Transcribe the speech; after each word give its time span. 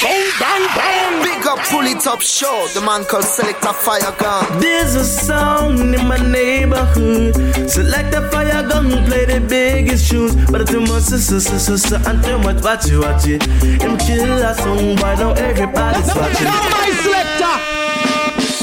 Bang, 0.00 0.30
bang, 0.38 0.66
bang. 0.76 1.22
Big 1.24 1.46
up, 1.46 1.58
pull 1.70 1.84
it 1.84 2.06
up, 2.06 2.20
show. 2.20 2.68
The 2.72 2.80
man 2.80 3.04
called 3.04 3.24
Select 3.24 3.64
a 3.64 3.72
Fire 3.72 4.14
Gun. 4.16 4.60
There's 4.60 4.94
a 4.94 5.04
song 5.04 5.92
in 5.92 6.06
my 6.06 6.18
neighborhood. 6.18 7.34
Select 7.68 8.14
a 8.14 8.28
fire 8.30 8.62
gun, 8.68 8.90
play 9.06 9.24
the 9.24 9.40
biggest 9.40 10.08
tunes. 10.08 10.36
But 10.50 10.68
too 10.68 10.80
much, 10.82 11.02
sister, 11.02 11.40
sister, 11.40 11.58
sister, 11.58 12.00
and 12.06 12.22
too 12.22 12.38
much, 12.38 12.62
watch 12.62 12.86
it, 12.88 12.98
watch 12.98 13.26
it. 13.26 13.42
Him 13.82 13.98
kill 13.98 14.40
a 14.40 14.54
song, 14.54 14.96
why 14.96 15.16
now 15.16 15.32
everybody's 15.32 16.14
watching. 16.14 16.44
Now 16.44 16.62
my 16.70 16.90
selector. 17.02 17.77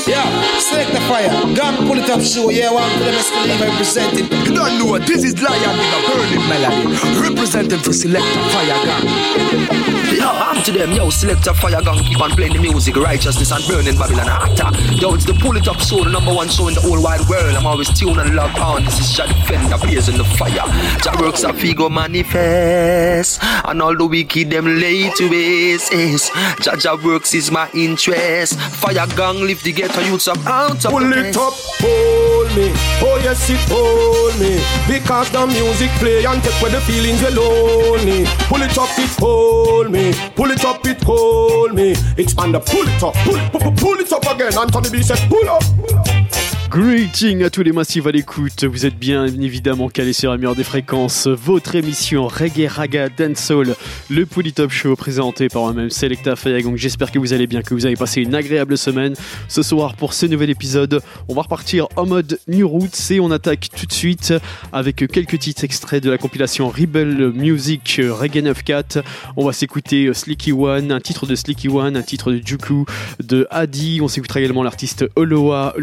Yeah, 0.07 0.59
select 0.59 0.91
the 0.91 0.99
fire. 1.01 1.29
Gun, 1.55 1.88
pull 1.88 1.97
it 1.97 2.09
up, 2.09 2.21
show. 2.21 2.49
Yeah, 2.49 2.71
one 2.71 2.89
for 2.91 3.03
them 3.05 3.15
escalate 3.15 3.61
representing. 3.61 4.25
You 4.45 4.53
don't 4.53 4.77
know 4.77 4.85
what 4.85 5.07
this 5.07 5.23
is 5.23 5.41
Lion 5.41 5.77
with 5.77 5.97
a 5.97 5.99
burning 6.09 6.47
melody. 6.47 7.29
Representing 7.29 7.79
for 7.79 7.93
select 7.93 8.25
Selector 8.25 8.49
Fire 8.49 8.85
Gang. 8.85 10.15
Yo, 10.15 10.29
I'm 10.29 10.63
to 10.63 10.71
them, 10.71 10.91
yo, 10.93 11.09
Selector 11.09 11.53
Fire 11.55 11.81
Gang. 11.81 11.97
Keep 12.03 12.21
on 12.21 12.31
playing 12.31 12.53
the 12.53 12.59
music, 12.59 12.95
righteousness 12.95 13.52
and 13.52 13.66
burning 13.67 13.97
Babylon 13.97 14.30
actor. 14.30 14.70
Yo, 14.95 15.13
it's 15.13 15.25
the 15.25 15.33
Pull 15.33 15.57
It 15.57 15.67
Up 15.67 15.80
show, 15.80 16.03
the 16.03 16.09
number 16.09 16.33
one 16.33 16.47
show 16.49 16.67
in 16.67 16.75
the 16.75 16.81
whole 16.81 17.02
wide 17.02 17.27
world. 17.27 17.55
I'm 17.55 17.66
always 17.66 17.89
tuned 17.97 18.19
and 18.19 18.35
locked 18.35 18.59
on. 18.59 18.85
This 18.85 18.99
is 18.99 19.11
Jah 19.11 19.27
Defender, 19.27 19.77
blazing 19.77 20.17
the 20.17 20.23
fire. 20.23 20.66
Jah 21.02 21.17
works 21.19 21.44
a 21.44 21.52
figo 21.52 21.89
manifest. 21.91 23.39
And 23.66 23.81
all 23.81 23.95
the 23.95 24.05
wicked 24.05 24.52
them 24.52 24.66
lay 24.80 25.09
to 25.09 25.30
waste. 25.30 25.91
Yes. 25.91 26.31
Jah 26.61 26.77
Jah 26.77 26.95
works 27.03 27.33
is 27.33 27.52
my 27.52 27.69
interest. 27.73 28.59
Fire 28.59 29.08
Gang 29.16 29.41
lift 29.41 29.63
the 29.63 29.72
ghetto 29.73 29.95
youths 30.02 30.27
up 30.27 30.38
out 30.45 30.84
of 30.84 30.91
Pull 30.91 31.13
it 31.13 31.35
up, 31.38 31.54
hold 31.80 32.48
me. 32.55 32.72
Oh 33.02 33.20
yes, 33.23 33.49
it 33.49 33.59
hold 33.70 34.36
me. 34.40 34.59
Because 34.88 35.30
the 35.31 35.45
music 35.48 35.91
play 35.99 36.26
and 36.26 36.41
take 36.44 36.59
away 36.62 36.72
the 36.72 36.81
feelings 36.81 37.22
we 37.22 37.30
lonely. 37.30 38.26
Pull 38.50 38.62
it 38.62 38.77
up, 38.77 38.89
it 38.98 39.12
hold 39.20 39.91
me. 39.91 40.13
Pull 40.36 40.52
it 40.52 40.66
up, 40.66 40.86
it 40.86 41.02
hold 41.03 41.73
me. 41.73 41.91
Expand 42.17 42.53
the 42.53 42.59
pull 42.59 42.88
it 42.88 43.03
up, 43.03 43.13
pull 43.26 43.36
it, 43.36 43.52
pull, 43.52 43.72
pull 43.72 44.00
it 44.00 44.12
up 44.12 44.26
again. 44.26 44.58
Anthony 44.58 44.89
B 44.89 45.03
said, 45.03 45.19
pull 45.30 45.50
up. 45.50 45.64
Pull 45.78 45.97
up. 45.97 46.44
Greeting 46.76 47.42
à 47.44 47.50
tous 47.50 47.64
les 47.64 47.72
massifs 47.72 48.06
à 48.06 48.12
l'écoute. 48.12 48.66
Vous 48.66 48.86
êtes 48.86 49.00
bien 49.00 49.28
évidemment 49.28 49.88
calés 49.88 50.12
sur 50.12 50.31
la 50.31 50.38
meilleure 50.38 50.58
des 50.58 50.66
fréquences. 50.66 51.26
Votre 51.26 51.76
émission 51.76 52.28
Reggae 52.28 52.68
Raga 52.68 53.08
Dancehall, 53.08 53.78
le 54.09 54.26
Polytop 54.26 54.72
Show 54.72 54.98
présenté 54.98 55.48
par 55.48 55.62
moi-même 55.62 55.90
Selecta 55.90 56.36
Fayagong. 56.36 56.76
J'espère 56.76 57.14
que 57.14 57.20
vous 57.20 57.31
allez 57.31 57.48
bien, 57.48 57.62
que 57.62 57.73
vous 57.73 57.86
avez 57.86 57.96
passé 57.96 58.23
une 58.23 58.36
agréable 58.36 58.78
semaine. 58.78 59.14
Ce 59.48 59.64
soir, 59.64 59.96
pour 59.96 60.14
ce 60.14 60.26
nouvel 60.26 60.50
épisode, 60.50 61.02
on 61.30 61.34
va 61.34 61.44
repartir 61.44 61.88
en 61.96 62.06
mode 62.06 62.40
New 62.50 62.68
Roots 62.68 63.09
et 63.09 63.22
on 63.22 63.31
attaque 63.31 63.70
tout 63.73 63.86
de 63.86 63.94
suite 63.94 64.34
avec 64.73 64.98
quelques 64.98 65.40
titres 65.40 65.64
extraits 65.64 66.03
de 66.03 66.12
la 66.12 66.18
compilation 66.18 66.68
Rebel 66.68 67.31
Music 67.31 68.02
Reggae 68.03 68.44
94. 68.44 69.02
On 69.38 69.46
va 69.46 69.53
s'écouter 69.53 70.14
Slicky 70.14 70.52
One, 70.52 70.92
un 70.92 71.00
titre 71.00 71.26
de 71.26 71.36
Slicky 71.36 71.70
One, 71.70 71.96
un 71.96 72.02
titre 72.02 72.34
de 72.34 72.46
Juku, 72.46 72.84
de 73.23 73.48
Adi. 73.50 74.02
On 74.02 74.09
s'écoutera 74.09 74.42
également 74.42 74.62
l'artiste 74.62 75.06
Oloa, 75.16 75.73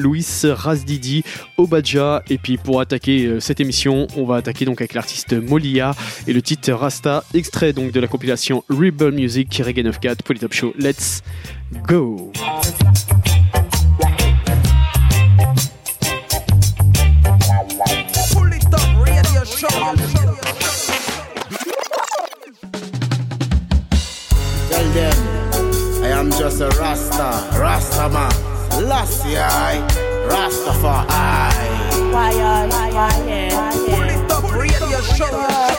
Razdidi, 0.82 1.24
Obadja. 1.56 2.22
Et 2.28 2.38
puis 2.38 2.56
pour 2.56 2.80
attaquer 2.80 3.24
euh, 3.24 3.40
cette 3.40 3.60
émission, 3.60 4.06
on 4.16 4.24
va 4.24 4.36
attaquer 4.36 4.64
donc 4.64 4.80
avec 4.80 4.94
l'artiste 4.94 5.32
Molia 5.32 5.94
et 6.26 6.32
le 6.32 6.42
titre 6.42 6.72
Rasta, 6.72 7.24
extrait 7.34 7.72
donc 7.72 7.92
de 7.92 8.00
la 8.00 8.08
compilation 8.08 8.64
Rebel 8.68 9.12
Music 9.12 9.62
Reggae 9.64 9.82
94 9.82 10.16
Polytop 10.24 10.52
Show. 10.52 10.74
Let's 10.78 11.22
go! 11.86 12.32
Tell 24.68 24.90
them 24.92 26.02
I 26.02 26.08
am 26.08 26.30
just 26.30 26.60
a 26.60 26.68
Rasta, 26.70 27.58
Rasta 27.60 28.08
man. 28.08 28.61
Last 28.80 29.26
year, 29.26 29.46
Rasta 30.26 30.72
for 30.72 31.04
I. 31.08 31.50
Why, 32.10 32.34
why, 32.34 32.66
why, 32.66 32.90
why, 32.90 33.72
Pull 33.90 34.08
it 34.08 34.30
up, 34.30 34.52
radio 34.52 35.00
show. 35.00 35.71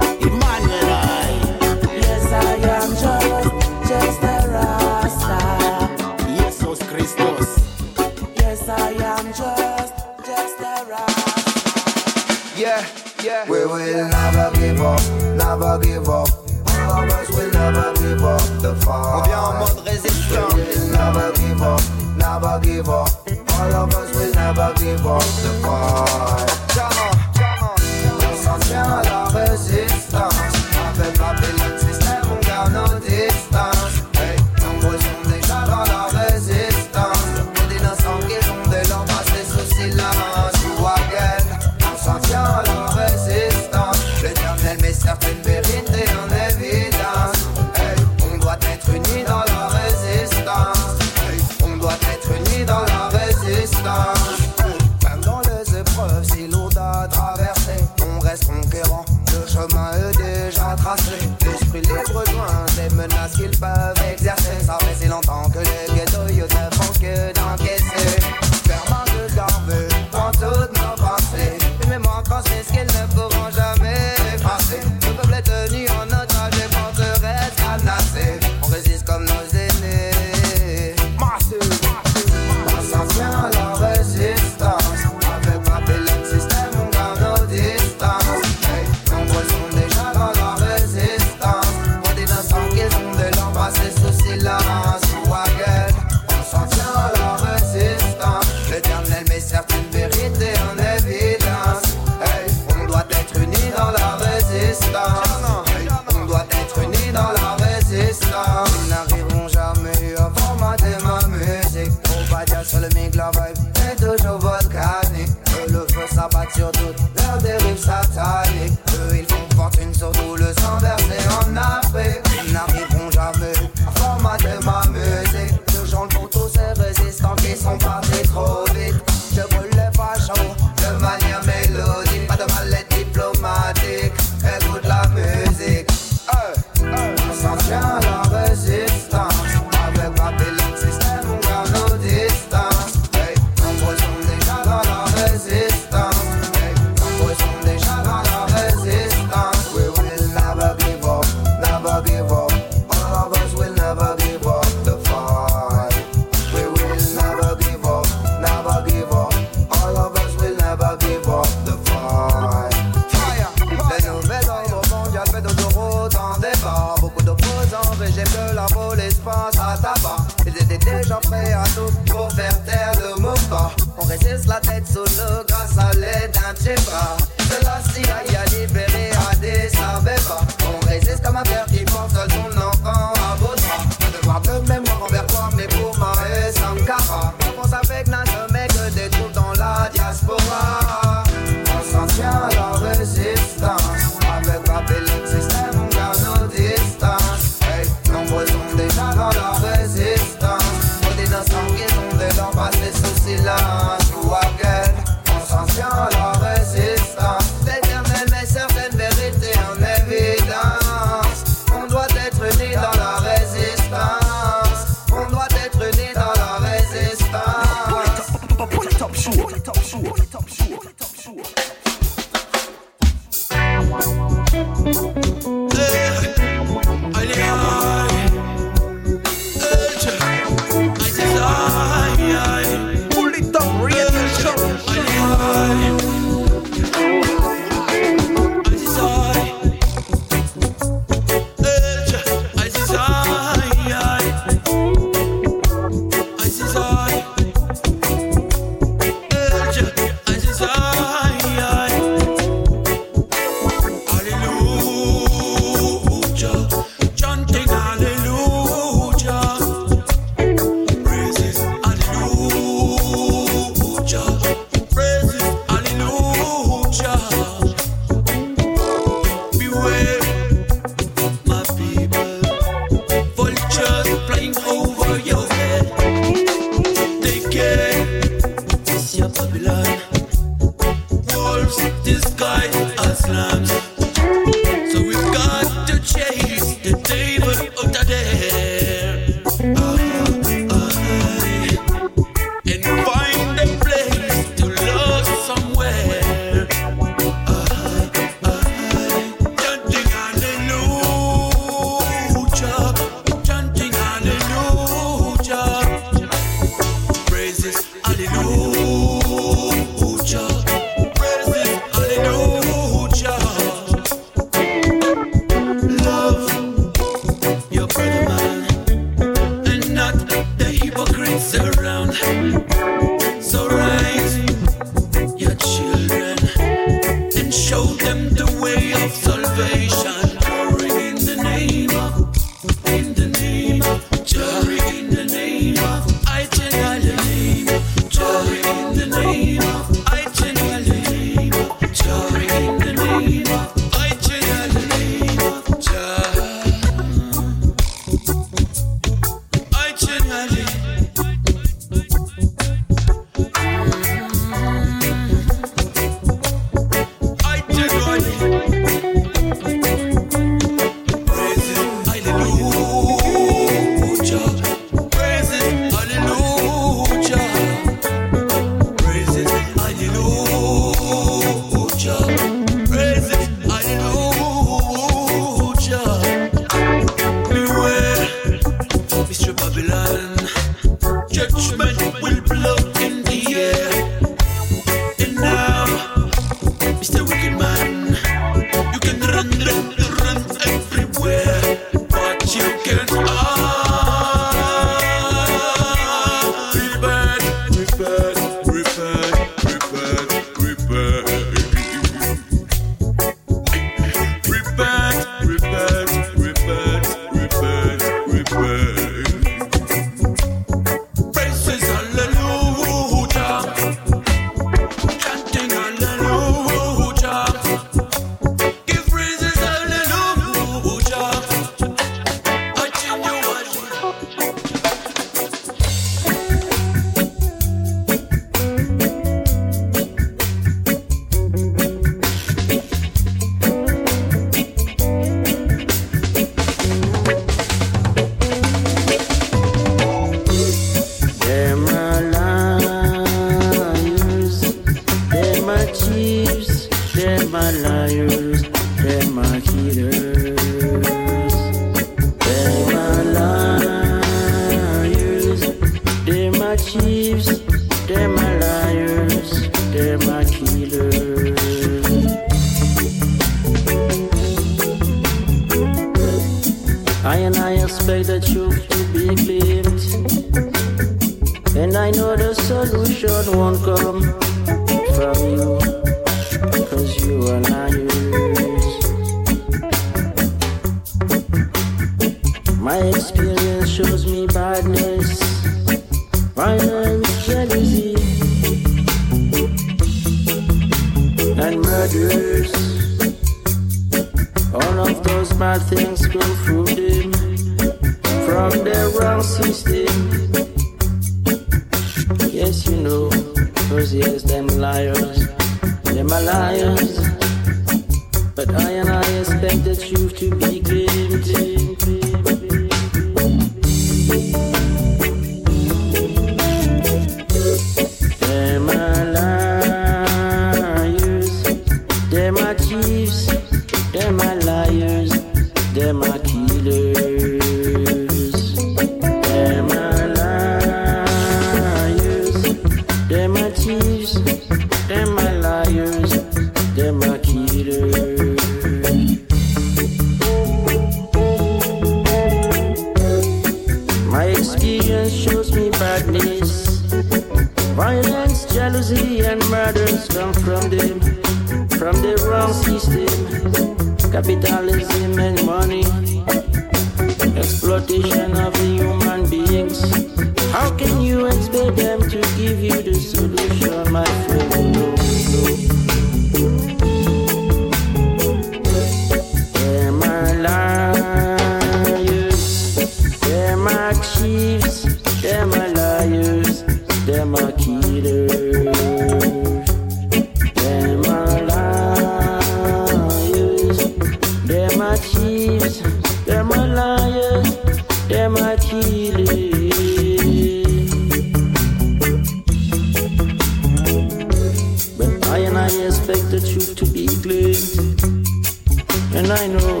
And 599.36 599.52
I 599.52 599.66
know 599.66 600.00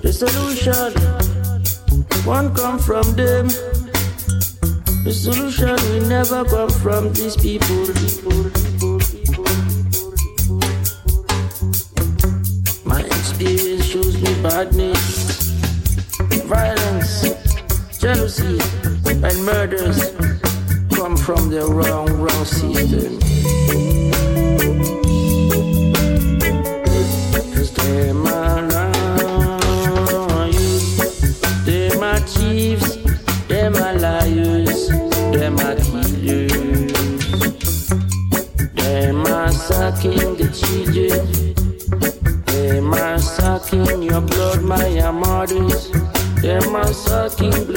the 0.00 0.12
solution 0.12 0.94
won't 2.24 2.56
come 2.56 2.78
from 2.78 3.02
them. 3.16 3.48
The 5.02 5.12
solution 5.12 5.74
will 5.74 6.06
never 6.08 6.44
come 6.44 6.70
from 6.70 7.12
these 7.12 7.36
people. 7.36 7.86
My 12.84 13.00
experience 13.00 13.86
shows 13.86 14.14
me 14.22 14.40
badness, 14.40 15.50
violence, 16.46 17.26
jealousy, 17.98 18.60
and 19.26 19.44
murders 19.44 19.98
come 20.94 21.16
from 21.16 21.50
the 21.50 21.66
wrong, 21.66 22.08
wrong 22.22 22.44
system. 22.44 23.18
working 47.10 47.69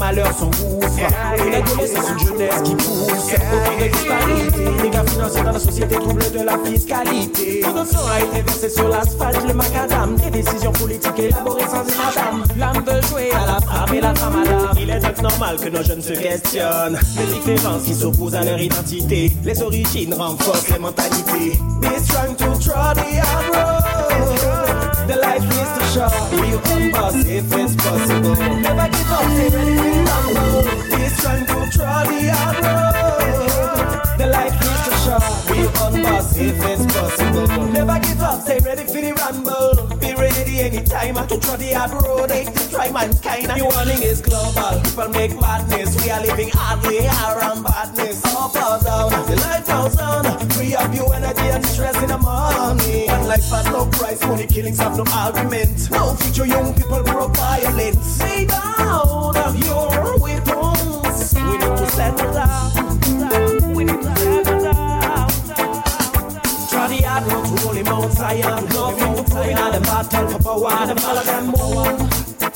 malheur 0.00 0.32
sont 0.36 0.46
gouffres. 0.46 0.98
Et 0.98 1.50
l'adolescence, 1.50 2.06
c'est 2.06 2.12
une 2.12 2.18
jeunesse 2.18 2.62
qui 2.64 2.74
pousse. 2.74 3.34
Autant 3.34 3.78
de 3.78 3.88
disparités, 3.92 4.82
les 4.82 4.90
gars 4.90 5.04
financiers 5.04 5.42
dans 5.42 5.52
la 5.52 5.58
société 5.58 5.94
troublent 5.96 6.30
de 6.32 6.42
la 6.42 6.58
fiscalité. 6.64 7.60
Tout 7.62 7.72
notre 7.72 7.90
sang 7.90 8.06
a 8.10 8.20
été 8.20 8.42
versé 8.42 8.68
sur 8.70 8.88
l'asphalte, 8.88 9.46
le 9.46 9.54
macadam. 9.54 10.16
Des 10.16 10.30
décisions 10.30 10.72
politiques 10.72 11.18
élaborées 11.18 11.68
sans 11.68 11.84
une 11.84 11.96
madame. 11.96 12.44
L'âme 12.56 12.84
veut 12.84 13.02
jouer 13.08 13.30
à 13.32 13.46
la 13.46 13.60
frappe 13.60 13.92
et 13.92 14.00
la 14.00 14.12
trame 14.12 14.36
à 14.36 14.50
l'âme. 14.50 14.76
Il 14.80 14.90
est 14.90 15.00
donc 15.00 15.22
normal 15.22 15.56
que 15.58 15.68
nos 15.68 15.82
jeunes 15.82 16.02
se 16.02 16.14
questionnent. 16.14 16.98
Les 17.18 17.52
différences 17.52 17.82
qui 17.84 17.94
s'opposent 17.94 18.34
à 18.34 18.42
leur 18.42 18.58
identité. 18.58 19.36
Les 19.44 19.62
origines 19.62 20.14
renforcent 20.14 20.70
les 20.70 20.78
mentalités. 20.78 21.58
Be 21.80 21.98
strong 22.02 22.34
to 22.36 22.46
try 22.58 22.94
the 22.94 23.20
hard 23.20 23.54
road. 23.54 24.00
The 25.08 25.16
life 25.16 25.44
is 25.44 25.68
too 25.76 25.86
short. 25.92 26.12
You 26.32 26.58
unboss 26.72 27.16
if 27.26 27.52
it's 27.52 27.74
possible. 27.76 28.36
Never 28.60 28.88
give 28.88 29.10
up, 29.10 29.24
stay 29.24 29.48
ready 29.48 29.89
Ready 40.60 40.76
anytime 40.76 41.14
to 41.26 41.40
try 41.40 41.56
the 41.56 41.72
hard 41.72 41.92
road. 42.04 42.30
Ain't 42.30 42.54
to 42.54 42.70
try 42.70 42.90
mankind. 42.90 43.46
The 43.46 43.64
warning 43.64 44.02
is 44.02 44.20
global. 44.20 44.80
People 44.84 45.08
make 45.08 45.40
madness. 45.40 45.96
We 46.04 46.10
are 46.10 46.20
living 46.20 46.50
hardly 46.52 46.98
around 47.06 47.62
badness. 47.62 48.22
Up 48.26 48.54
or 48.54 48.76
down, 48.84 49.10
the 49.24 49.36
life 49.40 49.66
goes 49.66 49.96
on. 49.96 50.50
Free 50.50 50.74
up 50.74 50.94
your 50.94 51.14
energy 51.14 51.48
and 51.48 51.64
stress 51.64 51.96
in 52.02 52.08
the 52.08 52.18
morning. 52.18 53.08
One 53.08 53.26
life 53.26 53.48
has 53.48 53.66
no 53.72 53.86
price. 53.86 54.20
Money 54.20 54.46
killings 54.46 54.78
have 54.80 54.98
no 54.98 55.04
argument. 55.10 55.90
No 55.90 56.14
future 56.16 56.44
young 56.46 56.74
people 56.74 57.02
grow 57.04 57.28
violent. 57.28 58.19
Battle 70.02 70.28
for 70.28 70.38
power. 70.42 70.86
The 70.86 70.94
follow 71.00 71.22
them 71.22 71.46
move, 71.46 72.00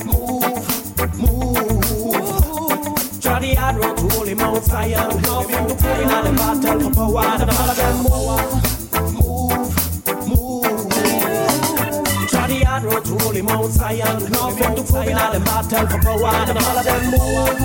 move, 0.06 0.44
move. 1.18 2.20
Try 3.20 3.38
the 3.40 3.54
hard 3.54 3.76
road 3.76 3.96
to 3.96 4.08
holy 4.14 4.34
Mount 4.34 4.64
Zion. 4.64 5.22
Nothing 5.22 5.68
to 5.68 5.74
put 5.74 6.00
in 6.00 6.08
the 6.08 6.32
battle 6.36 6.80
for 6.80 6.90
power. 6.94 7.38
The 7.38 7.46
follow 7.52 7.74
them 7.74 7.96
move, 8.04 8.52
move, 9.14 9.68
move. 10.28 10.74
Try 12.30 12.46
the 12.46 12.58
hard 12.64 12.84
road 12.84 13.04
to 13.04 13.14
holy 13.18 13.42
Mount 13.42 13.72
Zion. 13.72 14.30
Nothing 14.30 14.74
to 14.76 14.82
put 14.82 15.06
in 15.06 15.16
the 15.16 15.40
battle 15.44 15.86
for 15.88 15.98
power. 16.00 16.46
The 16.46 16.54
follow 16.60 16.82
them 16.82 17.02
move, 17.12 17.60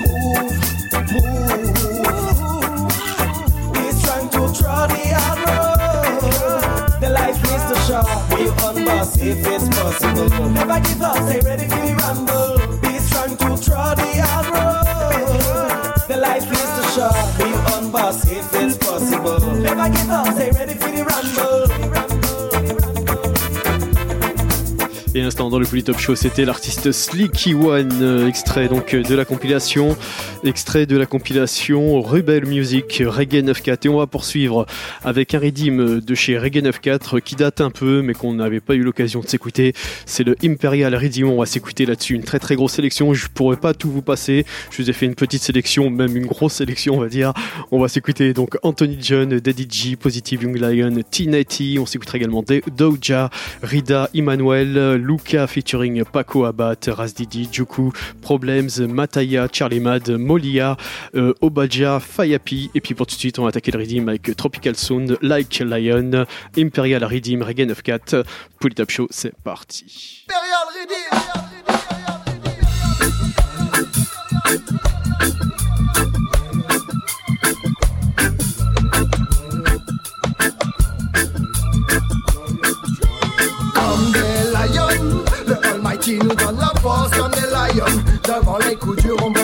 move, 0.00 0.69
Et 25.12 25.22
l'instant 25.22 25.50
dans 25.50 25.58
le 25.58 25.66
Polytop 25.66 25.98
Show, 25.98 26.14
c'était 26.14 26.44
l'artiste 26.44 26.92
Slicky 26.92 27.54
One, 27.54 27.90
euh, 28.00 28.28
extrait 28.28 28.68
donc 28.68 28.94
euh, 28.94 29.02
de 29.02 29.14
la 29.14 29.24
compilation, 29.24 29.96
extrait 30.44 30.86
de 30.86 30.96
la 30.96 31.06
compilation 31.06 32.00
Rebel 32.00 32.46
Music 32.46 33.02
Reggae 33.06 33.42
94. 33.42 33.78
Et 33.84 33.88
on 33.88 33.98
va 33.98 34.06
poursuivre 34.06 34.66
avec 35.04 35.34
un 35.34 35.38
redeem 35.38 36.00
de 36.00 36.14
chez 36.14 36.38
Reggae 36.38 36.62
94 36.62 37.20
qui 37.24 37.36
date 37.36 37.60
un 37.60 37.70
peu, 37.70 38.02
mais 38.02 38.14
qu'on 38.14 38.34
n'avait 38.34 38.60
pas 38.60 38.74
eu 38.74 38.82
l'occasion 38.82 39.20
de 39.20 39.28
s'écouter. 39.28 39.74
C'est 40.06 40.24
le 40.24 40.36
Imperial 40.42 40.94
Redeem. 40.94 41.28
On 41.28 41.38
va 41.38 41.46
s'écouter 41.46 41.86
là-dessus 41.86 42.14
une 42.14 42.24
très 42.24 42.38
très 42.38 42.56
grosse 42.56 42.72
sélection. 42.72 43.12
Je 43.14 43.26
pourrais 43.28 43.56
pas 43.56 43.74
tout 43.74 43.90
vous 43.90 44.02
passer. 44.02 44.46
Je 44.70 44.82
vous 44.82 44.90
ai 44.90 44.92
fait 44.92 45.06
une 45.06 45.14
petite 45.14 45.42
sélection, 45.42 45.90
même 45.90 46.16
une 46.16 46.26
grosse 46.26 46.54
sélection, 46.54 46.94
on 46.94 47.00
va 47.00 47.08
dire. 47.08 47.32
On 47.70 47.80
va 47.80 47.88
s'écouter 47.88 48.32
donc 48.32 48.56
Anthony 48.62 48.98
John, 49.00 49.38
Daddy 49.38 49.66
G, 49.70 49.96
Positive 49.96 50.42
Young 50.42 50.56
Lion, 50.56 51.02
T90. 51.10 51.78
On 51.78 51.86
s'écoutera 51.86 52.18
également 52.18 52.44
Doja, 52.76 53.30
Rida, 53.62 54.10
Emmanuel, 54.14 54.94
Luca 54.96 55.46
featuring 55.46 56.04
Paco 56.04 56.44
Abad, 56.44 56.78
Razdidi, 56.86 57.48
Juku, 57.50 57.92
Problems, 58.22 58.80
Mataya, 58.88 59.48
Charlie 59.52 59.80
Mad, 59.80 60.08
Molia, 60.30 60.76
euh, 61.16 61.34
Obaja, 61.40 61.98
Fayapi. 61.98 62.70
Et 62.76 62.80
puis 62.80 62.94
pour 62.94 63.04
tout 63.04 63.16
de 63.16 63.18
suite, 63.18 63.40
on 63.40 63.42
va 63.42 63.48
attaquer 63.48 63.72
le 63.72 63.80
Redeem 63.80 64.08
avec 64.08 64.36
Tropical 64.36 64.76
Sound, 64.76 65.18
Like 65.22 65.58
Lion, 65.58 66.24
Imperial 66.56 67.02
Redeem, 67.02 67.42
Reggae 67.42 67.66
94. 67.66 68.22
Polytop 68.60 68.90
Show, 68.90 69.08
c'est 69.10 69.34
parti. 69.42 70.26
Des 84.12 84.52
lions, 84.52 85.24
le 85.48 85.66
Almighty 85.66 86.18
nous 86.18 86.34
donne 86.36 86.58
la 86.60 86.72
force 86.80 87.10
comme 87.18 87.32
des 87.32 87.40
lions. 87.40 87.84
Devant 88.22 88.58
les 88.58 88.76
coups 88.76 89.02
durs, 89.02 89.16
on 89.24 89.39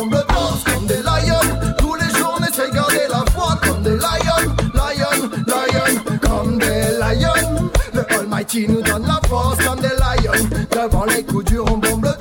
Almighty 8.56 8.72
nous 8.72 8.82
donne 8.82 9.06
la 9.06 9.20
force 9.28 9.58
comme 9.64 9.80
des 9.80 9.88
lions. 9.88 10.48
Devant 10.70 11.04
les 11.04 11.22
coups 11.22 11.44
durs, 11.46 11.64
on 11.70 11.78
bombe 11.78 12.04
le 12.04 12.12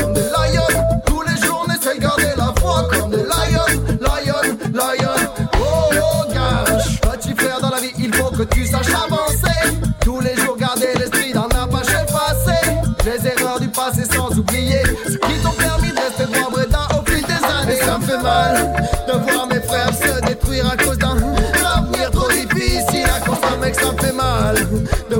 comme 0.00 0.12
des 0.14 0.20
lions. 0.20 1.00
Tous 1.06 1.22
les 1.22 1.46
jours, 1.46 1.66
on 1.66 1.72
de 1.72 2.00
garder 2.00 2.32
la 2.36 2.52
foi 2.60 2.88
comme 2.90 3.10
des 3.10 3.16
lions, 3.18 3.82
lions, 4.00 4.56
lions. 4.72 5.48
Oh, 5.58 5.90
oh, 5.92 6.32
gage, 6.32 7.00
petit 7.00 7.34
frère 7.34 7.60
dans 7.60 7.70
la 7.70 7.80
vie, 7.80 7.92
il 7.98 8.14
faut 8.14 8.30
que 8.30 8.42
tu 8.42 8.66
saches 8.66 8.94
avancer. 8.94 9.78
Tous 10.00 10.20
les 10.20 10.34
jours, 10.36 10.56
garder 10.56 10.94
l'esprit 10.98 11.32
la 11.32 11.66
page 11.66 11.88
effacée. 11.88 12.70
Les 13.04 13.28
erreurs 13.28 13.60
du 13.60 13.68
passé 13.68 14.04
sans 14.04 14.30
oublier 14.38 14.82
ce 15.06 15.16
qui 15.16 15.42
t'ont 15.42 15.50
permis 15.52 15.90
de 15.90 15.98
rester 15.98 16.24
droit 16.26 16.88
au 16.98 17.10
fil 17.10 17.22
des 17.24 17.32
années. 17.32 17.80
Ça 17.84 17.98
me 17.98 18.04
fait 18.04 18.22
mal 18.22 18.88
de 19.08 19.12
voir 19.12 19.46
mes 19.46 19.60
frères 19.60 19.92
se 19.92 20.26
détruire 20.26 20.70
à 20.70 20.76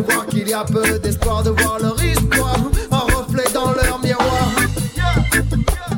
voir 0.02 0.26
qu'il 0.26 0.48
y 0.48 0.52
a 0.52 0.64
peu 0.64 0.98
d'espoir, 0.98 1.42
de 1.42 1.50
voir 1.50 1.78
leur 1.80 2.02
histoire 2.02 2.56
en 2.90 2.98
reflet 2.98 3.44
dans 3.52 3.72
leur 3.72 3.98
miroir. 4.00 4.48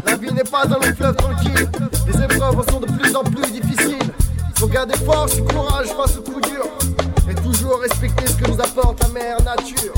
La 0.07 0.17
vie 0.17 0.33
n'est 0.33 0.45
pas 0.45 0.65
un 0.65 0.69
long 0.69 0.95
fleuve 0.97 1.17
tranquille. 1.17 1.69
Les 2.07 2.23
épreuves 2.23 2.65
sont 2.71 2.81
de 2.81 2.87
plus 2.87 3.17
en 3.17 3.25
plus 3.25 3.51
difficiles. 3.51 4.13
Faut 4.57 4.67
garder 4.67 4.97
force 4.99 5.39
et 5.39 5.43
courage 5.43 5.89
face 5.89 6.19
aux 6.19 6.23
coups 6.23 6.49
durs. 6.49 6.69
Et 7.31 7.35
toujours 7.35 7.81
respecter 7.81 8.27
ce 8.27 8.37
que 8.37 8.51
nous 8.51 8.61
apporte 8.61 9.03
la 9.03 9.09
mère 9.09 9.43
nature. 9.43 9.95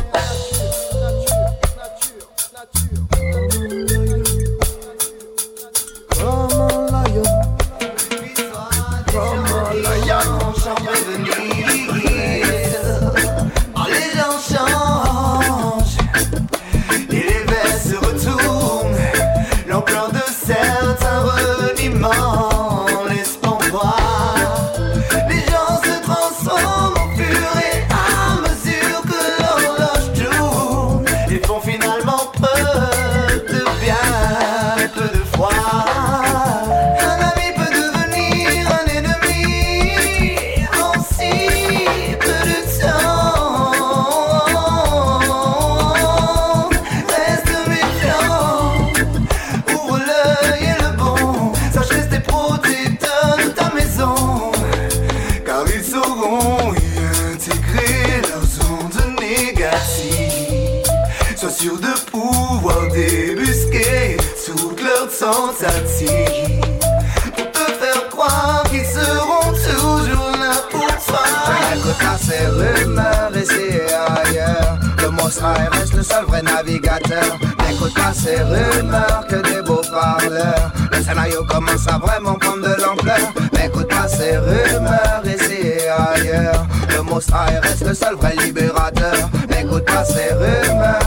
Le 75.96 76.02
seul 76.02 76.24
vrai 76.26 76.42
navigateur. 76.42 77.38
N'écoute 77.66 77.94
pas 77.94 78.12
ces 78.12 78.36
rumeurs 78.42 79.24
que 79.28 79.36
des 79.36 79.62
beaux 79.62 79.80
parleurs. 79.90 80.72
Le 80.92 81.02
scénario 81.02 81.42
commence 81.44 81.88
à 81.88 81.98
vraiment 81.98 82.34
prendre 82.34 82.62
de 82.62 82.82
l'ampleur. 82.82 83.32
N'écoute 83.54 83.88
pas 83.88 84.06
ces 84.06 84.36
rumeurs 84.36 85.22
ici 85.24 85.66
et 85.66 85.88
ailleurs. 85.88 86.66
Le 86.90 87.02
monstre 87.02 87.34
reste 87.62 87.86
le 87.86 87.94
seul 87.94 88.14
vrai 88.16 88.34
libérateur. 88.44 89.30
N'écoute 89.48 89.84
pas 89.86 90.04
ces 90.04 90.34
rumeurs. 90.34 91.00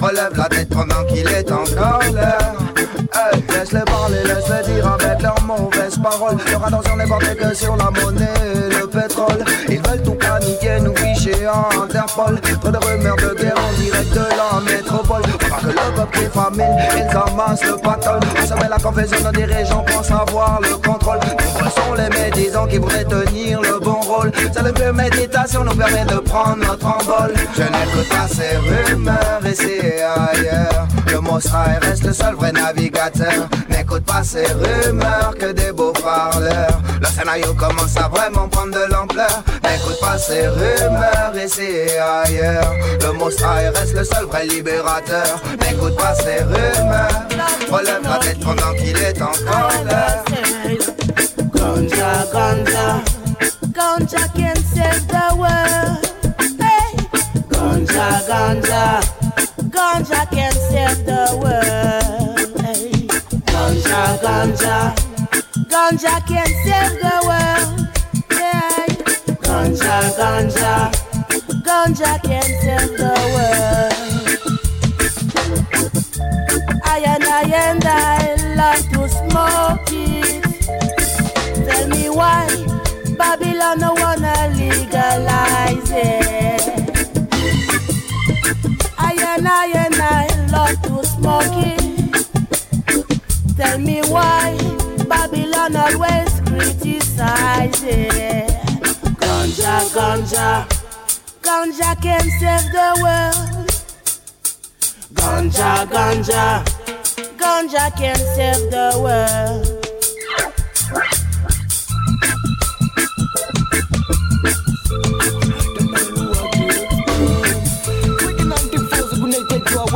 Relève 0.00 0.36
la 0.36 0.44
tête 0.44 0.68
pendant 0.68 1.04
qu'il 1.04 1.26
est 1.28 1.50
encore 1.50 2.00
l'heure. 2.12 2.52
Laisse-les 3.48 3.80
parler, 3.80 4.22
laisse-les 4.24 4.74
dire 4.74 4.86
avec 4.86 5.22
leurs 5.22 5.42
mauvaises 5.42 5.98
paroles. 5.98 6.36
Leur 6.50 6.66
attention 6.66 6.96
n'est 6.96 7.06
portée 7.06 7.34
que 7.34 7.54
sur 7.54 7.74
la 7.76 7.90
monnaie 7.90 8.28
et 8.44 8.74
le 8.74 8.86
pétrole. 8.86 9.44
Ils 9.68 9.80
veulent 9.80 10.02
tout 10.02 10.14
paniquer, 10.14 10.78
nous 10.80 10.94
ficher 10.94 11.48
en 11.48 11.82
Interpol. 11.82 12.38
Trop 12.60 12.70
de 12.70 12.76
rumeurs 12.76 13.16
de 13.16 13.34
guerre 13.40 13.55
de 14.04 14.26
la 14.36 14.60
métropole. 14.60 15.22
Pendant 15.22 15.56
que 15.56 15.66
le 15.66 15.94
peuple 15.94 16.18
est 16.18 16.32
famine, 16.32 16.76
ils 16.96 17.16
amassent 17.16 17.64
le 17.64 17.76
pactole. 17.76 18.20
On 18.42 18.46
se 18.46 18.54
met 18.54 18.68
la 18.68 18.78
confession, 18.78 19.18
nos 19.24 19.32
dirigeants 19.32 19.84
pensent 19.84 20.10
avoir 20.10 20.60
le 20.60 20.76
contrôle. 20.76 21.18
Nombreux 21.20 21.70
sont 21.70 21.94
les 21.94 22.08
médisants 22.18 22.66
qui 22.66 22.78
voudraient 22.78 23.04
tenir 23.04 23.60
le 23.60 23.78
bon 23.80 24.00
rôle. 24.00 24.32
Seule 24.52 24.72
que 24.72 24.90
méditation 24.90 25.64
nous 25.64 25.74
permet 25.74 26.04
de 26.04 26.18
prendre 26.18 26.56
notre 26.56 26.86
envol. 26.86 27.34
Je 27.54 27.62
n'écoute 27.62 28.08
pas 28.08 28.28
ces 28.28 28.56
rumeurs 28.56 29.40
ici 29.44 29.72
et 29.82 30.02
ailleurs. 30.02 30.86
Le 31.10 31.20
monstre 31.20 31.56
reste 31.82 32.04
le 32.04 32.12
seul 32.12 32.34
vrai 32.34 32.52
navigateur. 32.52 33.48
N'écoute 33.88 34.04
pas 34.04 34.24
ces 34.24 34.44
rumeurs 34.46 35.32
que 35.38 35.52
des 35.52 35.70
beaux 35.70 35.92
parleurs. 35.92 36.80
Le 37.00 37.06
scénario 37.06 37.54
commence 37.54 37.96
à 37.96 38.08
vraiment 38.08 38.48
prendre 38.48 38.72
de 38.72 38.92
l'ampleur. 38.92 39.44
N'écoute 39.62 40.00
pas 40.00 40.18
ces 40.18 40.48
rumeurs 40.48 41.32
ici 41.36 41.62
et 41.62 41.96
ailleurs. 41.96 42.74
Le 43.00 43.12
monstre 43.12 43.46
reste 43.46 43.94
le 43.94 44.02
seul 44.02 44.24
vrai 44.24 44.44
libérateur. 44.46 45.40
N'écoute 45.60 45.94
pas 45.94 46.16
ces 46.16 46.42
rumeurs. 46.42 47.28
Relève 47.70 48.02
la 48.02 48.18
tête 48.18 48.40
pendant 48.40 48.72
qu'il 48.72 48.96
est 48.96 49.22
encore 49.22 49.70
l'heure. 49.84 50.24
Ganja, 51.54 52.26
ganja, 52.32 53.04
ganja 53.72 54.28
can 54.34 54.56
save 54.74 55.06
the 55.06 55.36
world. 55.36 56.04
Hey, 56.58 56.96
ganja, 57.50 58.20
ganja, 58.26 59.00
ganja 59.70 60.26
can 60.32 60.52
save 60.72 61.06
the 61.06 61.36
world. 61.36 62.25
Ganja, 63.96 64.20
ganja, 64.20 64.76
ganja 65.70 66.14
can 66.28 66.50
save 66.64 66.96
the 67.00 67.16
world. 67.26 67.88
Yeah, 68.30 68.86
ganja, 69.40 69.96
ganja, 70.18 70.74
ganja 71.64 72.12
can 72.22 72.48
save 72.60 72.92
the 73.00 73.14
world. 73.32 73.94
I 76.84 76.86
and 77.08 77.24
I 77.24 77.42
and 77.64 77.84
I 77.86 78.36
love 78.60 78.84
to 78.92 79.08
smoke 79.08 79.90
it. 79.90 80.44
Tell 81.66 81.88
me 81.88 82.10
why 82.10 82.44
Babylon 83.16 83.78
no 83.80 83.94
wanna 83.94 84.36
legalize 84.56 85.90
it. 85.90 86.62
I 88.98 89.16
and 89.32 89.48
I 89.48 89.66
and 89.84 89.94
I 89.94 90.28
love 90.52 90.82
to 90.82 91.02
smoke 91.06 91.56
it. 91.64 91.75
Tell 93.56 93.78
me 93.78 94.02
why 94.08 94.54
Babylon 95.08 95.76
always 95.76 96.40
criticize. 96.44 97.80
Ganja, 99.16 99.76
ganja, 99.96 100.66
ganja 101.40 102.02
can 102.02 102.20
save 102.38 102.70
the 102.76 102.88
world. 103.02 103.68
Ganja, 105.14 105.86
ganja, 105.88 106.64
ganja 107.38 107.96
can 107.96 108.16
save 108.36 108.70
the 108.70 109.00
world. 109.02 109.76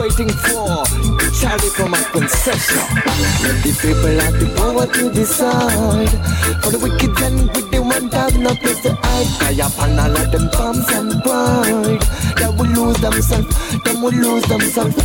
waiting 0.01 0.31
for 0.31 0.90
Charlie 1.41 1.71
from 1.71 1.95
a 1.95 2.03
concession. 2.13 2.85
Let 3.41 3.65
the 3.65 3.73
people 3.81 4.13
have 4.21 4.37
the 4.37 4.53
power 4.61 4.85
to 4.85 5.11
decide. 5.11 6.13
For 6.63 6.71
the 6.71 6.79
wicked 6.79 7.17
and 7.25 7.49
the 7.49 7.81
one 7.81 8.11
have 8.13 8.37
no 8.39 8.55
place 8.55 8.83
to 8.83 8.93
hide. 8.93 9.27
Fire 9.41 9.67
upon 9.67 9.99
all 9.99 10.17
of 10.21 10.31
them 10.31 10.51
bombs 10.53 10.87
and 10.93 11.23
pride. 11.23 12.05
They 12.37 12.51
will 12.53 12.69
lose 12.77 13.01
themselves, 13.01 13.57
them 13.85 14.03
will 14.03 14.13
lose 14.13 14.45
themselves. 14.45 14.97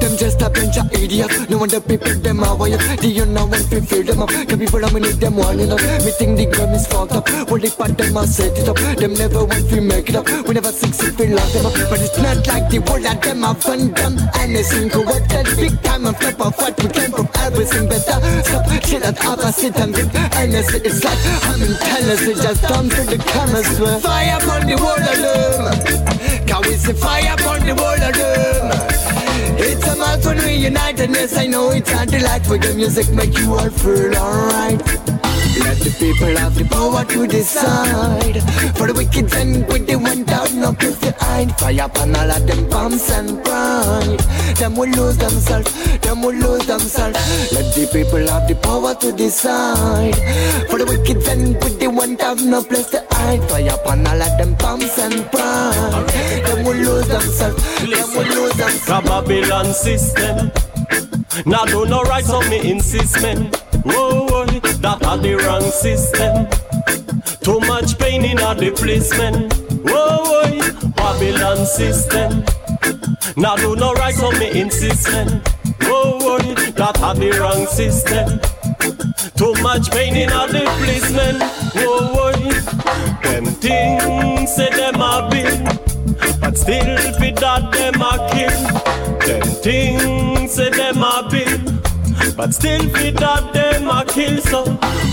Them 0.00 0.16
just 0.18 0.42
a 0.42 0.50
bunch 0.50 0.76
of 0.76 0.92
idiots. 0.92 1.48
No 1.48 1.58
wonder 1.58 1.80
people 1.80 2.14
them 2.14 2.42
are 2.44 2.56
wired 2.56 2.80
Do 3.00 3.08
you 3.08 3.24
know 3.24 3.46
when 3.46 3.62
we 3.70 3.80
fill 3.80 4.02
them 4.04 4.22
up? 4.22 4.28
The 4.28 4.56
people 4.58 4.80
dominate 4.80 5.18
them 5.18 5.34
you 5.34 5.66
know 5.66 5.76
Me 6.04 6.10
think 6.18 6.36
the 6.36 6.46
gun 6.46 6.70
is 6.74 6.86
fucked 6.86 7.12
up. 7.12 7.28
Well 7.48 7.58
they 7.58 7.70
part 7.70 7.96
them 7.96 8.16
and 8.16 8.28
set 8.28 8.58
it 8.58 8.68
up. 8.68 8.76
Them 8.76 9.14
never 9.14 9.44
want 9.44 9.68
to 9.70 9.80
make 9.80 10.08
it 10.10 10.16
up. 10.16 10.28
We 10.46 10.54
never 10.54 10.72
succeed 10.72 11.18
we 11.18 11.28
lock 11.28 11.50
them 11.52 11.66
up. 11.66 11.74
But 11.88 12.00
it's 12.02 12.18
not 12.18 12.46
like 12.46 12.68
the 12.70 12.78
whole 12.84 13.06
of 13.06 13.20
them 13.20 13.44
are 13.44 13.54
fun 13.54 13.92
dumb 13.92 14.18
And 14.34 14.56
a 14.56 14.64
single 14.64 15.04
word 15.04 15.24
that 15.30 15.46
big 15.56 15.75
time 15.82 16.06
and 16.06 16.16
flip 16.16 16.40
off 16.40 16.58
what 16.58 16.82
we 16.82 16.88
came 16.88 17.10
from. 17.10 17.28
Everything 17.40 17.88
better. 17.88 18.42
Stop 18.44 18.66
shit 18.86 19.02
at 19.02 19.24
opposite 19.24 19.76
and 19.76 19.92
big 19.92 20.08
Honestly 20.36 20.80
it's 20.84 21.02
like 21.04 21.18
I'm 21.48 21.62
in 21.62 21.74
Tennessee 21.74 22.34
Just 22.34 22.62
down 22.62 22.88
to 22.88 23.02
the 23.02 23.18
where 23.80 23.98
Fire 24.00 24.38
upon 24.38 24.66
the 24.66 24.74
of 24.74 25.18
them 25.24 26.46
Can 26.46 26.62
we 26.62 26.76
see 26.76 26.92
fire 26.92 27.34
upon 27.34 27.66
the 27.66 27.72
of 27.72 28.14
them 28.14 29.06
it's 29.58 29.86
a 29.88 29.96
month 29.96 30.26
when 30.26 30.36
we 30.44 30.54
unite 30.54 31.00
and 31.00 31.14
yes 31.14 31.34
I 31.36 31.46
know 31.46 31.70
it's 31.70 31.90
like 32.20 32.44
for 32.44 32.58
the 32.58 32.74
music 32.74 33.10
make 33.14 33.38
you 33.38 33.54
all 33.54 33.70
feel 33.70 34.14
alright 34.14 34.82
Let 35.58 35.78
the 35.78 35.90
people 35.98 36.36
have 36.36 36.54
the 36.54 36.64
power 36.64 37.04
to 37.04 37.26
decide. 37.26 38.42
For 38.76 38.86
the 38.86 38.94
wicked 38.94 39.32
and 39.34 39.66
with 39.68 39.86
the 39.86 39.96
one 39.96 40.24
down 40.24 40.60
no 40.60 40.72
to 40.74 41.14
hide 41.18 41.58
Fire 41.58 41.84
upon 41.84 42.14
all 42.14 42.30
of 42.30 42.46
them 42.46 42.68
bombs 42.68 43.08
and 43.10 43.42
pride. 43.42 44.20
Them 44.56 44.76
will 44.76 44.90
lose 44.90 45.16
themselves, 45.16 45.72
them 46.00 46.22
will 46.22 46.34
lose 46.34 46.66
themselves. 46.66 47.18
Let 47.52 47.74
the 47.74 47.88
people 47.92 48.26
have 48.28 48.48
the 48.48 48.54
power 48.56 48.94
to 48.96 49.12
decide. 49.12 50.16
For 50.68 50.78
the 50.78 50.86
wicked 50.86 51.26
and 51.28 51.54
with 51.64 51.80
the 51.80 51.88
one 51.88 52.16
down 52.16 52.50
no 52.50 52.62
place 52.62 52.90
to 52.90 53.04
hide. 53.10 53.42
Fire 53.48 53.74
upon 53.74 54.06
all 54.06 54.20
of 54.20 54.38
them 54.38 54.54
bombs 54.56 54.98
and 54.98 55.24
pride. 55.30 56.08
Them 56.44 56.64
will 56.64 56.76
lose 56.76 57.08
themselves, 57.08 57.62
them 57.80 58.08
will 58.14 58.28
lose 58.28 58.54
themselves. 58.54 58.86
The 58.86 59.08
Babylon 59.08 59.72
system. 59.72 60.52
Now 61.44 61.64
do 61.64 61.86
no 61.86 62.02
right, 62.02 62.24
so 62.24 62.40
me 62.48 62.70
insist, 62.70 63.20
man. 63.22 63.50
Whoa, 63.86 64.46
that 64.46 65.04
are 65.06 65.18
the 65.18 65.34
wrong 65.36 65.62
system. 65.70 66.46
Too 67.40 67.60
much 67.60 67.98
pain 67.98 68.24
in 68.24 68.38
a 68.38 68.54
the 68.54 68.70
placement. 68.72 69.52
Whoa, 69.84 70.58
Babylon 70.96 71.64
system. 71.66 72.44
Now 73.36 73.56
do 73.56 73.76
no 73.76 73.92
right, 73.94 74.14
so 74.14 74.30
me 74.32 74.60
insist, 74.60 75.08
man. 75.10 75.42
Whoa, 75.82 76.18
whoa, 76.18 76.38
that 76.72 77.00
are 77.00 77.14
the 77.14 77.30
wrong 77.38 77.66
system. 77.66 78.40
Too 79.36 79.54
much 79.62 79.90
pain 79.90 80.16
in 80.16 80.30
a 80.30 80.46
the 80.48 80.64
placement. 80.82 81.42
Whoa, 81.76 82.42
them 83.22 83.44
things 83.62 84.54
say 84.54 84.70
them 84.70 85.00
a 85.00 85.28
been. 85.30 85.64
But 86.40 86.56
still 86.56 86.96
fi 87.14 87.30
that 87.32 87.72
them 87.72 88.00
a 88.00 88.12
kill 88.32 88.56
Them 89.26 89.42
things 89.62 90.52
say 90.52 90.70
them 90.70 91.02
a 91.02 91.28
build 91.30 91.95
But 92.36 92.54
still 92.54 92.88
fi 92.90 93.10
that 93.10 93.52
them 93.52 93.88
a 93.88 94.04
kill 94.04 94.38
So 94.42 94.64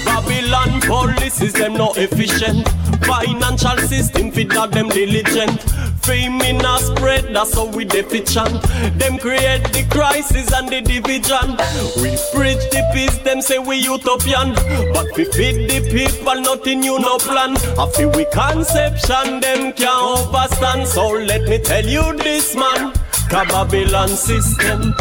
Babylon 0.06 0.82
policies 0.82 1.54
them 1.54 1.74
no 1.74 1.94
efficient. 1.96 2.68
Financial 3.06 3.78
system 3.88 4.32
fi 4.32 4.44
that 4.46 4.72
them 4.72 4.90
diligent. 4.90 5.62
Fame 6.04 6.42
in 6.42 6.64
a 6.66 6.80
spread, 6.80 7.34
that's 7.34 7.54
how 7.56 7.66
we 7.66 7.86
deficient. 7.86 8.62
Them 9.00 9.18
create 9.18 9.64
the 9.72 9.88
crisis 9.90 10.52
and 10.52 10.68
the 10.68 10.82
division. 10.82 11.56
We 12.04 12.12
preach 12.36 12.64
the 12.72 12.84
peace, 12.94 13.18
them 13.20 13.42
say 13.42 13.58
we 13.58 13.78
utopian. 13.78 14.54
But 14.94 15.16
we 15.16 15.24
feed 15.24 15.70
the 15.70 15.80
people, 15.90 16.42
nothing 16.42 16.82
new, 16.82 17.00
no 17.00 17.18
plan. 17.20 17.56
I 17.80 18.06
we 18.18 18.26
conception, 18.34 19.40
them 19.40 19.72
can't 19.72 20.28
overstand. 20.28 20.88
So 20.88 21.08
let 21.08 21.44
me 21.44 21.60
tell 21.60 21.86
you 21.86 22.18
this 22.18 22.54
man. 22.54 22.92
Babylon 23.30 24.10
system 24.10 24.94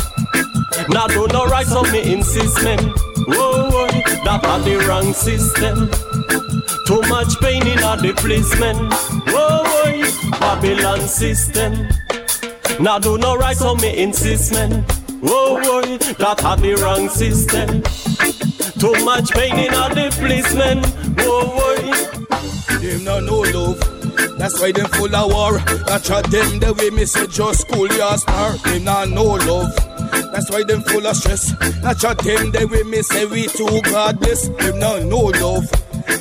Now 0.88 1.06
do 1.06 1.26
no 1.28 1.46
right, 1.46 1.66
so 1.66 1.82
me 1.84 2.12
insist, 2.12 2.62
man 2.64 2.78
Whoa, 3.28 3.70
whoa, 3.70 3.86
that 4.24 4.44
are 4.44 4.60
the 4.60 4.84
wrong 4.86 5.12
system 5.12 5.90
Too 6.86 7.02
much 7.08 7.38
pain 7.40 7.66
in 7.66 7.78
a 7.78 7.96
the 7.96 8.12
placement 8.16 8.92
Whoa, 9.32 9.62
whoa, 9.64 10.38
Babylon 10.40 11.00
system 11.00 11.88
Now 12.80 12.98
do 12.98 13.18
no 13.18 13.36
right, 13.36 13.56
so 13.56 13.74
me 13.76 13.96
insist, 14.02 14.52
man. 14.52 14.82
Whoa, 15.20 15.60
whoa, 15.60 15.98
that 15.98 16.40
had 16.40 16.60
the 16.60 16.74
wrong 16.82 17.08
system. 17.08 17.82
Too 18.80 19.04
much 19.04 19.30
pain 19.30 19.56
in 19.56 19.74
all 19.74 19.88
the 19.90 20.10
policemen. 20.18 20.82
Whoa, 21.18 21.46
whoa. 21.46 22.78
Them 22.78 23.04
no 23.04 23.20
know 23.20 23.40
love. 23.40 24.38
That's 24.38 24.60
why 24.60 24.72
them 24.72 24.86
full 24.86 25.14
of 25.14 25.30
war. 25.32 25.58
That's 25.86 26.10
why 26.10 26.22
them 26.22 26.58
the 26.58 26.74
way 26.76 26.90
me 26.90 27.04
say 27.04 27.26
just 27.26 27.60
school 27.60 27.86
your 27.86 28.18
star. 28.18 28.56
Them 28.58 28.84
not 28.84 29.10
know 29.10 29.34
love. 29.34 29.91
That's 30.32 30.50
why 30.50 30.62
them 30.64 30.82
full 30.82 31.06
of 31.06 31.14
stress. 31.16 31.52
That's 31.82 32.02
why 32.02 32.14
them 32.14 32.50
the 32.52 32.66
with 32.66 32.86
me 32.86 33.02
say 33.02 33.26
we 33.26 33.46
too 33.48 33.82
God 33.82 34.18
bless. 34.18 34.48
Them 34.48 34.78
not 34.78 35.02
know 35.04 35.24
love. 35.26 35.68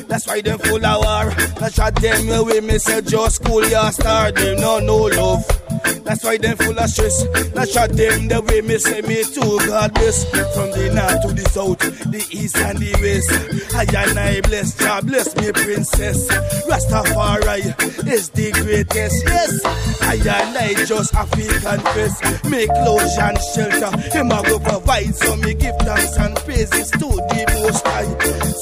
That's 0.06 0.26
why 0.26 0.42
them 0.42 0.58
full 0.58 0.84
of 0.84 1.04
war. 1.04 1.34
That's 1.58 1.78
why 1.78 1.90
them 1.90 2.26
the 2.26 2.44
way 2.44 2.60
me 2.60 2.78
say 2.78 3.00
just 3.00 3.36
school 3.36 3.66
your 3.66 3.90
star. 3.90 4.30
Them 4.30 4.60
not 4.60 4.82
know 4.84 5.04
love. 5.04 5.61
That's 6.04 6.24
why 6.24 6.36
them 6.36 6.56
full 6.56 6.78
of 6.78 6.88
stress. 6.90 7.24
That's 7.50 7.74
why 7.74 7.86
them 7.86 8.28
the 8.28 8.40
way 8.42 8.60
me 8.60 8.78
say 8.78 9.00
me 9.02 9.22
too 9.24 9.58
God 9.66 9.94
bless. 9.94 10.24
From 10.54 10.70
the 10.70 10.90
north 10.94 11.22
to 11.22 11.32
the 11.32 11.48
south, 11.50 11.78
the 12.10 12.22
east 12.30 12.56
and 12.58 12.78
the 12.78 12.92
west. 13.00 13.74
I 13.74 13.84
and 13.84 14.18
I 14.18 14.40
bless, 14.42 14.74
God 14.76 15.06
bless 15.06 15.34
me 15.36 15.52
princess. 15.52 16.28
Rastafari 16.66 17.72
is 18.06 18.30
the 18.30 18.52
greatest. 18.52 19.24
Yes, 19.24 19.64
I 20.02 20.14
and 20.14 20.56
I 20.58 20.84
just 20.84 21.12
have 21.14 21.30
to 21.30 21.46
confess. 21.60 22.44
Make 22.44 22.68
clothes 22.68 23.16
and 23.18 23.38
shelter. 23.54 23.96
Him 24.10 24.30
a 24.30 24.42
go 24.42 24.58
provide, 24.58 25.14
so 25.14 25.36
me 25.36 25.54
give 25.54 25.76
thanks 25.80 26.16
and 26.18 26.36
praises 26.36 26.90
to 26.92 27.08
the 27.08 27.44
Most 27.62 27.86
High. 27.86 28.10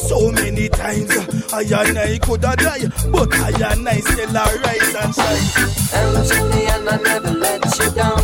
So 0.08 0.30
many 0.32 0.68
times 0.68 1.10
I 1.52 1.62
and 1.62 1.98
I 1.98 2.18
could 2.18 2.44
have 2.44 2.58
died, 2.58 2.92
but 3.10 3.32
I 3.34 3.72
and 3.72 3.88
I 3.88 4.00
still 4.00 4.36
arise 4.36 4.94
and 4.94 5.14
shine. 5.14 5.70
I 6.92 7.09
never 7.12 7.32
let 7.32 7.78
you 7.78 7.90
down. 7.90 8.22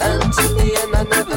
Until 0.00 0.50
the 0.56 0.78
end, 0.82 0.94
I 0.94 1.04
never 1.04 1.29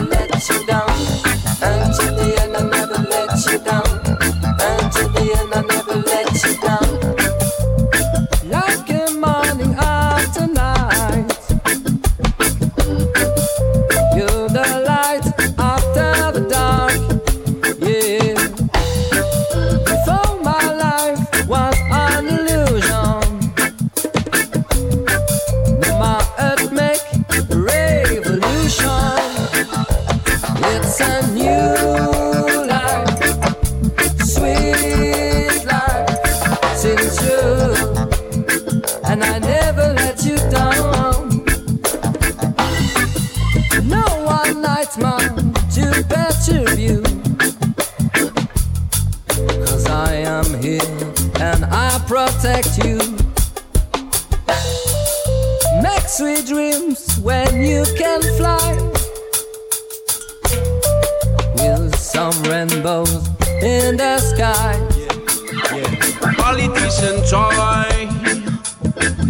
protect 52.43 52.83
you. 52.83 52.97
Make 55.81 56.07
sweet 56.09 56.45
dreams 56.45 57.17
when 57.19 57.61
you 57.61 57.85
can 57.97 58.21
fly. 58.35 58.75
With 61.55 61.95
some 61.95 62.33
rainbows 62.43 63.27
in 63.63 63.95
the 63.95 64.19
sky. 64.19 64.75
Politicians 66.35 67.29
try, 67.29 67.87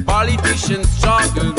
politicians 0.07 0.89
struggle, 0.89 1.52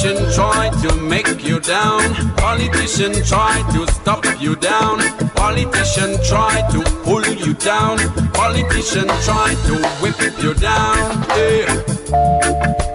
Politicians 0.00 0.34
try 0.34 0.70
to 0.80 0.96
make 0.96 1.44
you 1.44 1.60
down. 1.60 2.14
Politicians 2.36 3.28
try 3.28 3.60
to 3.74 3.86
stop 3.92 4.24
you 4.40 4.56
down. 4.56 4.98
Politicians 5.34 6.26
try 6.26 6.66
to 6.72 6.80
pull 7.04 7.22
you 7.26 7.52
down. 7.52 7.98
Politicians 8.32 9.12
try 9.26 9.54
to 9.66 9.74
whip 10.00 10.16
you 10.42 10.54
down. 10.54 10.96
Yeah. 11.36 11.84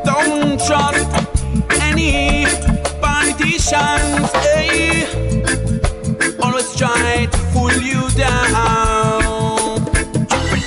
Don't 0.03 0.58
trust 0.66 1.30
any 1.80 2.47
politicians. 2.99 4.32
Hey. 4.41 5.06
Always 6.41 6.76
try 6.76 7.28
to 7.32 7.38
pull 7.53 7.72
you 7.86 8.10
down. 8.18 9.22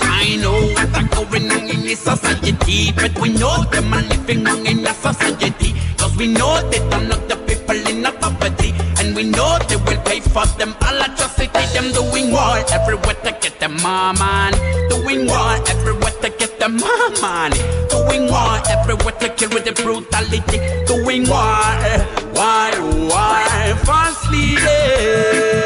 I 0.07 0.39
know 0.41 0.55
what's 0.71 1.17
going 1.17 1.51
on 1.51 1.69
in 1.69 1.83
this 1.83 1.99
society, 1.99 2.93
but 2.93 3.19
we 3.19 3.31
know 3.31 3.65
the 3.73 3.83
man 3.83 4.09
living 4.09 4.45
wrong 4.45 4.65
in 4.67 4.85
the 4.85 4.93
society. 4.93 5.75
We 6.19 6.27
know 6.27 6.59
they 6.69 6.81
don't 6.91 7.07
know 7.09 7.17
the 7.31 7.37
people 7.47 7.79
in 7.87 8.03
poverty. 8.03 8.75
And 8.99 9.15
we 9.15 9.23
know 9.23 9.57
they 9.69 9.77
will 9.77 10.03
pay 10.03 10.19
for 10.19 10.45
them 10.59 10.75
all 10.83 11.01
atrocity. 11.01 11.47
Them 11.73 11.93
doing 11.93 12.33
war 12.33 12.59
everywhere 12.75 13.15
to 13.23 13.31
get 13.41 13.61
them 13.61 13.77
man. 13.83 14.53
Doing 14.91 15.29
war 15.29 15.55
everywhere 15.71 16.11
to 16.23 16.31
get 16.31 16.59
them 16.59 16.75
man. 17.23 17.53
Doing 17.89 18.27
war 18.27 18.59
everywhere 18.67 19.15
to 19.21 19.29
kill 19.37 19.51
with 19.51 19.65
the 19.65 19.73
brutality. 19.81 20.59
Doing 20.91 21.29
war, 21.31 21.63
eh, 21.87 22.03
why, 22.35 22.75
why? 23.07 23.75
False 23.85 24.29
leaders, 24.33 24.65
eh? 24.67 25.58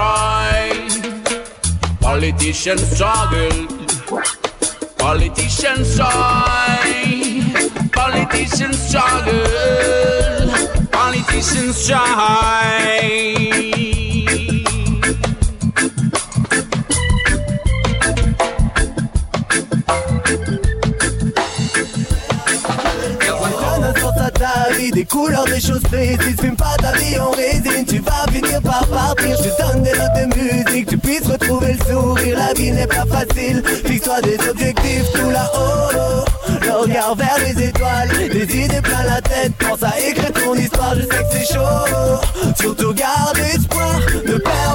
Try, 0.00 0.88
politicians 2.00 2.80
struggle, 2.90 3.66
politicians 4.96 5.94
try, 5.94 7.44
politicians 7.92 8.78
struggle, 8.78 10.48
politicians 10.90 11.86
try. 11.86 13.79
Des 24.88 25.04
couleurs, 25.04 25.44
des 25.44 25.60
choses 25.60 25.82
précises. 25.82 26.40
Fume 26.40 26.56
pas 26.56 26.76
ta 26.80 26.92
vie 26.92 27.18
en 27.18 27.30
résine, 27.30 27.84
tu 27.86 27.98
vas 27.98 28.24
finir 28.32 28.62
par 28.62 28.86
partir. 28.86 29.36
Je 29.36 29.50
donne 29.62 29.82
des 29.82 29.92
notes 29.92 30.16
de 30.16 30.40
musique, 30.40 30.88
tu 30.88 30.96
puisses 30.96 31.26
retrouver 31.26 31.74
le 31.74 31.92
sourire. 31.92 32.38
La 32.38 32.54
vie 32.54 32.72
n'est 32.72 32.86
pas 32.86 33.04
facile, 33.04 33.62
fixe-toi 33.84 34.20
des 34.22 34.38
objectifs 34.48 35.12
tout 35.12 35.30
là-haut. 35.30 36.24
Le 36.62 36.72
regard 36.72 37.14
vers 37.14 37.36
les 37.44 37.68
étoiles, 37.68 38.08
des 38.32 38.56
idées 38.56 38.80
plein 38.80 39.04
la 39.04 39.20
tête. 39.20 39.52
Pense 39.58 39.82
à 39.82 39.92
écrire 40.00 40.32
ton 40.32 40.54
histoire, 40.54 40.94
je 40.94 41.02
sais 41.02 41.08
que 41.08 41.32
c'est 41.32 41.54
chaud. 41.54 42.52
Surtout 42.58 42.94
garde 42.94 43.38
espoir, 43.38 44.00
ne 44.26 44.38
perds 44.38 44.69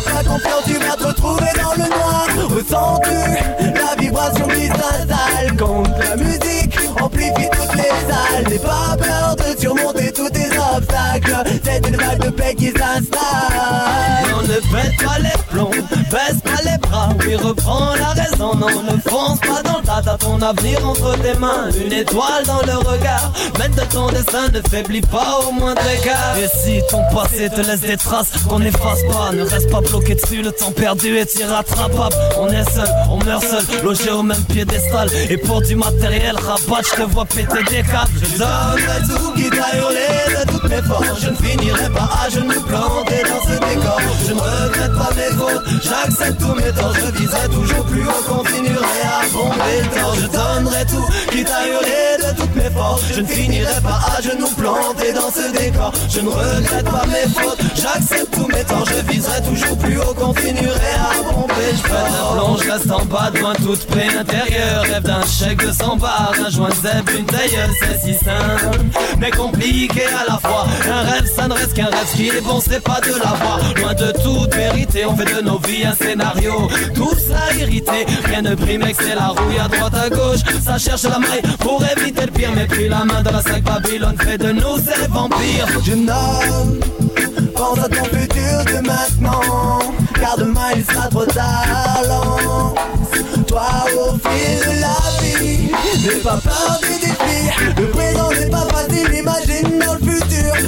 Ressens-tu 2.55 3.73
la 3.73 4.01
vibration 4.01 4.47
qui 4.47 4.67
s'installe 4.67 5.57
quand 5.57 5.83
la 5.99 6.15
musique 6.15 6.79
amplifie 7.01 7.49
toutes 7.51 7.75
les 7.75 7.89
salles 8.07 8.47
N'aie 8.47 8.59
pas 8.59 8.95
peur 8.97 9.35
de 9.35 9.59
surmonter 9.59 10.13
tous 10.13 10.29
tes 10.29 10.47
obstacles. 10.57 11.49
C'est 11.65 11.85
une 11.85 11.97
vague 11.97 12.19
de 12.19 12.29
paix 12.29 12.55
qui 12.55 12.67
s'installe. 12.67 13.11
Non, 14.31 14.41
ne 14.43 14.47
pète 14.71 15.05
pas 15.05 15.19
les 15.19 15.43
plombs, 15.49 15.69
baisse 16.09 16.39
pas 16.41 16.61
les 16.63 16.74
oui, 17.19 17.35
reprends 17.35 17.95
la 17.95 18.09
raison. 18.09 18.55
Non, 18.55 18.67
ne 18.69 18.99
fonce 19.09 19.39
pas 19.39 19.61
dans 19.63 19.79
le 19.79 19.85
tas, 19.85 20.17
ton 20.17 20.41
avenir 20.41 20.87
entre 20.87 21.17
tes 21.19 21.37
mains, 21.39 21.69
une 21.85 21.93
étoile 21.93 22.45
dans 22.45 22.61
le 22.61 22.77
regard. 22.77 23.31
Mène 23.59 23.71
de 23.71 23.81
ton 23.93 24.07
destin, 24.09 24.47
ne 24.53 24.61
faiblis 24.69 25.01
pas 25.01 25.39
au 25.47 25.51
moindre 25.51 25.81
écart. 25.99 26.37
Et 26.37 26.47
si 26.47 26.81
ton 26.89 27.01
passé 27.13 27.49
te 27.49 27.61
laisse 27.61 27.81
des 27.81 27.97
traces, 27.97 28.31
qu'on 28.47 28.59
n'efface 28.59 29.03
pas, 29.11 29.31
ne 29.33 29.43
reste 29.43 29.69
pas 29.69 29.81
bloqué 29.81 30.15
dessus, 30.15 30.41
le 30.41 30.51
temps 30.51 30.71
perdu 30.71 31.17
est 31.17 31.35
irrattrapable. 31.39 32.15
On 32.39 32.47
est 32.49 32.69
seul, 32.71 32.89
on 33.09 33.17
meurt 33.23 33.43
seul, 33.43 33.83
logé 33.83 34.11
au 34.11 34.23
même 34.23 34.43
piédestal. 34.45 35.09
Et 35.29 35.37
pour 35.37 35.61
du 35.61 35.75
matériel, 35.75 36.35
rabat, 36.35 36.81
je 36.83 37.03
te 37.03 37.09
vois 37.09 37.25
péter 37.25 37.63
des 37.69 37.83
câbles. 37.83 38.11
Je 38.21 38.37
donne 38.37 39.17
tout 39.17 39.31
qui 39.33 39.49
t'a 39.49 39.77
hurlé 39.77 40.44
Je 40.67 41.29
ne 41.29 41.35
finirai 41.35 41.89
pas 41.89 42.09
à 42.25 42.29
genoux 42.29 42.61
planté 42.61 43.21
dans 43.23 43.41
ce 43.43 43.53
décor. 43.53 43.99
Je 44.27 44.33
ne 44.33 44.39
regrette 44.39 44.93
pas 44.93 45.09
mes 45.15 45.37
fautes, 45.37 45.63
j'accepte 45.83 46.39
tous 46.39 46.55
mes 46.55 46.71
torts. 46.71 46.93
Je 46.95 47.19
viserai 47.19 47.49
toujours 47.49 47.85
plus 47.85 48.07
haut, 48.07 48.23
continuerai 48.27 49.01
à 49.05 49.27
bomber 49.31 49.89
temps. 49.93 50.13
Je 50.15 50.25
donnerai 50.25 50.85
tout, 50.85 51.05
quitte 51.31 51.51
à 51.51 51.67
hurler 51.67 52.17
de 52.17 52.41
toutes 52.41 52.55
mes 52.55 52.69
forces. 52.71 53.03
Je 53.13 53.21
ne 53.21 53.27
finirai 53.27 53.81
pas 53.81 53.99
à 54.17 54.21
genoux 54.21 54.49
planté 54.57 55.13
dans 55.13 55.29
ce 55.29 55.51
décor. 55.51 55.91
Je 56.09 56.19
ne 56.21 56.29
regrette 56.29 56.85
pas 56.85 57.05
mes 57.05 57.31
fautes, 57.31 57.61
j'accepte 57.75 58.33
tous 58.33 58.47
mes 58.47 58.63
torts. 58.63 58.85
Je 58.87 59.13
viserai 59.13 59.41
toujours 59.43 59.77
plus 59.77 59.99
haut, 59.99 60.13
continuerai 60.15 60.93
à 60.97 61.31
bomber 61.31 61.71
le 61.71 61.77
Fais 61.77 61.91
la 61.91 62.33
plonge, 62.33 62.61
reste 62.61 62.91
en 62.91 63.05
bas 63.05 63.29
devant 63.31 63.53
toute 63.53 63.85
peine 63.85 64.17
intérieure. 64.17 64.83
Rêve 64.83 65.03
d'un 65.03 65.25
chèque 65.25 65.63
de 65.63 65.71
100 65.71 65.97
bars, 65.97 66.33
d'un 66.35 66.49
joint 66.49 66.69
de 66.69 66.75
zèbre, 66.75 67.11
une 67.17 67.25
tailleuse, 67.25 67.75
c'est 67.81 67.99
si 68.01 68.13
simple. 68.17 68.79
Mais 69.19 69.29
compliqué 69.29 70.05
à 70.05 70.31
la 70.31 70.39
fois. 70.39 70.54
Un 70.89 71.01
rêve, 71.01 71.29
ça 71.35 71.47
ne 71.47 71.53
reste 71.53 71.73
qu'un 71.73 71.85
rêve. 71.85 72.07
Ce 72.11 72.15
qui 72.15 72.27
est 72.27 72.41
bon, 72.41 72.59
c'est 72.59 72.81
pas 72.81 72.99
de 73.01 73.11
l'avoir. 73.11 73.59
Loin 73.75 73.93
de 73.93 74.11
toute 74.23 74.53
vérité, 74.55 75.05
on 75.05 75.15
fait 75.15 75.35
de 75.35 75.41
nos 75.41 75.59
vies 75.59 75.85
un 75.85 75.95
scénario. 75.95 76.67
Tout 76.93 77.13
ça 77.15 77.53
irrité, 77.57 78.05
rien 78.25 78.41
ne 78.41 78.55
prime, 78.55 78.81
mec, 78.81 78.95
c'est 78.99 79.15
la 79.15 79.27
rouille 79.27 79.59
à 79.59 79.67
droite 79.67 79.93
à 79.95 80.09
gauche. 80.09 80.39
Ça 80.63 80.77
cherche 80.77 81.03
la 81.03 81.19
maille 81.19 81.41
pour 81.59 81.83
éviter 81.97 82.25
le 82.25 82.31
pire. 82.31 82.51
Mais 82.55 82.67
puis 82.67 82.87
la 82.87 83.03
main 83.05 83.21
dans 83.21 83.31
la 83.31 83.41
sac 83.41 83.63
Babylone 83.63 84.17
fait 84.19 84.37
de 84.37 84.51
nous 84.51 84.77
ces 84.77 85.07
vampires. 85.07 85.67
Jeune 85.85 86.09
homme, 86.09 86.79
pense 87.55 87.79
à 87.79 87.89
ton 87.89 88.05
futur 88.05 88.65
de 88.65 88.87
maintenant. 88.87 89.79
Car 90.19 90.37
demain 90.37 90.71
il 90.75 90.85
sera 90.85 91.07
trop 91.07 91.25
lance 91.25 92.73
Toi 93.47 93.67
au 93.97 94.13
fil 94.13 94.59
de 94.59 94.81
la 94.81 95.21
vie, 95.21 95.71
n'aie 96.03 96.21
pas 96.21 96.37
peur 96.37 96.79
des 96.81 97.07
défis. 97.07 97.71
Le 97.77 97.87
présent 97.89 98.29
n'est 98.31 98.49
pas 98.49 98.67
facile. 98.71 99.05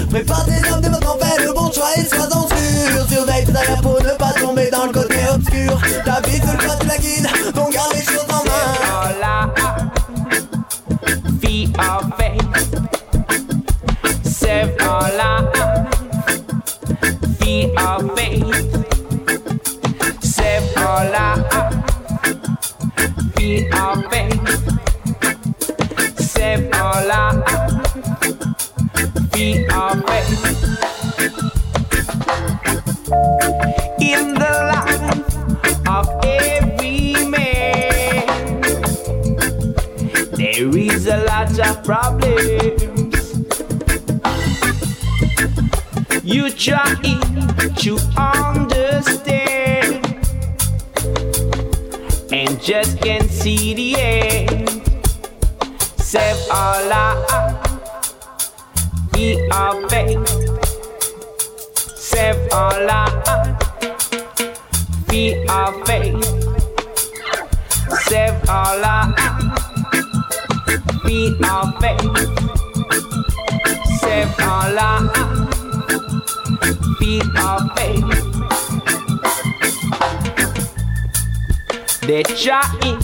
Prépare 0.09 0.45
tes 0.45 0.71
hommes, 0.71 0.81
dès 0.81 0.89
maintenant 0.89 1.17
fais 1.19 1.43
le 1.43 1.53
bon 1.53 1.71
choix 1.71 1.89
et 1.97 2.05
sois 2.05 2.27
en 2.35 2.47
sûr. 2.47 3.07
Surveille 3.09 3.45
tes 3.45 3.55
arrières 3.55 3.81
pour 3.81 4.01
ne 4.01 4.11
pas 4.17 4.33
tomber 4.33 4.69
dans 4.71 4.85
le 4.85 4.91
côté 4.91 5.15
obscur. 5.33 5.79
Ta 6.05 6.21
vie 6.21 6.37
seule 6.37 6.57
toi 6.57 6.75
tu 6.79 6.87
la 6.87 6.97
guides, 6.97 7.27
donc 7.53 7.71
garde 7.73 7.93
les 7.93 8.01
choses 8.01 8.27
en 8.29 8.43
main. 8.43 9.53
Feet 11.41 11.77
of 11.79 12.11
faith. 12.17 12.41
Save 14.23 14.75
all 14.81 15.19
our 15.19 15.43
feet 17.39 17.71
of 17.77 18.11
faith. 18.15 18.45
Save 20.21 20.77
all 20.77 21.15
our 21.15 21.37
feet 23.35 23.73
of 23.73 24.03
faith. 24.11 24.41
Save 26.19 26.69
all 26.73 27.11
our 27.11 27.66
feet 29.37 29.71
of 29.71 30.03
faith. 30.07 30.43
In 34.01 34.33
the 34.33 34.53
life 34.73 35.87
of 35.87 36.07
every 36.25 37.13
man, 37.27 38.61
there 40.31 40.75
is 40.75 41.05
a 41.05 41.17
lot 41.29 41.59
of 41.59 41.83
problems. 41.83 43.23
You 46.23 46.49
try 46.49 46.95
to 47.83 47.93
understand 48.17 50.03
and 52.31 52.59
just 52.59 52.99
can't 53.01 53.29
see 53.29 53.75
the 53.75 53.95
end. 53.99 54.69
Save 55.99 56.49
our 56.49 56.87
feet 59.17 59.41
of 59.51 59.89
faith. 59.89 60.27
Save 61.97 62.53
all 62.53 62.89
our 62.97 63.09
feet 65.09 65.49
of 65.49 65.87
faith. 65.87 66.23
Save 68.05 68.47
all 68.47 68.85
our 68.85 69.07
feet 71.03 71.41
of 71.49 71.67
faith. 71.81 72.15
Save 74.01 74.39
all 74.39 74.77
our 74.85 75.01
feet 76.99 77.35
of 77.49 77.61
faith. 77.75 78.09
They're 82.01 82.23
trying 82.23 83.01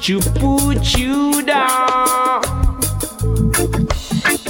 to 0.00 0.14
put 0.40 0.98
you 0.98 1.42
down. 1.46 2.61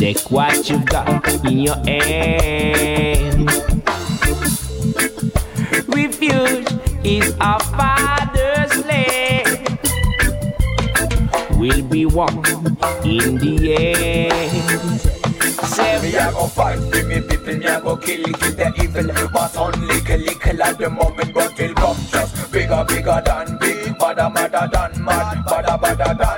Take 0.03 0.33
what 0.33 0.69
you've 0.69 0.85
got 0.87 1.29
in 1.45 1.59
your 1.61 1.77
hand. 1.87 3.47
Refuge 5.95 6.67
is 7.05 7.33
our 7.39 7.61
father's 7.61 8.85
land. 8.85 9.79
We'll 11.53 11.85
be 11.85 12.07
one 12.07 12.35
in 13.05 13.39
the 13.39 13.77
end. 13.79 15.01
say 15.71 16.03
Me 16.03 16.17
a 16.17 16.33
go 16.33 16.49
fight 16.49 16.81
for 16.81 17.07
me 17.07 17.21
people, 17.21 17.57
me 17.57 17.67
a 17.67 17.81
go 17.81 17.97
kill, 17.97 18.25
kill 18.25 18.53
the 18.59 18.73
evil 18.83 19.07
But 19.33 19.57
only 19.57 19.87
little, 19.87 20.19
little 20.19 20.63
at 20.65 20.79
the 20.79 20.91
moment, 20.91 21.33
but 21.33 21.57
will 21.57 21.75
come 21.75 21.97
just 22.11 22.51
bigger, 22.51 22.85
bigger 22.89 23.23
than 23.25 23.57
big 23.59 23.97
Badder, 24.01 24.31
badder 24.35 24.69
than 24.73 25.05
mad, 25.05 25.45
badder, 25.47 25.79
badder 25.81 26.15
than 26.19 26.32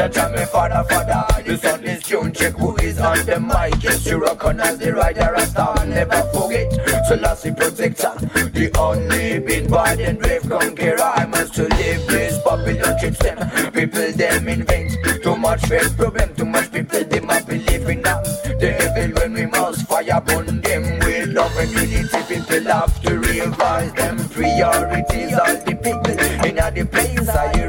bad 0.00 0.12
Judge 0.12 0.32
me 0.32 0.44
father, 0.46 0.84
father, 0.88 1.56
son 1.56 1.82
this 1.82 2.02
tune 2.02 2.32
Check 2.32 2.54
who 2.54 2.76
is 2.76 2.98
on 3.00 3.18
the 3.26 3.40
mic, 3.40 3.82
yes 3.82 4.06
you 4.06 4.18
recognize 4.18 4.78
the 4.78 4.92
rider 4.92 5.34
and 5.34 5.48
star 5.48 5.86
Never 5.86 6.22
forget, 6.32 6.72
Selassie 7.06 7.52
protector 7.52 8.14
The 8.52 8.70
only 8.78 9.38
big 9.40 9.70
bad 9.70 10.00
and 10.00 10.18
brave 10.18 10.48
conqueror. 10.48 11.00
I 11.00 11.26
must 11.26 11.54
to 11.54 11.62
live 11.62 12.06
this 12.06 12.38
Babylon 12.44 12.98
tricks 12.98 13.18
them 13.18 13.72
People 13.72 14.12
them 14.12 14.48
invent 14.48 15.22
Too 15.22 15.36
much 15.36 15.60
faith 15.66 15.96
problem, 15.96 16.34
too 16.34 16.46
much 16.46 16.72
people 16.72 17.04
them 17.04 17.30
a 17.30 17.42
believe 17.42 17.88
in 17.88 18.02
them. 18.02 18.22
The 18.60 18.76
evil 18.84 19.20
when 19.20 19.34
we 19.34 19.46
must 19.46 19.86
fire 19.86 20.20
burn 20.20 20.60
them 20.60 20.98
With 21.00 21.28
love 21.28 21.56
and 21.56 21.70
unity 21.70 22.22
people 22.28 22.64
have 22.72 23.02
to 23.02 23.18
revise 23.18 23.92
them. 23.92 24.18
Priorities 24.28 25.34
all 25.34 25.56
the 25.64 25.78
people. 25.82 26.20
In 26.46 26.56
the 26.56 26.86
place 26.90 27.28
Are 27.28 27.59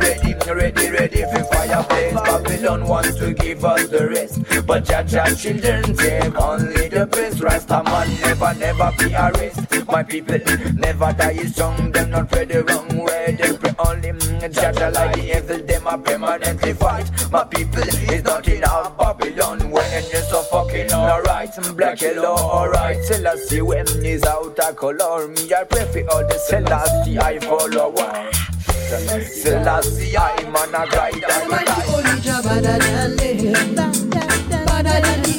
Babylon 2.71 2.89
wants 2.89 3.15
to 3.17 3.33
give 3.33 3.65
us 3.65 3.89
the 3.89 4.07
rest. 4.07 4.65
But 4.65 4.89
our 4.93 5.03
children 5.03 5.95
take 5.95 6.41
only 6.41 6.87
the 6.87 7.05
best. 7.05 7.41
Rasta 7.41 7.83
man 7.83 8.09
never, 8.21 8.53
never 8.53 8.91
be 8.97 9.13
a 9.13 9.31
risk 9.33 9.87
My 9.87 10.03
people 10.03 10.39
never 10.75 11.11
die 11.11 11.43
strong. 11.45 11.91
Them 11.91 12.11
not 12.11 12.29
pray 12.29 12.45
the 12.45 12.63
wrong 12.63 13.03
way. 13.03 13.37
They 13.37 13.57
pray 13.57 13.75
only 13.79 14.11
mm, 14.11 14.53
judge 14.53 14.79
like 14.79 15.15
the 15.15 15.37
evil 15.37 15.59
Them 15.59 15.87
a 15.87 15.97
permanently 15.97 16.73
fight. 16.73 17.11
My 17.31 17.43
people 17.43 17.83
is 17.83 18.23
not 18.23 18.47
in 18.47 18.63
our 18.63 18.89
Babylon 18.91 19.69
When 19.69 20.03
you're 20.09 20.21
so 20.21 20.41
fucking 20.43 20.93
alright. 20.93 21.49
Black 21.75 21.99
yellow 21.99 22.35
alright. 22.35 23.03
Selassie 23.03 23.61
when 23.61 23.87
is 24.05 24.23
out 24.23 24.57
of 24.57 24.75
color. 24.77 25.27
Me 25.27 25.53
I 25.53 25.63
pray 25.65 25.85
for 25.91 26.09
all 26.09 26.25
the 26.25 26.39
Selassie 26.47 27.19
I 27.19 27.39
follow? 27.39 28.50
Selassie 28.91 30.17
I 30.17 30.43
man 30.51 30.75
a 30.75 30.85
guide 30.91 31.23
guide 31.23 31.81
Holy 31.87 32.19
Jah 32.19 32.41
better 32.43 32.77
than 32.77 33.15
the 33.15 33.29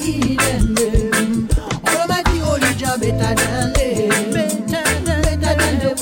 Eden 0.08 0.72
them. 0.72 1.48
Almighty 1.86 2.38
Holy 2.38 2.72
Jah 2.76 2.96
better 2.96 3.34
than 3.34 3.72
better 5.12 5.54
than 5.54 5.78
the 5.80 5.92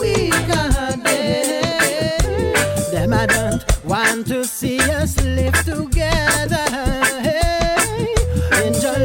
them. 2.92 3.12
I 3.12 3.26
don't 3.26 3.64
want 3.84 4.28
to 4.28 4.44
see 4.44 4.78
us 4.78 5.20
live 5.20 5.64
together. 5.64 6.70
Hey, 7.20 8.14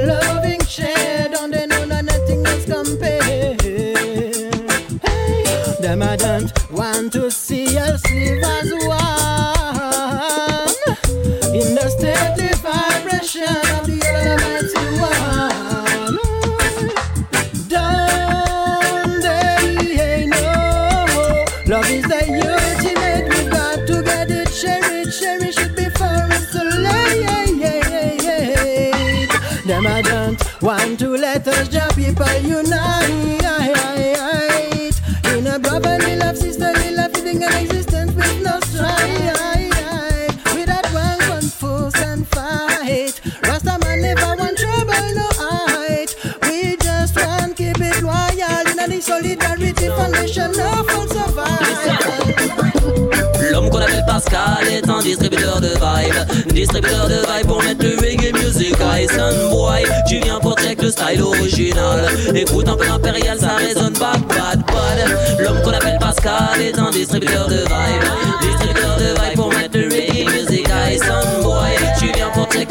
loving 0.06 0.64
shade, 0.66 1.34
and 1.34 1.52
they 1.52 1.66
know 1.66 1.86
nothing 1.86 2.44
them 5.86 6.02
I 6.02 6.16
don't 6.16 6.52
want 6.72 7.14
to 7.14 7.32
see 7.32 7.78
us 7.78 8.05
don't 30.66 30.80
want 30.80 31.00
to 31.00 31.10
let 31.10 31.48
us 31.48 31.68
just 31.68 31.96
people 31.96 32.26
unite 32.42 33.05
Pascal 54.36 54.68
est 54.68 54.90
un 54.90 55.00
distributeur 55.00 55.62
de 55.62 55.70
vibe. 55.70 56.54
Distributeur 56.54 57.08
de 57.08 57.14
vibe 57.14 57.48
pour 57.48 57.64
mettre 57.64 57.86
le 57.86 57.96
reggae 57.96 58.34
music. 58.34 58.76
Ison 59.00 59.50
boy, 59.50 59.86
tu 60.10 60.20
viens 60.20 60.40
pour 60.42 60.60
check 60.60 60.82
le 60.82 60.92
style 60.92 61.22
original. 61.22 62.10
Écoute 62.36 62.68
un 62.68 62.76
peu 62.76 62.86
l'impérial, 62.86 63.40
ça 63.40 63.56
résonne 63.56 63.94
bad, 63.94 64.20
bad, 64.28 64.60
bad. 64.68 65.40
L'homme 65.40 65.62
qu'on 65.64 65.72
appelle 65.72 65.98
Pascal 66.02 66.62
est 66.62 66.78
un 66.78 66.92
distributeur 66.92 67.48
de 67.48 67.60
vibe. 67.60 68.04
Distributeur 68.42 68.98
de 68.98 69.06
vibe 69.22 69.35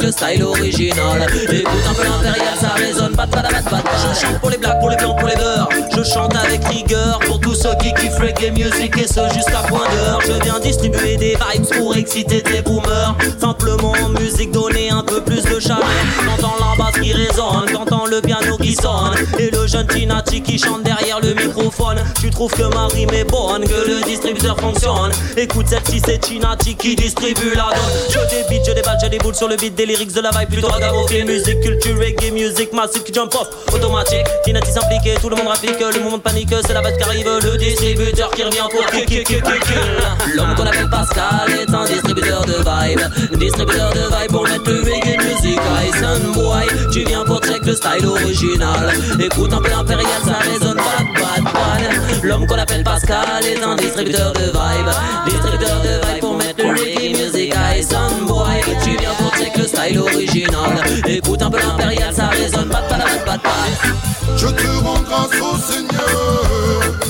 le 0.04 0.12
style 0.12 0.42
original. 0.42 1.26
Écoute 1.50 1.72
un 1.88 1.94
peu 1.94 2.04
l'impérial, 2.04 2.54
ça 2.60 2.68
résonne 2.76 3.14
bad, 3.14 3.30
bad, 3.30 3.44
bad. 3.70 3.82
Je 3.96 4.20
chante 4.20 4.38
pour 4.40 4.50
les 4.50 4.58
blacks, 4.58 4.78
pour 4.78 4.90
les 4.90 4.96
blancs, 4.96 5.18
pour 5.18 5.28
les 5.28 5.36
beurs. 5.36 5.68
Je 5.96 6.02
chante 6.02 6.36
avec 6.36 6.62
rigueur 6.64 7.18
pour 7.20 7.40
tous 7.40 7.54
ceux 7.54 7.74
qui 7.80 7.92
kiffent 7.94 8.18
reggae 8.18 8.52
music 8.52 8.96
et 8.98 9.06
ce 9.06 9.20
jusqu'à 9.34 9.62
point 9.68 9.88
d'heure. 9.92 10.20
Je 10.26 10.32
viens 10.44 10.60
distribuer 10.60 11.16
des 11.16 11.36
vibes 11.36 11.66
pour 11.78 11.96
exciter 11.96 12.42
des 12.42 12.60
boomers. 12.60 13.16
Simplement 13.40 13.94
en 14.04 14.10
musique, 14.10 14.50
donner 14.50 14.90
un 14.90 15.03
de 15.44 15.60
chaleur. 15.60 15.84
T'entends 16.26 16.54
la 16.60 16.84
basse 16.84 17.00
qui 17.00 17.12
résonne, 17.12 17.66
t'entends 17.72 18.06
le 18.06 18.20
piano 18.20 18.56
qui 18.58 18.74
sonne. 18.74 19.14
Et 19.38 19.50
le 19.50 19.66
jeune 19.66 19.86
Tinati 19.86 20.42
qui 20.42 20.58
chante 20.58 20.82
derrière 20.82 21.20
le 21.20 21.34
microphone. 21.34 21.98
Tu 22.20 22.30
trouves 22.30 22.52
que 22.52 22.62
ma 22.74 22.86
rime 22.88 23.12
est 23.12 23.24
bonne, 23.24 23.64
que 23.64 23.88
le 23.88 24.02
distributeur 24.04 24.58
fonctionne. 24.58 25.12
Écoute 25.36 25.66
celle-ci, 25.68 26.00
c'est 26.04 26.18
Tinati 26.18 26.74
qui 26.76 26.96
distribue 26.96 27.54
la 27.54 27.70
donne. 27.70 27.94
Je 28.10 28.18
débite, 28.30 28.66
je 28.66 28.72
déballe, 28.72 28.98
j'ai 29.00 29.08
des 29.08 29.18
boules 29.18 29.34
sur 29.34 29.48
le 29.48 29.56
beat 29.56 29.74
des 29.74 29.86
lyrics 29.86 30.12
de 30.12 30.20
la 30.20 30.30
vibe 30.30 30.48
plutôt 30.48 30.68
ragamuffin. 30.68 31.24
Musique, 31.24 31.60
culture, 31.60 31.96
reggae, 31.98 32.32
musique, 32.32 32.72
massive 32.72 33.02
qui 33.02 33.12
jump 33.12 33.34
off, 33.34 33.48
automatique. 33.72 34.26
Tinati 34.44 34.72
s'implique, 34.72 35.20
tout 35.20 35.28
le 35.28 35.36
monde 35.36 35.48
rapplique, 35.48 35.78
le 35.80 36.00
moment 36.02 36.18
de 36.18 36.22
panique, 36.22 36.54
c'est 36.66 36.72
la 36.72 36.80
vague 36.80 36.96
qui 36.96 37.02
arrive, 37.02 37.28
le 37.42 37.56
distributeur 37.56 38.30
qui 38.30 38.42
revient 38.42 38.66
pour 38.70 38.86
kick, 38.86 39.06
kick, 39.06 39.26
kick, 39.26 39.42
kick. 39.42 40.34
L'homme 40.34 40.54
qu'on 40.54 40.66
appelle 40.66 40.88
Pascal 40.90 41.50
est 41.60 41.72
un 41.72 41.84
distributeur 41.84 42.44
de 42.44 42.54
vibe. 42.54 43.38
Distributeur 43.38 43.92
de 43.92 44.00
vibe 44.00 44.30
pour 44.30 44.44
mettre 44.44 44.70
le 44.70 44.82
reggae 44.82 45.18
music. 45.34 45.58
Ison 45.88 46.32
boy, 46.32 46.66
tu 46.92 47.04
viens 47.04 47.24
pour 47.24 47.40
check 47.40 47.64
le 47.64 47.74
style 47.74 48.06
original. 48.06 48.92
Écoute 49.18 49.52
un 49.52 49.60
peu 49.60 49.70
l'impérial, 49.70 50.20
ça 50.24 50.38
résonne 50.38 50.76
bad, 50.76 51.06
bad, 51.14 51.44
bad. 51.44 52.22
L'homme 52.22 52.46
qu'on 52.46 52.58
appelle 52.58 52.84
Pascal 52.84 53.44
est 53.44 53.62
un 53.62 53.76
distributeur 53.76 54.32
de 54.32 54.44
vibe. 54.44 54.90
Distributeur 55.26 55.80
de 55.82 56.06
vibe 56.06 56.20
pour 56.20 56.36
mettre 56.36 56.62
le 56.62 56.70
reggae 56.70 57.16
music. 57.18 57.54
Ison 57.78 58.26
boy, 58.26 58.60
tu 58.82 58.96
viens 58.96 59.14
pour 59.18 59.34
check 59.36 59.56
le 59.56 59.66
style 59.66 59.98
original. 59.98 60.82
Écoute 61.06 61.42
un 61.42 61.50
peu 61.50 61.58
l'impérial, 61.58 62.14
ça 62.14 62.26
résonne 62.28 62.68
bad, 62.68 62.88
bad, 62.88 63.00
bad, 63.26 63.40
bad. 63.42 64.36
Je 64.36 64.46
te 64.48 64.84
rends 64.84 65.02
grâce 65.02 65.40
au 65.40 65.56
Seigneur 65.56 67.03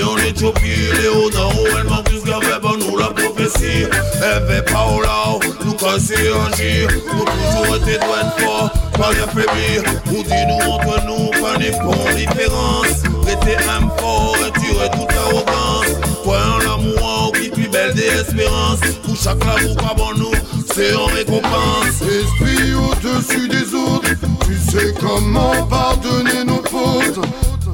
couronné 0.00 0.02
en 0.02 0.16
Éthiopie. 0.28 1.00
Léo 1.00 1.30
d'en 1.30 1.50
haut, 1.50 1.66
elle 1.78 1.84
manque 1.84 2.04
plus 2.04 2.20
qu'avait 2.20 2.60
bon 2.60 2.76
nous 2.78 2.96
la 2.96 3.06
prophétie. 3.08 3.86
Elle 4.22 4.46
fait 4.46 4.72
pas 4.72 4.86
au 4.86 5.00
là, 5.00 5.38
nous 5.64 5.74
casser 5.74 6.28
un 6.28 6.56
gire. 6.56 6.88
Nous 7.12 7.24
toujours 7.24 7.76
été 7.76 7.94
être 7.94 8.38
fort, 8.38 8.70
pas 8.98 9.08
rien 9.08 9.26
faiblir. 9.28 9.82
Ou 10.06 10.22
dis-nous 10.22 10.70
entre 10.70 11.06
nous, 11.06 11.30
pas 11.40 11.58
des 11.58 11.70
ponts 11.70 12.16
différence. 12.16 13.02
Rester 13.24 13.56
un 13.68 13.88
fort, 13.98 14.36
retirer 14.44 14.90
toute 14.90 15.16
arrogance. 15.16 15.86
Croyant 16.22 16.58
l'amour, 16.58 17.32
qui 17.32 17.50
plus 17.50 17.68
belle 17.68 17.94
des 17.94 18.06
espérances. 18.06 18.80
Pour 19.04 19.16
chaque 19.16 19.44
labour 19.44 19.76
pas 19.76 19.94
bon 19.94 20.12
nous, 20.16 20.32
c'est 20.74 20.94
en 20.94 21.06
récompense. 21.06 22.00
Esprit 22.02 22.74
au-dessus 22.74 23.48
des 23.48 23.74
autres, 23.74 24.10
tu 24.46 24.56
sais 24.70 24.94
comment 25.00 25.66
pardonner 25.66 26.44
nos 26.44 26.62
fautes. 26.64 27.24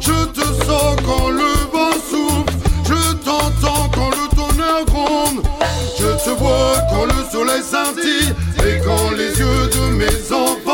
Je 0.00 0.24
te 0.26 0.40
sens 0.64 0.96
quand 1.04 1.28
le 1.28 1.57
scintille 7.70 8.34
et 8.66 8.80
quand 8.84 9.10
les 9.10 9.38
yeux 9.38 9.66
de 9.76 9.94
mes 9.96 10.32
enfants 10.32 10.67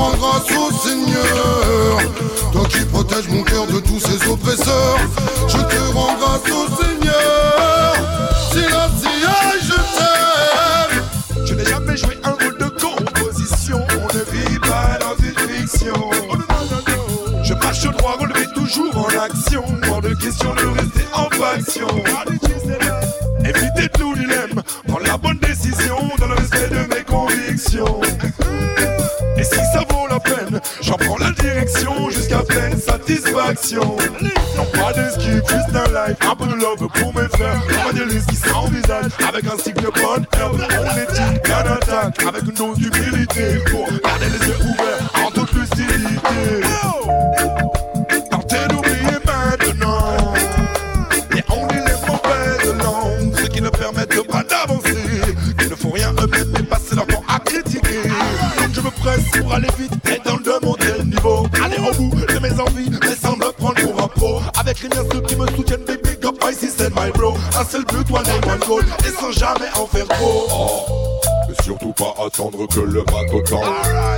rends 0.00 0.16
grâce 0.16 0.50
au 0.56 0.72
Seigneur, 0.88 1.98
toi 2.52 2.62
qui 2.68 2.84
protèges 2.86 3.28
mon 3.28 3.42
cœur 3.42 3.66
de 3.66 3.80
tous 3.80 4.00
ses 4.00 4.28
oppresseurs. 4.28 4.98
Je 5.48 5.58
te 5.58 5.92
rends 5.94 6.16
grâce 6.18 6.50
au 6.50 6.69
satisfaction. 33.16 33.96
Non 34.56 34.64
pas 34.72 34.92
d'esquive, 34.92 35.42
juste 35.48 35.74
un 35.74 35.90
like, 35.92 36.24
un 36.24 36.36
peu 36.36 36.46
de 36.46 36.54
love 36.54 36.88
pour 36.88 37.14
mes 37.14 37.28
frères. 37.28 37.62
Pas 37.84 37.92
de 37.92 38.04
liste 38.04 38.30
qui 38.30 38.36
s'envisage 38.36 39.12
avec 39.26 39.44
un 39.46 39.58
cycle 39.58 39.84
de 39.84 39.90
bonne 39.90 40.26
herbe. 40.32 40.60
On 40.60 40.98
est 40.98 41.12
bien 41.44 41.62
d'attaque 41.62 42.22
avec 42.26 42.42
une 42.42 42.54
dose 42.54 42.78
d'humilité 42.78 43.58
pour 43.70 43.86
my 67.10 67.18
bro. 67.18 67.34
Un 67.58 67.64
seul 67.64 67.84
but, 67.84 68.10
one 68.10 68.24
name, 68.24 68.40
one 68.46 68.58
goal, 68.60 68.82
et 69.06 69.10
sans 69.10 69.32
jamais 69.32 69.68
en 69.76 69.86
faire 69.86 70.06
trop. 70.08 70.46
Et 71.48 71.62
surtout 71.62 71.92
pas 71.92 72.14
attendre 72.24 72.66
que 72.68 72.80
le 72.80 73.02
bateau 73.02 73.40
tangue 73.42 73.64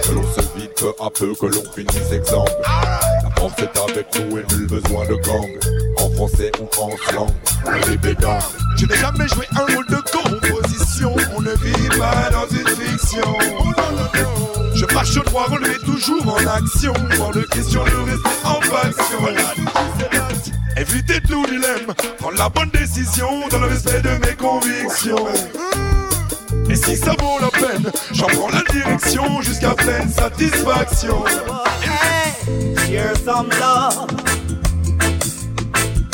Que 0.02 0.12
l'on 0.12 0.22
se 0.34 0.40
vide 0.58 0.70
peu 0.76 0.92
à 1.00 1.08
peu, 1.08 1.34
que 1.34 1.46
l'on 1.46 1.62
finisse 1.74 2.12
exsangue 2.12 2.46
La 2.66 3.30
force 3.38 3.54
est 3.58 3.90
avec 3.90 4.06
nous 4.18 4.38
et 4.38 4.44
nul 4.54 4.66
besoin 4.66 5.06
de 5.06 5.14
gang 5.14 5.48
En 5.98 6.10
français 6.10 6.52
ou 6.60 6.82
en 6.82 6.90
slang, 7.08 7.98
bédang 8.02 8.38
Je 8.76 8.84
n'ai 8.84 8.96
jamais 8.96 9.28
joué 9.28 9.46
un 9.56 9.74
rôle 9.74 9.86
de 9.86 10.02
composition. 10.10 11.14
On 11.34 11.40
ne 11.40 11.52
vit 11.52 11.98
pas 11.98 12.28
dans 12.30 12.46
une 12.54 12.68
fiction. 12.68 13.38
Je 14.74 14.94
marche 14.94 15.14
droit, 15.24 15.46
relevé 15.48 15.78
toujours 15.78 16.26
en 16.28 16.46
action. 16.46 16.92
Hors 17.18 17.32
de 17.32 17.42
question 17.42 17.84
de 17.84 18.10
rester 18.10 18.30
en 18.44 18.60
faction. 18.60 19.18
Éviter 20.82 21.20
tout 21.20 21.46
dilemme, 21.46 21.94
prendre 22.18 22.36
la 22.38 22.48
bonne 22.48 22.70
décision 22.70 23.46
dans 23.52 23.60
le 23.60 23.66
respect 23.68 24.02
de 24.02 24.10
mes 24.26 24.34
convictions. 24.34 25.28
Et 26.68 26.74
si 26.74 26.96
ça 26.96 27.12
vaut 27.20 27.38
la 27.40 27.50
peine, 27.50 27.88
j'en 28.12 28.26
prends 28.26 28.48
la 28.48 28.62
direction 28.62 29.40
jusqu'à 29.42 29.74
pleine 29.74 30.08
satisfaction. 30.10 31.24
Hey, 31.84 32.74
share 32.88 33.14
some 33.24 33.48
love. 33.60 34.08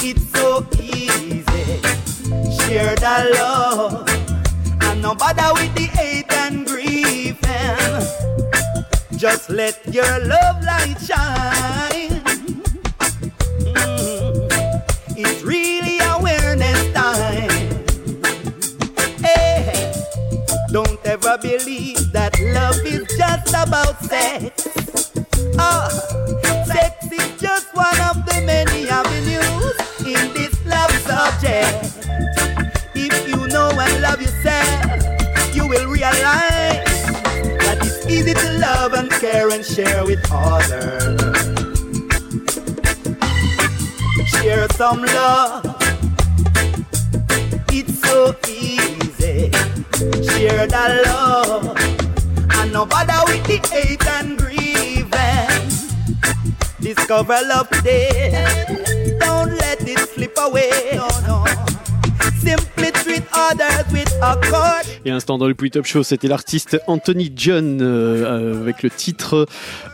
It's 0.03 0.21
so 0.35 0.63
easy. 0.83 1.81
Share 2.61 2.95
the 2.97 3.39
love. 3.39 4.07
And 4.83 5.01
no 5.01 5.15
bother 5.15 5.51
with 5.55 5.75
the 5.77 5.89
hate 5.97 6.31
and 6.31 6.67
grief. 6.67 7.37
Just 9.17 9.49
let 9.49 9.81
your 9.91 10.19
love 10.27 10.63
light 10.63 10.99
shine. 11.01 12.18
About 23.69 24.01
sex. 24.03 25.13
Ah, 25.59 25.89
sex 26.65 27.05
is 27.13 27.41
just 27.41 27.67
one 27.75 28.01
of 28.09 28.17
the 28.25 28.41
many 28.47 28.89
avenues 28.89 29.77
in 30.01 30.33
this 30.33 30.55
love 30.65 30.91
subject. 31.05 31.77
If 32.95 33.29
you 33.29 33.47
know 33.49 33.69
and 33.69 34.01
love 34.01 34.23
yourself, 34.23 35.55
you 35.55 35.69
will 35.69 35.87
realize 35.87 37.03
that 37.63 37.79
it's 37.83 38.07
easy 38.07 38.33
to 38.33 38.53
love 38.59 38.95
and 38.95 39.11
care 39.11 39.51
and 39.51 39.63
share 39.63 40.03
with 40.07 40.25
others. 40.33 41.21
Share 44.31 44.67
some 44.81 45.03
love. 45.03 45.67
It's 47.71 48.01
so 48.01 48.35
easy. 48.49 49.51
Share 50.25 50.67
the 50.67 51.03
love. 51.05 51.78
And 52.69 52.75
no 52.75 52.85
bother 52.85 53.33
with 53.33 53.47
the 53.47 53.67
hate 53.73 54.07
and 54.07 54.37
grievance. 54.37 55.91
Discover 56.79 57.41
love 57.47 57.71
today. 57.71 59.17
Don't 59.21 59.57
let 59.57 59.89
it 59.89 59.99
slip 60.11 60.37
away. 60.37 60.93
No, 60.93 61.09
no. 61.27 61.47
Simply 62.41 62.91
treat 62.91 63.25
others. 63.33 63.88
Et 65.05 65.11
à 65.11 65.13
l'instant 65.15 65.39
dans 65.39 65.47
le 65.47 65.55
Puy 65.55 65.71
Top 65.71 65.87
Show, 65.87 66.03
c'était 66.03 66.27
l'artiste 66.27 66.81
Anthony 66.89 67.33
John 67.37 67.81
euh, 67.81 68.25
euh, 68.57 68.61
avec 68.61 68.83
le 68.83 68.91
titre 68.91 69.47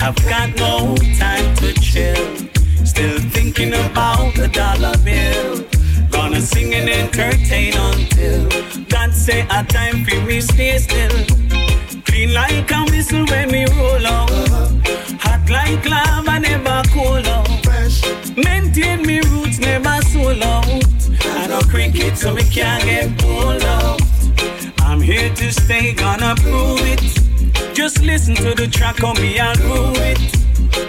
I've 0.00 0.16
got 0.24 0.48
no 0.56 0.96
time 1.18 1.54
to 1.56 1.74
chill. 1.88 2.26
Still 2.86 3.18
thinking 3.36 3.74
about 3.74 4.34
the 4.36 4.48
dollar 4.48 4.96
bill. 5.04 5.66
Gonna 6.08 6.40
sing 6.40 6.72
and 6.72 6.88
entertain 6.88 7.74
until 7.76 8.48
God 8.88 9.12
say 9.12 9.40
a 9.50 9.64
time 9.64 10.02
for 10.06 10.18
me 10.22 10.40
stay 10.40 10.78
still. 10.78 11.18
Clean 12.06 12.32
like 12.32 12.70
a 12.70 12.84
whistle 12.90 13.26
when 13.26 13.48
we 13.50 13.66
roll 13.76 14.06
out. 14.06 14.30
Hot 15.24 15.44
like 15.50 15.84
lava, 15.84 16.40
never 16.40 16.82
cool 16.94 17.26
out. 17.36 17.56
Maintain 18.36 19.02
me 19.06 19.25
I 21.96 21.98
know 21.98 22.04
cricket, 22.04 22.18
so 22.18 22.34
we 22.34 22.42
can't 22.42 22.84
get 22.84 23.18
pulled 23.18 23.62
out. 23.62 24.00
I'm 24.80 25.00
here 25.00 25.32
to 25.34 25.52
stay, 25.52 25.94
gonna 25.94 26.34
prove 26.36 26.80
it. 26.82 27.00
Just 27.74 28.02
listen 28.02 28.34
to 28.36 28.54
the 28.54 28.66
track 28.66 29.02
on 29.02 29.16
me 29.16 29.38
and 29.38 29.58
prove 29.60 29.96
it. 29.98 30.18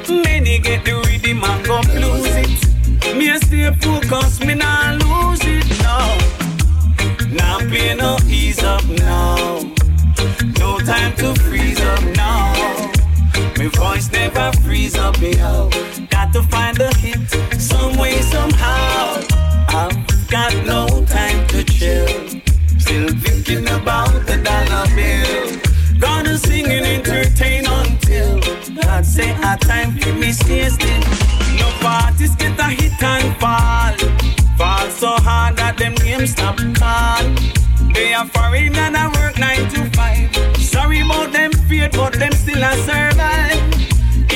Many 0.09 0.59
get 0.59 0.83
the 0.85 0.95
rhythm 1.07 1.43
and 1.43 1.65
go 1.65 1.79
lose 1.93 2.35
it. 2.35 3.15
Me 3.15 3.29
a 3.29 3.37
stay 3.39 3.71
focused, 3.79 4.45
me 4.45 4.55
not 4.55 5.01
lose 5.03 5.39
it, 5.43 5.65
no. 5.83 6.17
Now 7.35 7.59
play 7.59 7.95
no 7.95 8.17
ease 8.27 8.63
up 8.63 8.85
now. 8.85 9.61
No 10.59 10.79
time 10.79 11.15
to 11.17 11.33
freeze 11.41 11.81
up 11.81 12.03
now. 12.15 12.91
My 13.57 13.67
voice 13.67 14.11
never 14.11 14.51
freeze 14.63 14.95
up, 14.95 15.17
yo. 15.21 15.69
Got 16.09 16.33
to 16.33 16.43
find 16.43 16.77
the 16.77 16.93
hit 16.97 17.59
some 17.59 17.97
way, 17.97 18.19
somehow. 18.21 19.21
I've 19.69 20.29
got 20.29 20.53
no 20.65 20.86
about 23.87 24.25
the 24.27 24.35
dollar 24.43 24.85
bill. 24.97 25.97
Gonna 25.97 26.37
sing 26.37 26.65
and 26.65 26.85
entertain 26.85 27.65
until 27.65 28.41
God 28.75 29.05
say 29.05 29.31
a 29.31 29.55
time 29.57 29.97
for 29.97 30.11
me 30.13 30.33
stay 30.33 30.67
still. 30.67 31.03
No 31.59 31.67
parties 31.79 32.35
get 32.35 32.59
a 32.59 32.67
hit 32.79 33.01
and 33.01 33.29
fall. 33.39 33.95
Fall 34.57 34.89
so 34.89 35.11
hard 35.27 35.55
that 35.55 35.77
them 35.77 35.95
names 36.03 36.31
stop 36.31 36.57
call. 36.75 37.23
They 37.93 38.13
are 38.13 38.27
foreign 38.27 38.75
and 38.75 38.97
I 38.97 39.07
work 39.19 39.39
nine 39.39 39.69
to 39.71 39.81
five. 39.95 40.35
Sorry 40.57 40.99
about 40.99 41.31
them 41.31 41.53
fear, 41.69 41.89
but 41.93 42.13
them 42.19 42.33
still 42.33 42.61
a 42.61 42.73
survive. 42.87 43.61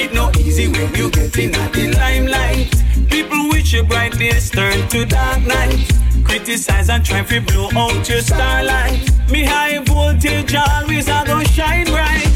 It 0.02 0.14
no 0.14 0.32
easy 0.40 0.70
when 0.70 0.96
you 0.96 1.12
get 1.12 1.38
in 1.38 1.54
at 1.56 1.74
the 1.74 1.92
limelight. 1.92 2.81
People 3.12 3.50
wish 3.50 3.74
your 3.74 3.84
brightness 3.84 4.50
turn 4.50 4.88
to 4.90 5.06
dark 5.06 5.42
night. 5.46 5.92
Criticize 6.24 6.90
and 6.90 7.06
try 7.06 7.24
to 7.24 7.42
blow 7.42 7.70
out 7.76 8.08
your 8.10 8.22
starlight. 8.22 9.00
Me 9.30 9.44
high 9.44 9.80
voltage 9.84 10.56
always 10.56 11.10
I 11.10 11.26
go 11.26 11.44
shine 11.44 11.86
bright. 11.86 12.28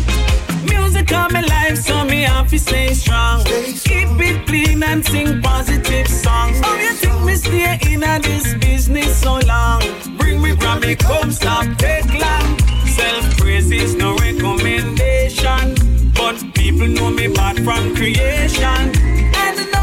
Music 0.69 1.11
on 1.13 1.31
my 1.31 1.41
life, 1.41 1.77
so 1.77 2.03
me 2.05 2.23
have 2.23 2.49
to 2.49 2.59
stay 2.59 2.93
strong. 2.93 3.43
Keep 3.45 4.19
it 4.27 4.45
clean 4.47 4.83
and 4.83 5.03
sing 5.05 5.41
positive 5.41 6.07
songs. 6.07 6.59
How 6.59 6.75
you 6.75 6.93
think 6.93 7.23
me 7.23 7.35
stay 7.35 7.79
in 7.91 8.01
this 8.21 8.53
business 8.55 9.21
so 9.21 9.39
long? 9.39 9.81
Bring 10.17 10.41
me 10.41 10.55
from 10.57 10.81
me 10.81 10.95
come 10.95 11.31
stop 11.31 11.65
take 11.77 12.11
long. 12.19 12.59
Self 12.87 13.37
praise 13.37 13.71
is 13.71 13.95
no 13.95 14.15
recommendation, 14.17 15.75
but 16.13 16.35
people 16.53 16.87
know 16.87 17.09
me 17.11 17.27
bad 17.27 17.63
from 17.63 17.95
creation. 17.95 18.91
And 19.37 19.74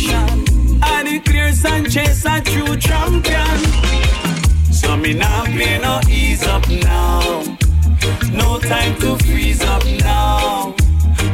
hesitation, 0.00 0.78
I 0.82 1.02
declare 1.02 1.52
Sanchez 1.52 2.24
a 2.24 2.40
true 2.40 2.76
champion. 2.76 3.58
So 4.72 4.96
me 4.96 5.14
now 5.14 5.44
play 5.44 5.78
no 5.78 6.00
ease 6.08 6.46
up 6.46 6.68
now. 6.68 7.42
No 8.32 8.58
time 8.58 8.96
to 9.00 9.16
freeze 9.24 9.62
up 9.62 9.84
now. 10.00 10.74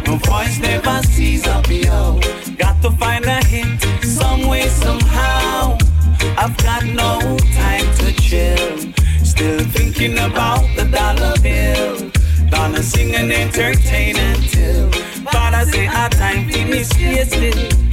No 0.06 0.16
voice 0.16 0.58
never 0.58 1.02
sees 1.02 1.46
up, 1.46 1.68
yo. 1.68 2.20
Got 2.58 2.82
to 2.82 2.90
find 2.92 3.24
a 3.24 3.44
hit 3.44 3.82
some 4.04 4.48
way, 4.48 4.68
somehow. 4.68 5.78
I've 6.36 6.56
got 6.58 6.84
no 6.84 7.36
time 7.54 7.86
to 7.96 8.12
chill. 8.20 8.92
Still 9.24 9.60
thinking 9.70 10.18
about 10.18 10.64
the 10.76 10.84
dollar 10.84 11.34
bill. 11.42 12.10
Gonna 12.50 12.82
sing 12.82 13.14
and 13.14 13.32
entertain 13.32 14.16
until 14.16 14.90
Father 15.32 15.70
say 15.70 15.86
a 15.86 16.08
time 16.08 16.48
for 16.48 16.64
me 16.64 16.82
stay 16.84 17.24
still. 17.24 17.86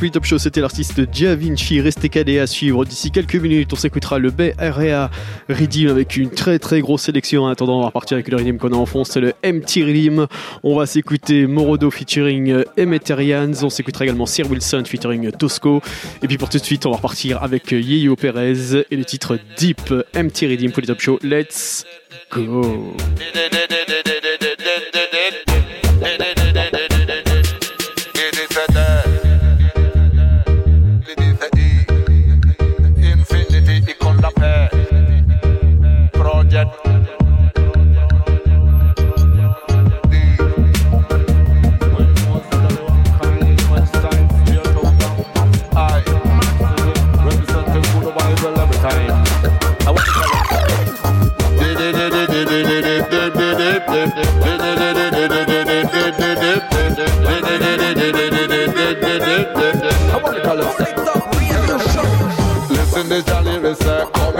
Populi 0.00 0.12
Top 0.12 0.24
Show, 0.24 0.38
c'était 0.38 0.62
l'artiste 0.62 1.12
Gia 1.12 1.34
Vinci, 1.34 1.78
Restez 1.78 2.08
calés 2.08 2.38
à 2.38 2.46
suivre. 2.46 2.86
D'ici 2.86 3.10
quelques 3.10 3.34
minutes, 3.34 3.70
on 3.74 3.76
s'écoutera 3.76 4.18
le 4.18 4.30
Bay 4.30 4.54
Area 4.56 5.10
avec 5.50 6.16
une 6.16 6.30
très 6.30 6.58
très 6.58 6.80
grosse 6.80 7.02
sélection. 7.02 7.42
En 7.42 7.48
attendant, 7.48 7.76
on 7.76 7.80
va 7.80 7.88
repartir 7.88 8.14
avec 8.14 8.28
le 8.28 8.38
Redeem 8.38 8.56
qu'on 8.56 8.72
a 8.72 8.76
en 8.76 8.86
fond, 8.86 9.04
c'est 9.04 9.20
le 9.20 9.34
MT 9.44 9.84
Redeem. 9.84 10.26
On 10.62 10.74
va 10.74 10.86
s'écouter 10.86 11.46
Morodo 11.46 11.90
featuring 11.90 12.64
Emeterians. 12.78 13.52
On 13.62 13.68
s'écoutera 13.68 14.06
également 14.06 14.24
Sir 14.24 14.50
Wilson 14.50 14.84
featuring 14.86 15.32
Tosco. 15.32 15.82
Et 16.22 16.28
puis 16.28 16.38
pour 16.38 16.48
tout 16.48 16.56
de 16.56 16.64
suite, 16.64 16.86
on 16.86 16.92
va 16.92 16.96
repartir 16.96 17.42
avec 17.42 17.70
Yeyo 17.70 18.16
Perez 18.16 18.86
et 18.90 18.96
le 18.96 19.04
titre 19.04 19.38
Deep 19.58 19.90
MT 20.14 20.46
Redeem 20.48 20.72
pour 20.72 20.80
les 20.80 20.86
Top 20.86 21.00
Show. 21.00 21.18
Let's 21.22 21.84
go! 22.32 22.96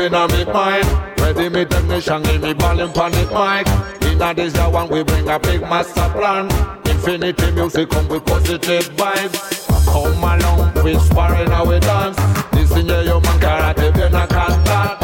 inna 0.01 0.27
me 0.29 0.45
mind. 0.45 0.87
Ready 1.21 1.49
me 1.49 1.65
technician, 1.65 2.23
give 2.23 2.43
me 2.43 2.53
volume 2.55 2.91
on 2.91 3.13
the 3.13 3.25
mic. 3.37 3.67
Inna 4.11 4.35
this 4.35 4.53
the 4.53 4.69
one 4.69 4.89
we 4.89 5.03
bring 5.03 5.29
a 5.29 5.39
big 5.39 5.61
master 5.61 6.09
plan. 6.11 6.47
Infinity 6.87 7.51
music 7.53 7.91
come 7.91 8.09
with 8.09 8.25
positive 8.25 8.89
vibes. 8.97 9.67
Come 9.87 10.25
along, 10.25 10.85
we 10.85 10.99
sparring 10.99 11.51
how 11.51 11.67
we 11.67 11.79
dance. 11.81 12.17
This 12.53 12.71
in 12.77 12.87
your 12.87 13.03
human 13.03 13.39
karate, 13.41 13.93
can't 13.95 14.31
contact. 14.31 15.03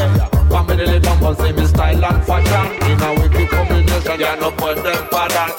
Family 0.50 0.86
the 0.86 1.00
number, 1.00 1.34
see 1.34 1.52
me 1.52 1.66
style 1.66 2.04
and 2.04 2.24
fashion. 2.24 2.90
In 2.90 3.02
a 3.02 3.20
wicked 3.20 3.48
combination, 3.50 4.20
you 4.20 4.36
no 4.40 4.50
point 4.52 4.82
them 4.82 4.96
for 5.10 5.28
that. 5.34 5.52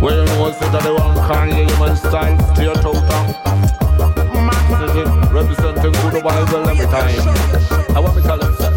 Well, 0.00 0.24
no, 0.26 0.52
say 0.52 0.70
that 0.70 0.82
the 0.82 0.94
one 0.94 1.16
can 1.28 1.68
human 1.68 1.96
style, 1.96 2.54
straight 2.54 2.84
out 2.84 3.81
representing 5.32 5.92
good 5.92 6.22
Bible 6.22 6.68
every 6.68 6.86
time. 6.86 7.20
I 7.96 8.00
want 8.00 8.16
me 8.16 8.22
call 8.22 8.40
it, 8.40 8.54
sir. 8.58 8.72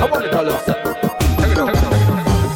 I 0.00 0.08
want 0.10 0.24
to 0.24 0.30
call 0.30 0.48
it, 0.48 0.60
sir. 0.64 0.78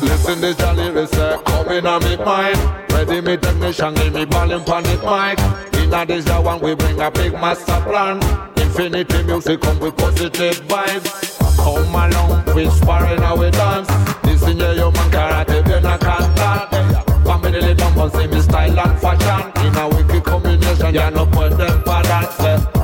Listen, 0.03 0.41
this 0.41 0.57
jolly 0.57 0.91
reset 0.91 1.45
coming 1.45 1.87
on 1.87 2.03
me 2.05 2.17
mind. 2.17 2.59
Ready, 2.93 3.21
me 3.21 3.37
technician, 3.37 3.95
give 3.95 4.15
me 4.15 4.25
volume 4.25 4.63
on 4.63 4.87
it 4.87 5.03
mic. 5.05 5.39
In 5.83 5.93
a 5.93 6.07
this 6.07 6.25
the 6.25 6.41
one 6.41 6.61
we 6.61 6.75
bring 6.75 7.01
a 7.01 7.11
big 7.11 7.33
master 7.35 7.81
plan. 7.83 8.23
Infinity 8.57 9.23
music 9.25 9.61
come 9.61 9.79
with 9.79 9.97
positive 9.97 10.57
vibes. 10.67 11.36
Come 11.67 11.97
along, 11.97 12.55
which 12.55 12.69
foreign 12.85 13.25
are 13.25 13.37
we 13.37 13.51
dance? 13.51 13.91
Listen 14.23 14.57
here, 14.57 14.73
you 14.75 14.93
man, 14.93 15.11
karate, 15.11 15.65
be 15.65 15.81
na 15.81 15.99
cantar. 15.99 16.71
Family 17.25 17.61
live 17.61 17.99
on, 17.99 18.09
see 18.13 18.29
me 18.29 18.41
style 18.41 18.79
and 18.79 19.01
fashion. 19.01 19.67
In 19.67 19.75
a 19.75 19.89
wicked 19.89 20.23
combination, 20.23 20.95
you 20.95 21.11
no 21.11 21.27
point 21.27 21.59
them 21.59 21.83
for 21.83 22.03
that. 22.05 22.76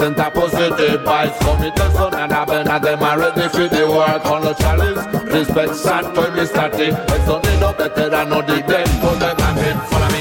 sent 0.00 0.18
a 0.18 0.30
positive 0.30 1.00
vibes 1.02 1.38
Coming 1.40 1.72
to 1.74 1.92
sun 1.92 2.14
and 2.14 2.32
heaven 2.32 2.68
and 2.68 2.84
them 2.84 3.02
are 3.02 3.18
ready 3.18 3.48
for 3.48 3.68
the 3.68 3.86
work 3.86 4.24
on 4.26 4.42
the 4.42 4.54
challenge. 4.54 4.98
Respect 5.34 5.74
sad 5.74 6.04
for 6.14 6.30
me 6.34 6.46
starting 6.46 6.94
It's 7.14 7.28
only 7.28 7.60
no 7.60 7.72
better 7.74 8.08
than 8.08 8.30
no 8.30 8.40
the 8.40 8.62
dead 8.62 8.88
Put 9.02 9.20
them 9.20 9.36
and 9.38 9.58
hit, 9.58 9.76
follow 9.90 10.08
me. 10.14 10.20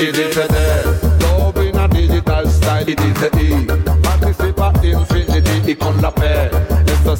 It 0.00 0.16
is 0.16 0.36
a 0.36 1.88
digital 1.88 2.48
style, 2.48 2.88
it 2.88 3.00
is 3.00 3.22
a 3.22 3.84
E. 3.84 3.87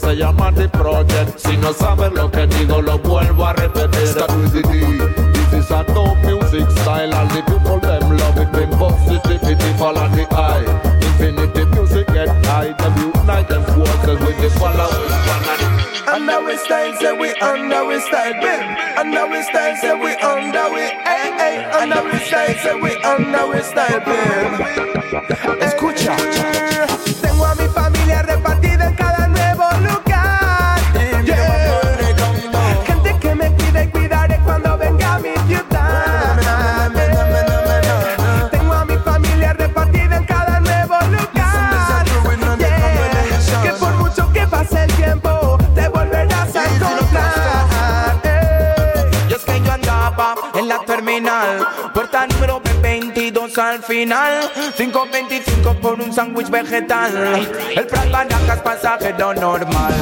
se 0.09 0.16
llama 0.16 0.50
The 0.52 0.68
Project. 0.68 1.38
Si 1.38 1.56
no 1.59 1.72
sabes 1.72 2.12
lo 2.12 2.30
que 2.30 2.46
digo, 2.46 2.80
lo 2.80 2.98
vuelvo 2.98 3.46
a 3.46 3.52
repetir. 3.52 4.06
Start 4.06 4.30
with 4.36 4.52
the 4.52 4.62
D. 4.62 4.80
This 5.32 5.64
is 5.64 5.70
a 5.70 5.84
dope 5.84 6.16
music 6.24 6.70
style, 6.80 7.12
and 7.12 7.30
the 7.30 7.42
people 7.42 7.78
them 7.78 8.16
love 8.16 8.38
it. 8.38 8.50
Bring 8.50 8.70
positivity, 8.78 9.72
follow 9.76 10.09
the 10.09 10.26
eye. 10.32 10.64
Infinity 11.02 11.64
music 11.76 12.06
get 12.09 12.28
high. 12.46 12.72
Them 12.78 12.94
unite 12.96 13.48
them 13.48 13.64
forces 13.64 14.18
with 14.24 14.40
the 14.40 14.50
following 14.59 15.11
one 15.28 15.44
and 15.50 16.30
Under 16.30 16.42
we 16.42 16.56
style, 16.56 16.94
say 16.96 17.12
we 17.12 17.34
under 17.42 17.84
we 17.84 18.00
style, 18.00 18.32
bim. 18.40 18.64
Under 18.96 19.26
we 19.28 19.42
style, 19.42 19.76
say 19.76 19.92
we 19.92 20.12
under 20.24 20.72
we, 20.72 20.84
hey, 21.04 21.28
hey. 21.36 21.64
Under 21.80 22.02
we 22.04 22.18
style, 22.24 22.54
say 22.62 22.74
we 22.80 22.96
under 23.04 23.46
we 23.46 23.61
style, 23.61 24.00
bim. 24.00 24.56
Escucha. 25.61 26.88
22 53.49 53.59
al 53.59 53.82
final, 53.82 54.51
5.25 54.76 55.80
por 55.80 56.01
un 56.01 56.12
sándwich 56.12 56.51
vegetal. 56.51 57.49
El 57.74 57.86
Prat 57.86 58.11
Baracas 58.11 58.61
pasajero 58.61 59.34
normal. 59.34 59.94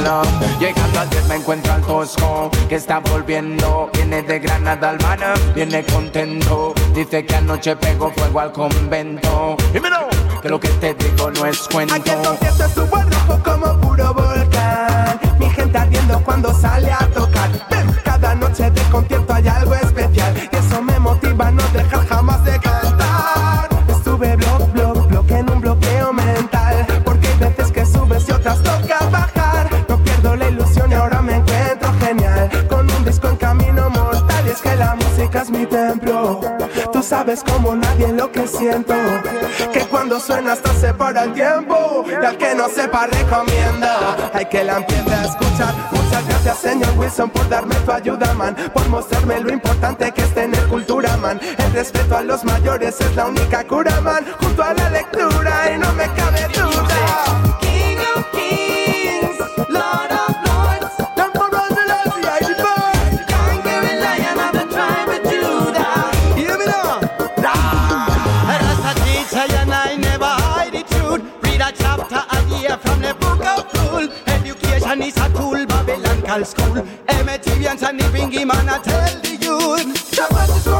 Llegando 0.59 0.99
al 0.99 1.09
10 1.09 1.27
me 1.27 1.35
encuentro 1.35 1.73
al 1.73 1.81
Tosco, 1.81 2.51
que 2.67 2.75
está 2.75 2.99
volviendo. 2.99 3.89
Viene 3.93 4.21
de 4.21 4.39
Granada 4.39 4.89
al 4.89 5.01
mar, 5.01 5.19
viene 5.55 5.83
contento. 5.85 6.73
Dice 6.93 7.25
que 7.25 7.35
anoche 7.35 7.75
pegó 7.75 8.11
fuego 8.11 8.39
al 8.39 8.51
convento. 8.51 9.55
Dímelo, 9.71 10.07
que 10.41 10.49
lo 10.49 10.59
que 10.59 10.69
te 10.69 10.93
digo 10.93 11.31
no 11.31 11.45
es 11.45 11.67
cuento. 11.67 11.93
Aquí 11.93 12.09
el 12.09 12.21
concierto 12.21 12.65
estuvo 12.65 12.95
rojo 12.97 13.43
como 13.43 13.81
puro 13.81 14.13
volcán. 14.13 15.19
Mi 15.39 15.49
gente 15.49 15.77
ardiendo 15.77 16.21
cuando 16.23 16.53
sale 16.53 16.91
a 16.91 17.07
tocar. 17.13 17.76
Sabes 37.07 37.41
como 37.43 37.73
nadie 37.75 38.09
lo 38.09 38.31
que 38.31 38.47
siento. 38.47 38.93
Que 39.71 39.79
cuando 39.87 40.19
suena 40.19 40.53
hasta 40.53 40.73
se 40.73 40.93
para 40.93 41.23
el 41.23 41.33
tiempo. 41.33 42.03
Y 42.05 42.35
que 42.35 42.53
no 42.53 42.67
sepa 42.67 43.07
recomienda. 43.07 44.29
Hay 44.33 44.45
que 44.45 44.63
la 44.63 44.77
empiece 44.77 45.13
a 45.13 45.25
escuchar. 45.25 45.73
Muchas 45.91 46.27
gracias 46.27 46.57
señor 46.59 46.89
Wilson 46.97 47.29
por 47.29 47.47
darme 47.47 47.75
tu 47.75 47.91
ayuda 47.91 48.33
man. 48.33 48.55
Por 48.73 48.87
mostrarme 48.89 49.39
lo 49.39 49.53
importante 49.53 50.11
que 50.11 50.21
es 50.21 50.33
tener 50.33 50.61
cultura 50.67 51.15
man. 51.17 51.39
El 51.57 51.71
respeto 51.73 52.17
a 52.17 52.21
los 52.21 52.43
mayores 52.43 52.99
es 52.99 53.15
la 53.15 53.27
única 53.27 53.65
cura 53.65 54.01
man. 54.01 54.25
Junto 54.39 54.63
a 54.63 54.73
la 54.73 54.89
lectura 54.89 55.71
y 55.73 55.77
no 55.77 55.93
me 55.93 56.07
cabe 56.13 56.47
duda. 56.53 56.76
The 78.37 78.45
man 78.45 78.69
I 78.69 78.77
tell 78.79 79.21
the 79.21 79.31
youth. 79.41 80.76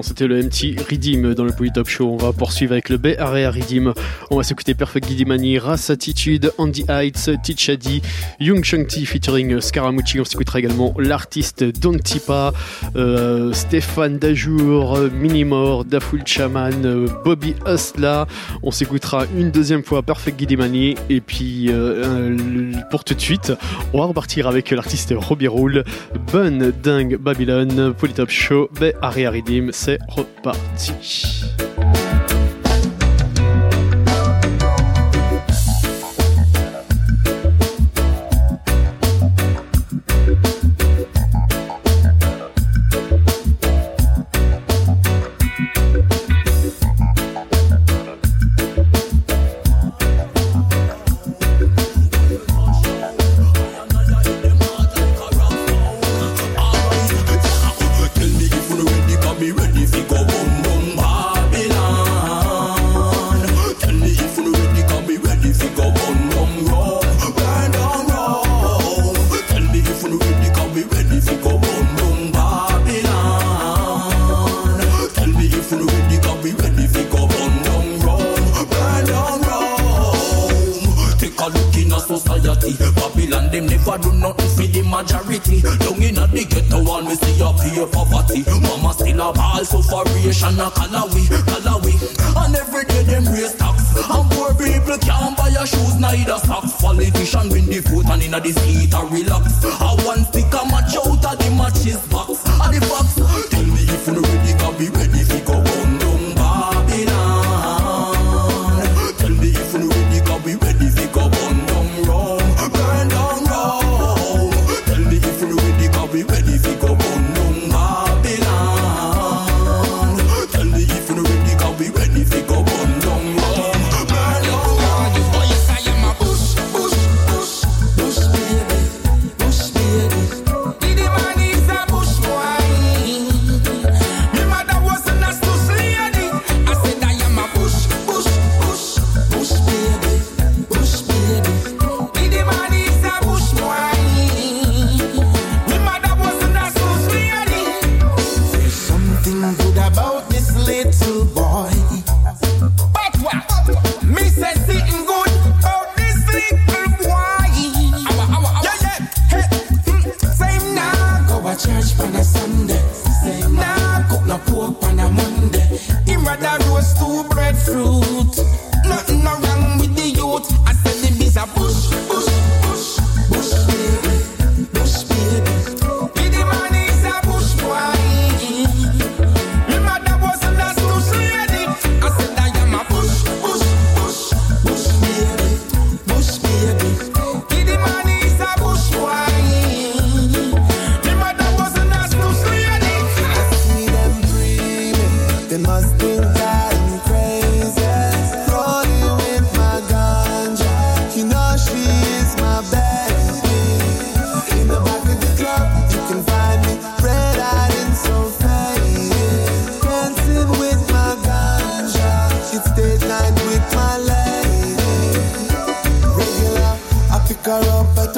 c'était 0.00 0.26
le 0.26 0.42
MT 0.42 0.80
Redeem 0.88 1.34
dans 1.34 1.44
le 1.44 1.52
Polytop 1.52 1.86
Show. 1.86 2.08
On 2.08 2.16
va 2.16 2.32
poursuivre 2.32 2.72
avec 2.72 2.88
le 2.88 2.96
Bay 2.96 3.18
Area 3.18 3.50
Redeem. 3.50 3.92
On 4.30 4.36
va 4.36 4.42
s'écouter 4.42 4.72
Perfect 4.72 5.06
Guidimani, 5.06 5.58
Race 5.58 5.90
Attitude, 5.90 6.50
Andy 6.56 6.86
Heights, 6.88 7.30
Tichadi, 7.42 8.00
Young 8.40 8.64
Shang-Ti 8.64 9.04
featuring 9.04 9.52
euh, 9.52 9.60
Scaramucci. 9.60 10.18
On 10.20 10.24
s'écoutera 10.24 10.60
également 10.60 10.94
l'artiste 10.98 11.64
Don 11.64 11.98
Tipa, 11.98 12.54
euh, 12.96 13.52
Stéphane 13.52 14.18
Dajour, 14.18 14.98
Minimor, 15.12 15.84
Daful 15.84 16.22
Chaman, 16.24 16.86
euh, 16.86 17.06
Bobby 17.24 17.54
Asla. 17.66 18.26
On 18.62 18.70
s'écoutera 18.70 19.26
une 19.36 19.50
deuxième 19.50 19.82
fois 19.82 20.02
Perfect 20.02 20.38
Guidimani. 20.38 20.94
Et 21.10 21.20
puis, 21.20 21.70
pour 22.90 23.04
tout 23.04 23.14
de 23.14 23.20
suite, 23.20 23.52
on 23.92 23.98
va 23.98 24.06
repartir 24.06 24.46
avec 24.46 24.70
l'artiste 24.70 25.12
Robbie 25.14 25.48
Roule, 25.48 25.84
Bun 26.32 26.70
Ding 26.82 27.16
Babylon, 27.16 27.92
Polytop 27.98 28.30
Show, 28.30 28.70
Bay 28.80 28.94
Area 29.02 29.30
Redeem 29.30 29.70
c'est 29.84 29.98
reparti. 30.06 31.42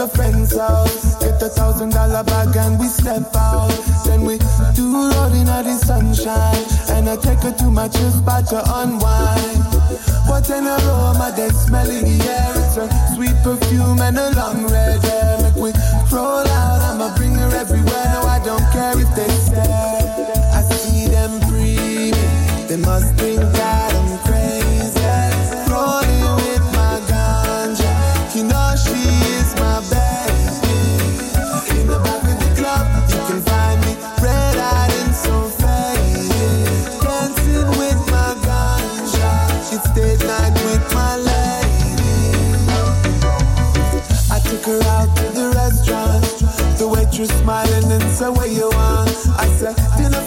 a 0.04 0.08
friend's 0.08 0.56
house. 0.56 1.16
Get 1.16 1.40
a 1.42 1.48
thousand 1.48 1.90
dollar 1.90 2.22
bag 2.24 2.56
and 2.56 2.78
we 2.78 2.86
step 2.86 3.34
out. 3.34 3.72
Then 4.04 4.22
we 4.22 4.38
do 4.74 4.86
rolling 5.12 5.48
out 5.48 5.64
the 5.64 5.76
sunshine. 5.76 6.64
And 6.94 7.08
I 7.08 7.16
take 7.16 7.40
her 7.40 7.52
to 7.52 7.70
my 7.70 7.88
chill 7.88 8.10
spot 8.10 8.46
to 8.48 8.60
unwind. 8.80 9.64
What 10.28 10.48
an 10.50 10.66
aroma, 10.66 11.32
that 11.36 11.52
smell 11.52 11.86
smelling 11.86 12.04
the 12.04 12.24
air. 12.28 12.52
It's 12.60 12.76
a 12.76 12.86
sweet 13.14 13.36
perfume 13.42 14.00
and 14.00 14.18
a 14.18 14.30
long 14.36 14.66
red 14.68 15.02
hair. 15.02 15.38
Make 15.42 15.56
we 15.56 15.70
roll 16.12 16.46
out, 16.60 16.80
I'ma 16.88 17.16
bring 17.16 17.34
her 17.34 17.50
everywhere. 17.56 18.08
No, 18.14 18.20
I 18.36 18.40
don't 18.44 18.66
care 18.72 18.98
if 19.00 19.10
they 19.16 19.32
stare. 19.48 19.64
I 20.52 20.62
see 20.70 21.08
them 21.08 21.40
breathing, 21.48 22.68
they 22.68 22.76
must 22.76 23.14
think 23.16 23.40
that. 23.56 23.83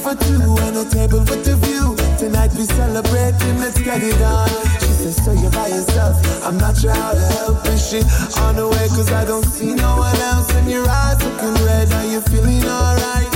for 0.08 0.24
two 0.24 0.56
and 0.64 0.78
a 0.78 0.86
table 0.90 1.20
with 1.20 1.44
the 1.44 1.56
view. 1.68 1.96
Tonight 2.18 2.52
we 2.56 2.64
celebrating, 2.64 3.60
let's 3.60 3.80
get 3.80 4.02
it 4.02 4.22
on. 4.22 4.48
She 4.80 4.94
says, 5.00 5.16
so 5.24 5.34
you're 5.34 5.52
by 5.52 5.68
yourself. 5.68 6.16
I'm 6.46 6.58
not 6.58 6.78
sure 6.78 6.92
how 6.94 7.12
to 7.12 7.26
help, 7.36 7.66
is 7.68 7.82
she 7.90 8.00
on 8.40 8.56
the 8.56 8.68
way? 8.68 8.88
Cause 8.88 9.12
I 9.12 9.26
don't 9.26 9.46
see 9.46 9.74
no 9.74 9.98
one 9.98 10.16
else. 10.32 10.50
And 10.56 10.70
your 10.70 10.88
eyes 10.88 11.22
looking 11.24 11.56
red, 11.66 11.92
are 11.92 12.06
you 12.06 12.22
feeling 12.22 12.64
alright? 12.64 13.27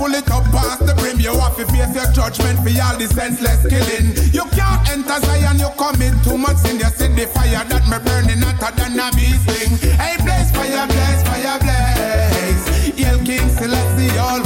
full 0.00 0.14
it 0.16 0.30
up 0.32 0.44
past 0.48 0.80
the 0.86 0.94
brim. 0.96 1.20
You 1.20 1.36
have 1.36 1.56
to 1.60 1.66
face 1.68 1.92
your 1.92 2.08
judgment 2.16 2.64
for 2.64 2.72
all 2.80 2.96
the 2.96 3.06
senseless 3.12 3.60
killing. 3.68 4.16
You 4.32 4.48
can't 4.56 4.80
enter 4.88 5.20
Zion, 5.20 5.60
you 5.60 5.68
commit 5.76 6.16
too 6.24 6.38
much 6.40 6.56
sin. 6.64 6.80
You 6.80 6.88
see 6.96 7.12
the 7.12 7.28
fire 7.28 7.64
that 7.68 7.84
me 7.84 7.98
burning 8.00 8.40
hotter 8.40 8.72
than 8.80 8.96
a 8.96 9.12
beast 9.12 9.44
thing. 9.44 9.76
Hey, 10.00 10.16
blaze, 10.24 10.48
fire, 10.56 10.88
blaze, 10.88 11.22
fire, 11.28 11.60
blaze. 11.60 12.64
Yell 12.96 13.20
King 13.28 13.48
Celestia, 13.52 14.40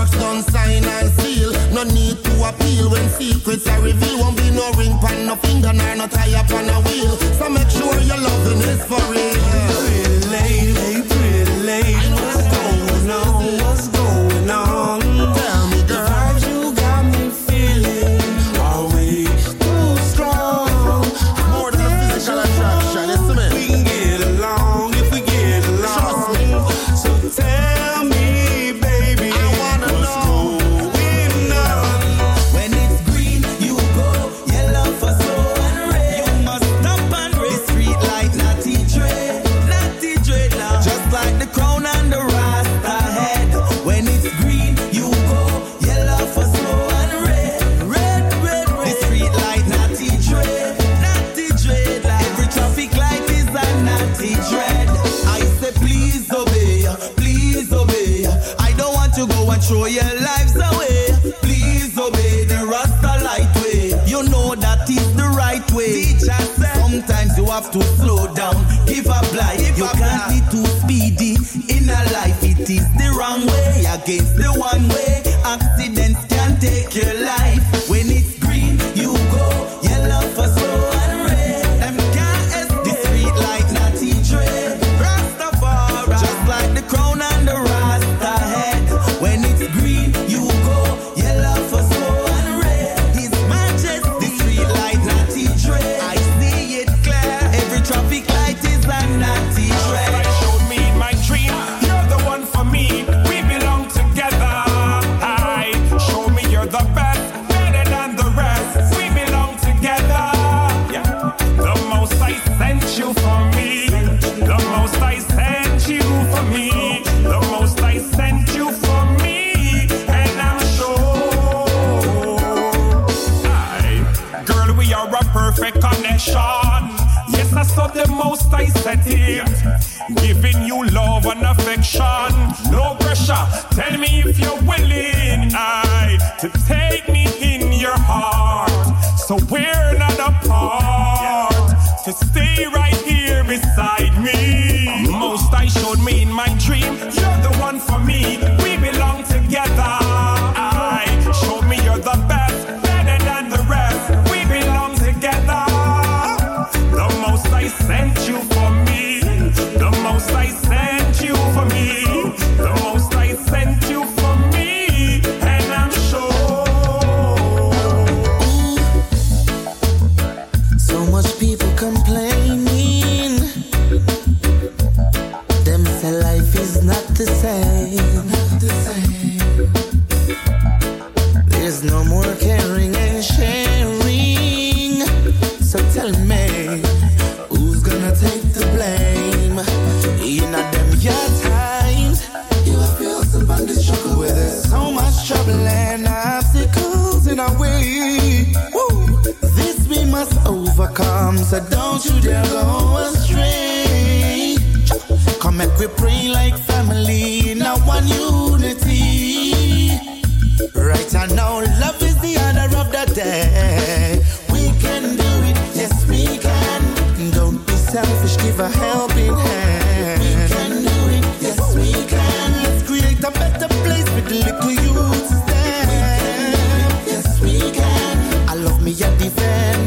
works 0.00 0.12
done, 0.12 0.42
sign 0.42 0.84
and 0.84 1.10
seal. 1.20 1.52
No 1.72 1.84
need 1.84 2.16
to 2.24 2.32
appeal 2.48 2.90
when 2.90 3.06
secrets 3.10 3.66
are 3.68 3.80
revealed. 3.82 4.20
Won't 4.20 4.36
be 4.36 4.50
no 4.50 4.72
ring 4.72 4.96
pan, 4.98 5.26
no 5.26 5.36
finger, 5.36 5.72
nor 5.72 5.94
no 5.96 6.06
tie 6.06 6.34
up 6.40 6.50
on 6.52 6.68
a 6.68 6.78
wheel. 6.86 7.16
So 7.38 7.48
make 7.50 7.70
sure 7.70 7.94
your 8.00 8.18
loving 8.18 8.62
is 8.72 8.82
for 8.84 9.02
real. 9.12 9.49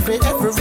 Every 0.06 0.20
every 0.28 0.53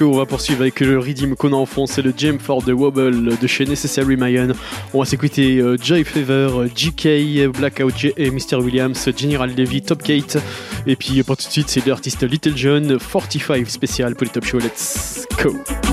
On 0.00 0.12
va 0.12 0.26
poursuivre 0.26 0.60
avec 0.60 0.78
le 0.80 0.98
rythme 0.98 1.34
qu'on 1.34 1.52
a 1.52 1.56
en 1.56 1.66
fond, 1.66 1.86
c'est 1.86 2.02
le 2.02 2.14
Jam 2.16 2.38
for 2.38 2.62
the 2.62 2.68
Wobble 2.68 3.36
de 3.36 3.46
chez 3.46 3.64
Necessary 3.64 4.16
Mayan. 4.16 4.48
On 4.94 5.00
va 5.00 5.04
s'écouter 5.04 5.58
euh, 5.58 5.76
Joy 5.76 6.04
Fever, 6.04 6.48
GK, 6.74 7.48
Blackout 7.48 8.12
et 8.16 8.30
Mr. 8.30 8.56
Williams, 8.62 9.08
General 9.16 9.50
Levy, 9.50 9.82
Top 9.82 10.02
Kate. 10.02 10.38
Et 10.86 10.94
puis 10.94 11.22
pour 11.22 11.36
tout 11.36 11.46
de 11.46 11.52
suite, 11.52 11.68
c'est 11.68 11.84
l'artiste 11.84 12.22
Little 12.22 12.56
John, 12.56 12.98
45 12.98 13.68
spécial 13.68 14.14
Pouli 14.14 14.30
Top 14.30 14.44
Show. 14.44 14.58
Let's 14.58 15.26
go! 15.42 15.87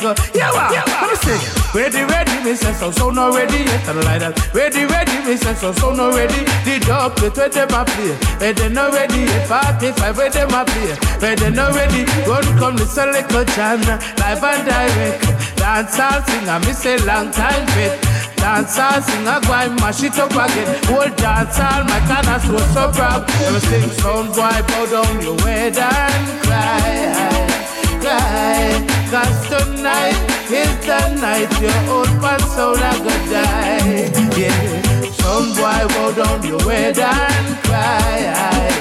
Son, 0.00 0.14
we 0.34 0.40
a 0.40 0.48
go. 0.50 0.50
Yeah, 0.50 0.52
wow. 0.52 0.70
Let 0.70 1.10
me 1.10 1.16
sing. 1.16 1.42
Ready, 1.74 2.04
ready, 2.04 2.32
me 2.44 2.54
say 2.54 2.72
so, 2.72 2.86
oh, 2.86 2.90
so 2.90 3.10
no 3.10 3.34
ready 3.34 3.58
yet 3.64 3.88
and 3.88 4.00
like 4.04 4.20
that. 4.20 4.32
Ready, 4.54 4.86
ready, 4.86 5.12
me 5.28 5.36
say 5.36 5.54
so, 5.54 5.68
oh, 5.68 5.72
so 5.72 5.92
no 5.92 6.08
ready. 6.16 6.44
The 6.64 6.80
dub, 6.80 7.16
the 7.16 7.28
where 7.30 7.48
them 7.48 7.68
a 7.74 7.84
play. 7.84 8.16
Where 8.40 8.54
they 8.54 8.68
no 8.68 8.90
ready 8.90 9.28
yet. 9.28 9.48
Party 9.48 9.92
five, 9.92 10.16
where 10.16 10.30
them 10.30 10.54
a 10.54 10.64
play. 10.64 10.96
Where 11.20 11.36
they 11.36 11.50
no 11.50 11.68
ready. 11.72 12.04
Run 12.24 12.46
come 12.58 12.76
the 12.76 12.86
select 12.86 13.30
Jan, 13.56 13.80
live 13.84 14.42
and 14.42 14.64
direct. 14.64 15.56
Dance 15.56 15.98
all 16.00 16.22
sing, 16.24 16.48
I 16.48 16.58
miss 16.64 16.84
a 16.86 16.96
long 17.04 17.30
time 17.30 17.66
bet. 17.76 18.00
Dance 18.36 18.78
all 18.78 19.00
sing 19.02 19.26
a 19.26 19.40
guy 19.44 19.68
mash 19.76 20.02
it 20.02 20.18
up 20.18 20.30
again. 20.32 20.68
Whole 20.88 21.10
dance 21.16 21.58
all 21.60 21.84
my 21.84 22.00
canas 22.08 22.42
so 22.46 22.56
so 22.72 22.92
proud. 22.92 23.28
Never 23.40 23.60
sing 23.60 23.90
sound 24.00 24.32
boy 24.32 24.62
bow 24.64 24.86
down 24.88 25.20
your 25.20 25.38
head 25.40 25.76
and 25.76 26.42
cry, 26.42 28.00
cry. 28.00 28.85
Cause 29.10 29.48
tonight 29.48 30.18
is 30.50 30.76
the 30.84 31.14
night 31.20 31.50
your 31.60 31.94
old 31.94 32.20
man 32.20 32.40
soul 32.40 32.74
a 32.74 32.92
go 32.98 33.14
die. 33.30 34.10
Yeah, 34.36 35.10
sound 35.12 35.54
boy 35.54 35.86
bow 35.94 36.12
down 36.12 36.42
your 36.42 36.60
head 36.68 36.98
and 36.98 37.56
cry, 37.62 38.72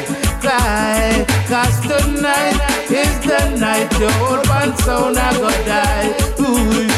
cry. 0.42 1.26
Cause 1.48 1.80
tonight 1.82 2.58
is 2.90 3.20
the 3.22 3.58
night 3.60 3.92
your 4.00 4.12
old 4.28 4.48
man 4.48 4.76
soul 4.78 5.16
a 5.16 5.30
go 5.38 5.52
die. 5.66 6.14
Ooh. 6.42 6.90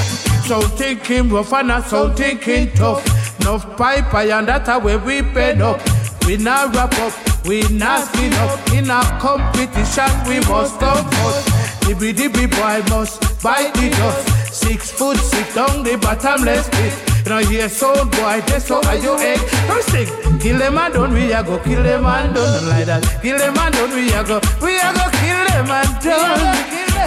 So 0.48 0.62
thinking 0.62 1.30
rough 1.30 1.52
and 1.52 1.72
a 1.72 1.82
so 1.84 2.14
thinking 2.14 2.72
tough. 2.76 3.06
Enough 3.42 3.76
pipe 3.78 4.14
and 4.14 4.48
that 4.48 4.70
a 4.70 4.80
way 4.80 4.96
we 4.96 5.22
bend 5.22 5.62
up. 5.62 5.82
We 6.26 6.38
not 6.38 6.74
wrap 6.74 6.94
up, 7.00 7.46
we 7.46 7.62
not 7.70 8.08
spin 8.08 8.34
up. 8.36 8.74
In 8.74 8.90
a 8.90 9.02
competition 9.20 10.12
we 10.30 10.40
must 10.48 10.80
come 10.80 11.10
first. 11.12 11.57
Dibby 11.88 12.12
dibby 12.14 12.48
boy 12.52 12.84
must 12.90 13.42
bite 13.42 13.74
the 13.76 13.90
dust. 13.90 14.54
Six 14.54 14.92
foot 14.92 15.16
six 15.16 15.56
down 15.56 15.84
the 15.84 15.98
bottomless 15.98 16.68
pit. 16.70 16.94
You 17.24 17.30
know 17.30 17.38
here 17.40 17.70
sound 17.70 18.12
boy, 18.12 18.42
this 18.48 18.66
so 18.66 18.82
are 18.84 18.96
you 18.98 19.16
egg. 19.18 19.40
Sing, 19.84 20.08
kill 20.40 20.58
them 20.58 20.78
and 20.78 20.94
done, 20.94 21.14
we 21.14 21.32
a 21.32 21.42
go 21.42 21.58
kill 21.60 21.82
them 21.84 22.06
and 22.06 22.36
done 22.36 22.70
like 22.70 22.88
that. 22.88 23.04
Kill 23.22 23.38
them 23.38 23.58
and 23.58 23.74
done, 23.74 23.92
we 23.96 24.12
a 24.12 24.22
go, 24.24 24.42
we 24.62 24.76
a 24.76 24.92
go 24.92 25.06
kill 25.16 25.40
them 25.48 25.72
and 25.72 26.04
done. 26.04 26.58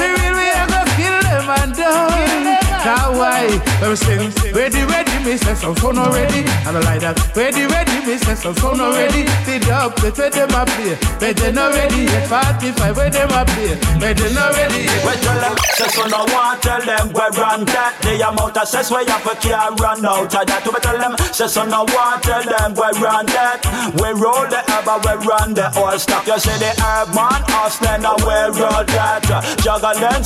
We 0.01 0.09
will, 0.17 0.35
we 0.41 0.49
a 0.49 0.65
go 0.65 0.81
kill 0.97 1.21
them 1.29 1.51
and 1.51 1.77
done. 1.77 2.60
That 2.81 3.13
way, 3.13 3.61
let 3.85 3.93
me. 3.93 4.53
Ready, 4.57 4.83
ready, 4.89 5.17
me 5.25 5.37
say 5.37 5.55
so, 5.55 5.75
so 5.75 5.91
no 5.93 6.09
ready. 6.09 6.49
And 6.65 6.77
I 6.77 6.81
like 6.81 7.01
that. 7.05 7.21
Ready, 7.37 7.69
ready, 7.69 8.01
me 8.09 8.17
say 8.17 8.35
so, 8.35 8.53
so 8.57 8.73
no 8.73 8.93
ready. 8.97 9.29
The 9.45 9.61
dub, 9.61 9.97
the 10.01 10.09
where 10.17 10.31
them 10.31 10.49
a 10.57 10.65
play. 10.65 10.97
But 11.21 11.37
they 11.37 11.53
not 11.53 11.75
ready 11.77 12.09
yet. 12.09 12.25
45, 12.25 12.97
where 12.97 13.11
them 13.11 13.31
a 13.37 13.45
play. 13.45 13.77
But 14.01 14.17
they 14.17 14.33
not 14.33 14.57
ready 14.57 14.89
yet. 14.89 15.05
We 15.05 15.13
tell 15.21 15.39
them, 15.41 15.55
say 15.77 15.89
so 15.93 16.05
no 16.09 16.25
want 16.33 16.63
tell 16.63 16.81
them 16.81 17.13
we 17.13 17.27
run 17.37 17.65
that. 17.69 18.01
The 18.01 18.17
amount 18.25 18.57
of 18.57 18.67
sex 18.69 18.89
we 18.89 19.05
have 19.05 19.21
for 19.21 19.37
can't 19.37 19.77
run 19.77 20.01
out 20.05 20.33
of 20.33 20.45
that. 20.49 20.65
We 20.65 20.81
tell 20.81 20.97
them, 20.97 21.15
say 21.37 21.49
so 21.49 21.69
no 21.69 21.85
want 21.85 22.25
tell 22.25 22.41
them 22.41 22.73
we 22.73 22.89
run 22.97 23.27
that. 23.37 23.61
We 24.01 24.09
roll 24.17 24.49
the 24.49 24.65
herb 24.73 24.89
we 25.05 25.15
run 25.29 25.53
the 25.53 25.69
oil 25.77 25.99
stock. 25.99 26.27
You 26.27 26.39
say 26.41 26.57
the 26.57 26.73
herb 26.81 27.13
man, 27.13 27.45
us 27.61 27.77
then 27.77 28.09
we 28.25 28.37
roll 28.57 28.85
that. 28.97 29.29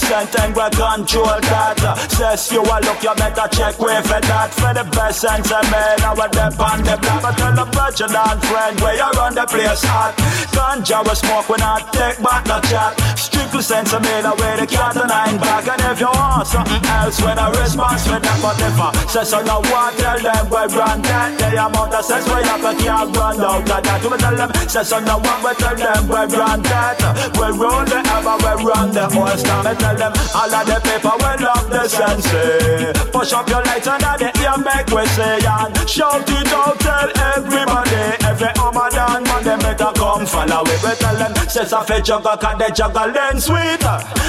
Scent 0.04 0.34
and 0.40 0.54
we 0.54 0.62
control 0.74 1.40
that. 1.48 1.78
Says 2.10 2.43
you 2.52 2.60
a 2.60 2.76
look, 2.84 3.02
you 3.02 3.14
better 3.14 3.48
check 3.48 3.78
way 3.78 4.00
for 4.02 4.20
that. 4.20 4.50
For 4.52 4.72
the 4.74 4.84
best 4.90 5.20
sense 5.20 5.50
of 5.50 5.64
man, 5.70 6.00
I 6.02 6.12
would 6.12 6.30
dip 6.32 6.58
on 6.58 6.82
the 6.82 6.96
block. 6.98 7.22
But 7.22 7.34
tell 7.38 7.54
the 7.54 7.66
virgin 7.70 8.10
and 8.10 8.40
friend 8.42 8.74
where 8.80 8.96
you 8.96 9.10
run 9.16 9.34
the 9.34 9.46
place 9.46 9.84
hot. 9.84 10.12
Ganja 10.52 11.00
we 11.06 11.14
smoke, 11.14 11.48
we 11.48 11.56
not 11.58 11.92
take 11.92 12.18
back 12.20 12.44
no 12.46 12.60
chat. 12.68 12.98
Strictly 13.16 13.62
sense 13.62 13.92
of 13.92 14.02
man, 14.02 14.26
away 14.26 14.56
the 14.60 14.66
cat 14.66 14.96
and 14.96 15.08
nine 15.08 15.38
back. 15.38 15.66
And 15.68 15.82
if 15.88 16.00
you 16.00 16.10
want 16.10 16.46
something 16.46 16.84
else, 16.84 17.22
when 17.22 17.38
a 17.38 17.46
response 17.54 18.04
for 18.06 18.18
that, 18.18 18.38
but 18.42 18.58
if 18.60 18.76
I 18.76 18.90
say 19.08 19.24
so, 19.24 19.38
no 19.42 19.62
one 19.70 19.94
tell 19.96 20.18
them 20.18 20.44
we 20.50 20.62
run 20.74 20.98
that. 21.06 21.38
The 21.38 21.48
amount 21.54 21.94
of 21.94 22.04
sense 22.04 22.26
we 22.26 22.42
have, 22.44 22.60
we 22.60 22.72
can't 22.82 23.08
run 23.16 23.40
out 23.40 23.62
of 23.62 23.82
that. 23.84 24.02
We 24.02 24.16
tell 24.18 24.36
them, 24.36 24.50
say 24.68 24.82
so, 24.82 24.98
no 25.00 25.22
one 25.22 25.40
we 25.40 25.52
tell 25.54 25.76
them 25.76 26.02
we 26.10 26.22
run 26.34 26.60
that. 26.66 26.98
We 27.38 27.46
roll 27.54 27.84
the 27.86 27.98
ever, 28.02 28.36
we 28.42 28.52
run 28.68 28.90
the 28.90 29.06
whole 29.06 29.36
star. 29.38 29.62
Me 29.64 29.72
tell 29.78 29.96
them, 29.96 30.12
all 30.34 30.50
of 30.50 30.64
the 30.66 30.78
people 30.82 31.16
we 31.22 31.32
love 31.40 31.70
the 31.70 31.88
sense. 31.88 32.33
Push 33.12 33.32
up 33.32 33.48
your 33.48 33.62
lights 33.62 33.86
under 33.86 34.14
the 34.18 34.30
ear, 34.42 34.58
make 34.58 34.90
we 34.90 35.06
say 35.14 35.38
and 35.46 35.88
shout 35.88 36.28
it 36.28 36.52
out, 36.52 36.78
tell 36.80 37.08
everybody. 37.34 38.24
every 38.26 38.50
Ramadan 38.58 39.22
man 39.24 39.44
them 39.44 39.58
better 39.60 39.92
come 39.94 40.26
follow 40.26 40.64
we. 40.66 40.74
We 40.82 40.92
tell 40.98 41.16
them 41.16 41.34
says 41.54 41.72
a 41.72 41.84
fe 41.84 42.02
juggle 42.02 42.36
cause 42.36 42.58
they 42.58 42.70
juggle 42.74 43.12
then 43.14 43.38
sweet. 43.40 43.82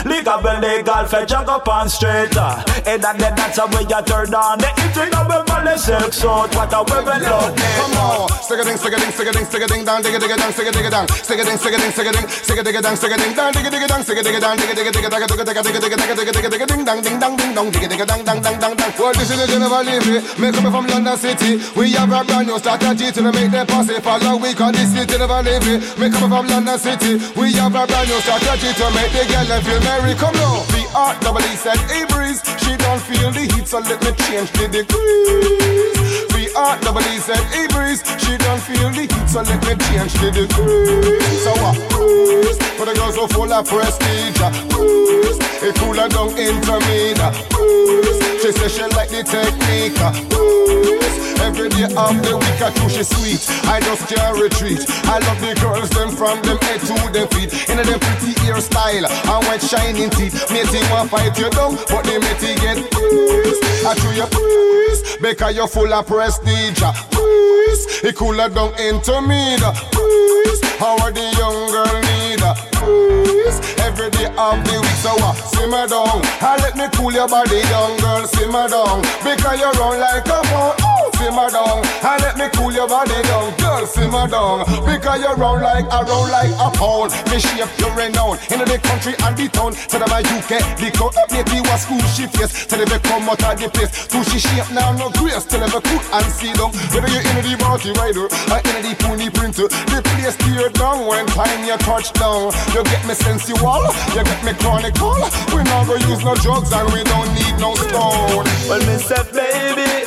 Legal 0.06 0.38
be 0.45 0.53
legal 0.61 1.06
fe 1.10 1.26
juggle 1.26 1.60
pan 1.65 1.90
straight. 1.90 2.38
And 2.86 3.02
that 3.02 3.18
that's 3.18 3.57
how 3.57 3.65
we 3.73 3.82
you 3.82 4.02
turn 4.06 4.30
on 4.30 4.61
the 4.61 4.69
eating 4.86 5.14
of 5.18 5.26
the 5.26 5.41
valley 5.49 5.77
silk 5.82 6.14
so 6.14 6.45
what 6.53 6.69
a 6.69 6.80
we 6.86 6.98
will 7.02 7.22
love. 7.26 7.57
Come 7.57 7.98
on, 7.98 8.30
stick 8.45 8.61
a 8.61 8.64
ding, 8.64 8.77
stick 8.77 8.94
a 8.94 8.98
ding, 9.02 9.11
stick 9.11 9.27
a 9.27 9.32
ding, 9.34 9.45
stick 9.49 9.64
a 9.64 9.68
ding 9.68 9.84
down, 9.86 9.99
dig 10.06 10.14
a 10.14 10.19
dig 10.22 10.32
a 10.32 10.38
down, 10.38 10.53
stick 10.53 10.68
a 10.68 10.72
dig 10.72 10.86
a 10.86 10.90
down, 10.94 11.07
stick 11.10 11.40
a 11.40 11.44
ding, 11.44 11.57
stick 11.57 11.73
a 11.73 11.77
ding, 11.82 11.91
stick 11.91 12.07
a 12.07 12.11
ding, 12.14 12.27
stick 12.30 12.60
a 12.60 12.64
dig 12.64 12.76
a 12.76 12.82
down, 12.86 12.95
stick 12.95 13.11
a 13.11 13.18
ding 13.18 13.34
down, 13.34 13.52
dig 13.52 13.65
a 13.65 13.69
dig 13.73 13.82
a 13.82 13.88
down, 13.90 14.02
stick 14.06 14.19
a 14.19 14.23
dig 14.23 14.36
a 14.36 14.40
down, 14.40 14.57
dig 14.61 14.69
a 14.69 14.76
dig 14.76 14.88
a 14.88 14.91
dig 14.94 15.06
a 15.06 15.10
dig 15.10 15.22
a 15.22 15.27
dig 15.27 15.41
a 15.41 15.44
dig 15.44 15.57
a 15.57 15.64
dig 15.65 15.73
a 15.73 15.82
dig 15.82 15.94
a 15.94 15.98
dig 15.98 16.30
a 16.30 16.32
dig 16.32 16.45
a 16.45 16.49
dig 16.53 16.61
a 16.61 16.65
ding 16.69 16.86
dong 16.86 17.02
ding 17.02 17.18
dong 17.18 17.34
ding 17.38 17.53
dong 17.57 17.72
dig 17.73 17.84
a 17.84 17.88
dig 17.90 17.94
a 18.01 18.05
dang 18.05 18.23
dang 18.26 18.41
dang 18.41 18.59
dang 18.59 18.76
dang. 18.76 18.93
Well, 18.97 19.13
this 19.13 19.30
is 19.30 19.38
the 19.38 19.47
General 19.47 19.84
Levy, 19.84 20.19
me 20.41 20.51
coming 20.51 20.72
from 20.72 20.88
London 20.88 21.17
City. 21.17 21.61
We 21.76 21.91
have 21.93 22.11
a 22.11 22.23
brand 22.23 22.47
new 22.47 22.57
strategy 22.59 23.11
to 23.11 23.31
make 23.31 23.51
them 23.51 23.67
posse 23.67 23.99
follow. 24.01 24.38
We 24.38 24.53
call 24.53 24.72
this 24.72 24.91
the 24.91 25.05
General 25.05 25.43
Levy, 25.43 25.80
me 25.99 26.09
coming 26.09 26.31
from 26.31 26.47
London 26.47 26.77
City. 26.80 27.22
We 27.39 27.53
have 27.53 27.76
a 27.76 27.85
brand 27.85 28.09
new 28.09 28.19
strategy 28.22 28.72
to 28.73 28.85
make 28.91 29.11
the 29.13 29.23
girl 29.30 29.61
feel 29.61 29.81
merry. 29.85 30.13
Come 30.15 30.35
now, 30.35 30.63
the 30.73 30.81
art 30.95 31.22
double 31.22 31.45
E 31.45 31.55
said, 31.55 31.77
hey 31.88 32.05
breeze, 32.09 32.41
she 32.59 32.76
don't 32.76 33.01
feel 33.01 33.31
the 33.31 33.47
heat, 33.53 33.67
so 33.67 33.80
let 33.80 34.01
me 34.03 34.11
change 34.26 34.51
the 34.51 34.67
degrees. 34.67 36.35
E 36.45 37.19
hey 37.53 37.67
breeze, 37.73 38.03
she 38.22 38.38
don't 38.38 38.61
feel 38.61 38.89
the 38.91 39.07
heat, 39.09 39.27
so 39.27 39.41
let 39.41 39.57
me 39.65 39.73
change 39.89 40.13
the 40.22 40.30
degrees. 40.30 41.43
So 41.43 41.51
what? 41.57 41.76
Breeze, 41.89 42.57
for 42.77 42.85
the 42.85 42.93
girls 42.93 43.15
who 43.15 43.27
full 43.27 43.51
of 43.51 43.65
prestige. 43.67 44.39
Uh, 44.39 44.51
breeze, 44.69 45.39
it 45.65 45.76
cooler 45.81 46.07
down 46.07 46.30
into 46.38 46.76
me. 46.85 47.17
Breeze, 47.49 48.41
she 48.41 48.51
say 48.51 48.69
she 48.69 48.85
like 48.93 49.09
the 49.09 49.23
technique. 49.26 49.97
Uh, 49.97 50.13
breeze, 50.30 51.39
every 51.41 51.69
day 51.69 51.89
of 51.89 52.13
the 52.22 52.38
week 52.38 52.61
I 52.61 52.69
do 52.77 52.89
she 52.89 53.03
sweet. 53.03 53.41
I 53.65 53.81
just 53.81 54.05
can't 54.07 54.38
retreat. 54.38 54.85
I 55.09 55.17
love 55.26 55.41
the 55.41 55.57
girls 55.57 55.89
them 55.89 56.13
from 56.13 56.41
them 56.45 56.57
head 56.61 56.81
to 56.85 56.95
them 57.09 57.27
feet. 57.34 57.53
In 57.69 57.77
them 57.77 57.99
pretty 57.99 58.38
hairstyle 58.45 59.09
and 59.09 59.41
white 59.49 59.63
shining 59.65 60.09
teeth. 60.11 60.45
Matey 60.53 60.81
want 60.93 61.09
fight 61.09 61.38
you 61.38 61.49
down, 61.49 61.76
but 61.89 62.05
the 62.05 62.22
matey 62.22 62.53
get 62.61 62.77
breeze. 62.93 63.59
I 63.85 63.93
chew 63.97 64.13
your 64.13 64.27
breeze 64.27 65.17
because 65.22 65.55
you're 65.55 65.67
full 65.67 65.93
of 65.93 66.05
prestige. 66.44 66.82
Breeze, 67.12 68.03
it 68.03 68.16
cooler 68.16 68.49
down 68.49 68.74
into 68.80 69.22
me. 69.22 69.57
Breeze, 69.91 70.62
how 70.78 70.98
are 71.03 71.12
the 71.12 71.22
young 71.38 71.72
girl 71.72 72.05
need? 72.45 72.76
Breeze, 72.85 73.59
every 73.81 74.09
day 74.11 74.30
of 74.38 74.57
the 74.65 74.77
week. 74.81 74.97
So 75.01 75.13
uh, 75.17 75.34
simmer 75.34 75.88
down. 75.88 76.22
I 76.41 76.57
let 76.61 76.76
me 76.77 76.85
cool 76.93 77.11
your 77.11 77.27
body 77.27 77.61
down, 77.69 77.97
girl. 77.97 78.26
Simmer 78.27 78.67
down 78.69 79.01
because 79.23 79.59
you 79.59 79.72
run 79.81 79.99
like 79.99 80.27
a 80.27 80.39
phone. 80.49 80.76
Oh, 80.81 81.09
simmer 81.17 81.49
down. 81.49 81.81
I 82.05 82.17
let 82.22 82.38
me 82.38 82.47
cool 82.53 82.72
your 82.72 82.88
body 82.88 83.17
down, 83.23 83.53
girl. 83.57 83.85
Simmer 83.85 84.27
down 84.27 84.65
because 84.85 85.22
you 85.22 85.34
run 85.34 85.61
like 85.61 85.85
a 85.89 85.99
round 86.05 86.30
like 86.31 86.53
a 86.57 86.69
pound. 86.77 87.11
Me 87.30 87.39
shape 87.39 87.69
your 87.80 87.93
renown 87.95 88.38
in 88.53 88.59
the 88.61 88.77
country 88.81 89.13
and 89.26 89.34
the 89.38 89.47
town. 89.49 89.73
Tell 89.89 90.01
them 90.01 90.11
I 90.13 90.22
UK, 90.22 90.61
the 90.77 90.89
coat 90.93 91.15
up 91.17 91.30
maybe 91.31 91.61
was 91.65 91.81
school 91.85 92.01
she 92.13 92.27
face. 92.27 92.65
Tell 92.65 92.80
them 92.80 92.89
they 92.89 92.99
come 92.99 93.30
out 93.30 93.41
of 93.41 93.55
the 93.57 93.69
place. 93.69 94.07
Do 94.07 94.22
she 94.30 94.39
shape 94.39 94.69
now 94.73 94.91
no 94.93 95.09
grace. 95.17 95.45
Tell 95.45 95.61
them 95.61 95.73
I 95.73 95.81
cook 95.81 96.03
and 96.13 96.27
see 96.34 96.53
down. 96.53 96.73
Whether 96.93 97.09
you 97.09 97.22
in 97.22 97.38
the 97.45 97.53
party 97.61 97.91
rider 97.97 98.27
or 98.30 98.59
in 98.61 98.77
the 98.85 98.93
pony 98.99 99.30
printer, 99.30 99.67
the 99.89 100.01
place 100.01 100.38
tear 100.38 100.69
down 100.69 101.05
when 101.07 101.26
time 101.34 101.65
you 101.65 101.77
touch 101.81 102.11
down. 102.13 102.35
You 102.36 102.84
get 102.84 103.07
me 103.07 103.14
sensual, 103.14 103.88
you 104.14 104.22
get 104.22 104.44
me 104.44 104.52
chronicle. 104.60 105.16
We 105.56 105.64
not 105.64 105.88
gonna 105.88 106.06
use 106.10 106.22
no 106.22 106.36
drugs 106.36 106.74
and 106.74 106.91
we 106.91 107.02
don't 107.03 107.34
need 107.34 107.56
no 107.60 107.76
stone. 107.76 108.44
Well, 108.68 108.82
say, 108.99 109.24
baby, 109.32 110.06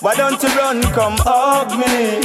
why 0.00 0.14
don't 0.16 0.42
you 0.42 0.50
run, 0.50 0.82
come 0.92 1.16
hug 1.20 1.70
me? 1.80 2.20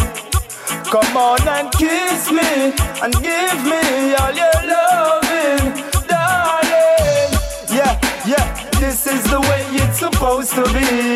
Come 0.91 1.15
on 1.15 1.47
and 1.47 1.71
kiss 1.71 2.29
me 2.29 2.75
and 3.01 3.13
give 3.23 3.59
me 3.63 4.15
all 4.19 4.33
your 4.35 4.59
loving, 4.67 5.79
darling. 6.09 7.31
Yeah, 7.71 7.95
yeah, 8.27 8.69
this 8.81 9.07
is 9.07 9.23
the 9.31 9.39
way 9.39 9.63
it's 9.79 9.99
supposed 9.99 10.51
to 10.55 10.63
be. 10.73 11.10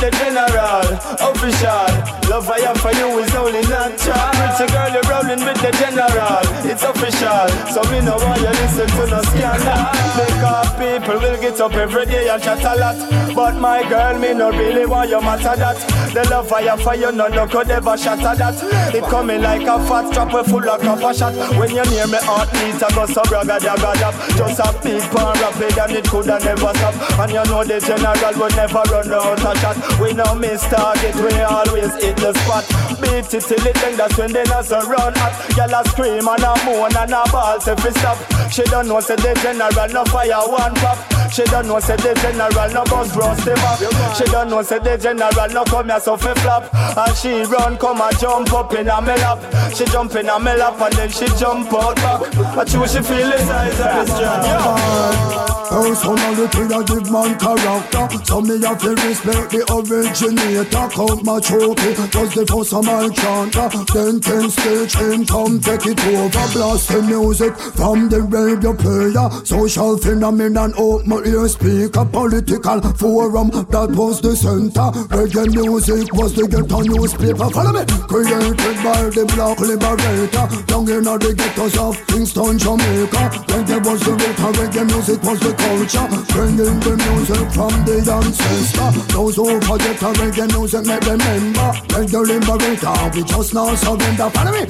The 0.00 0.10
general, 0.16 0.88
official. 1.28 1.92
Love 2.30 2.48
I 2.48 2.60
have 2.60 2.80
for 2.80 2.92
you 2.92 3.18
is 3.18 3.34
only 3.34 3.60
natural. 3.68 4.16
Pretty 4.32 4.72
girl, 4.72 4.92
rolling 4.92 5.09
with 5.52 5.62
the 5.62 5.70
general, 5.78 6.42
it's 6.64 6.82
official. 6.82 7.46
So 7.74 7.82
me 7.90 8.00
know 8.00 8.16
why 8.16 8.36
you 8.36 8.54
listen 8.62 8.86
to 8.86 9.04
no 9.10 9.20
scandal. 9.22 9.82
Because 10.14 10.70
people 10.78 11.18
will 11.18 11.40
get 11.40 11.60
up 11.60 11.74
every 11.74 12.06
day 12.06 12.28
and 12.28 12.42
chat 12.42 12.62
a 12.62 12.74
lot. 12.78 12.96
But 13.34 13.56
my 13.58 13.88
girl, 13.88 14.18
me 14.18 14.34
no 14.34 14.50
really 14.50 14.86
want 14.86 15.10
you 15.10 15.20
matter 15.20 15.56
that. 15.56 15.78
The 16.14 16.28
love 16.30 16.48
for 16.48 16.94
you, 16.94 17.12
no 17.12 17.28
no 17.28 17.46
could 17.46 17.70
ever 17.70 17.96
shatter 17.96 18.34
that. 18.36 18.94
It 18.94 19.04
coming 19.04 19.42
like 19.42 19.62
a 19.62 19.78
fat 19.86 20.12
trapper 20.12 20.44
full 20.44 20.68
of 20.68 20.80
copper 20.80 21.14
shot. 21.14 21.34
When 21.58 21.70
you 21.70 21.84
near 21.90 22.06
me 22.06 22.18
heart 22.22 22.50
beat, 22.52 22.82
I 22.82 22.90
go 22.94 23.06
so 23.06 23.22
bragga 23.22 23.58
daga 23.58 23.92
dab. 23.98 24.14
Just 24.36 24.60
a 24.60 24.68
beat 24.82 25.02
pan 25.10 25.34
rapid 25.38 25.78
and 25.78 25.92
it 25.92 26.06
coulda 26.06 26.38
never 26.42 26.72
stop. 26.74 26.94
And 27.18 27.32
you 27.32 27.44
know 27.46 27.64
the 27.64 27.78
general 27.80 28.34
will 28.38 28.54
never 28.54 28.82
run 28.90 29.12
out 29.12 29.38
of 29.38 29.58
shot. 29.58 29.76
We 30.00 30.12
no 30.12 30.34
miss 30.34 30.62
target, 30.68 31.14
we 31.14 31.32
always 31.42 31.94
hit 32.02 32.16
the 32.18 32.34
spot. 32.34 32.66
Beat 33.00 33.32
it 33.34 33.42
till 33.46 33.66
it 33.66 33.82
end, 33.84 33.98
that's 33.98 34.18
when 34.18 34.32
they 34.32 34.44
not 34.44 34.68
run 34.70 35.14
hot. 35.14 35.39
Y'all 35.56 35.74
a 35.74 35.80
scream 35.88 36.26
and 36.26 36.44
a 36.44 36.52
moan 36.64 36.96
and 36.96 37.12
a 37.12 37.22
ball 37.30 37.56
if 37.56 37.84
it 37.84 37.94
stop. 37.94 38.18
She 38.50 38.62
don't 38.64 38.88
know 38.88 39.00
say 39.00 39.16
the 39.16 39.34
general 39.42 39.88
no 39.92 40.04
fire 40.04 40.42
one 40.48 40.74
pop. 40.76 40.98
She 41.32 41.44
don't 41.44 41.68
know 41.68 41.78
say 41.80 41.96
the 41.96 42.14
general 42.14 42.70
no 42.72 42.84
bus 42.84 43.14
rust 43.16 43.46
him 43.46 43.58
up. 43.58 43.78
She 44.16 44.24
don't 44.24 44.50
know 44.50 44.62
say 44.62 44.78
the 44.78 44.96
general 44.96 45.48
no 45.52 45.64
come 45.64 45.88
here 45.88 46.00
so 46.00 46.16
fi 46.16 46.34
flop. 46.34 46.72
And 46.74 47.16
she 47.16 47.42
run 47.44 47.78
come 47.78 48.00
and 48.00 48.18
jump 48.18 48.52
up 48.52 48.74
in 48.74 48.88
a 48.88 49.00
me 49.00 49.14
lap. 49.22 49.38
She 49.74 49.84
jump 49.86 50.14
in 50.16 50.28
a 50.28 50.38
me 50.38 50.54
lap 50.56 50.80
and 50.80 50.94
then 50.94 51.10
she 51.10 51.26
jump 51.38 51.72
out 51.72 51.96
back. 51.96 52.36
I 52.56 52.64
choose 52.64 52.92
she 52.92 53.00
feel 53.02 53.30
the 53.30 53.38
size 53.38 53.78
the 53.78 54.06
strap. 54.06 55.50
Personality 55.70 56.66
I 56.74 56.82
give 56.82 57.10
man 57.12 57.38
character 57.38 58.08
So 58.24 58.40
me 58.40 58.60
have 58.66 58.82
to 58.82 58.90
respect 58.90 59.54
the 59.54 59.62
originator 59.70 60.88
Count 60.90 61.22
my 61.22 61.38
trophy 61.38 61.94
was 61.94 62.34
the 62.34 62.44
first 62.44 62.74
of 62.74 62.84
my 62.84 63.06
chanter 63.14 63.70
Then 63.94 64.18
ten 64.18 64.50
stage 64.50 64.94
him 64.98 65.24
come 65.30 65.60
take 65.60 65.86
it 65.86 66.00
over 66.06 66.44
Blast 66.52 66.88
the 66.88 67.00
music 67.02 67.54
from 67.78 68.08
the 68.08 68.20
radio 68.20 68.74
player. 68.74 69.30
Social 69.46 69.96
phenomenon 69.96 70.74
my 71.06 71.22
ear 71.22 71.46
speaker 71.46 72.04
Political 72.04 72.82
forum 72.98 73.48
that 73.70 73.90
was 73.94 74.20
the 74.20 74.34
center. 74.34 74.90
Reggae 75.14 75.46
music 75.54 76.12
was 76.12 76.34
the 76.34 76.48
ghetto 76.50 76.82
newspaper. 76.82 77.46
Follow 77.54 77.72
me. 77.78 77.86
Created 78.10 78.76
by 78.82 79.06
the 79.14 79.24
black 79.30 79.58
liberator. 79.62 80.46
Down 80.66 80.90
in 80.90 81.06
the 81.06 81.30
ghettos 81.38 81.78
of 81.78 81.94
Kingston, 82.10 82.58
Jamaica. 82.58 83.22
Reggae 83.54 83.78
was 83.86 84.00
the 84.02 84.12
root 84.18 84.38
of 84.42 84.52
reggae 84.58 84.84
music 84.90 85.22
was 85.22 85.38
the 85.38 85.54
culture. 85.54 86.06
Bringing 86.34 86.78
the 86.82 86.94
music 87.06 87.46
from 87.54 87.74
the 87.86 88.02
ancestor. 88.02 88.90
Those 89.14 89.36
who 89.38 89.60
forget 89.62 89.96
the 90.02 90.10
reggae 90.18 90.46
music 90.50 90.82
may 90.90 90.98
remember. 91.06 91.70
Reggae 91.94 92.20
liberator, 92.26 92.98
we 93.14 93.22
just 93.22 93.54
now 93.54 93.70
surrender. 93.78 94.28
Follow 94.34 94.52
me, 94.58 94.66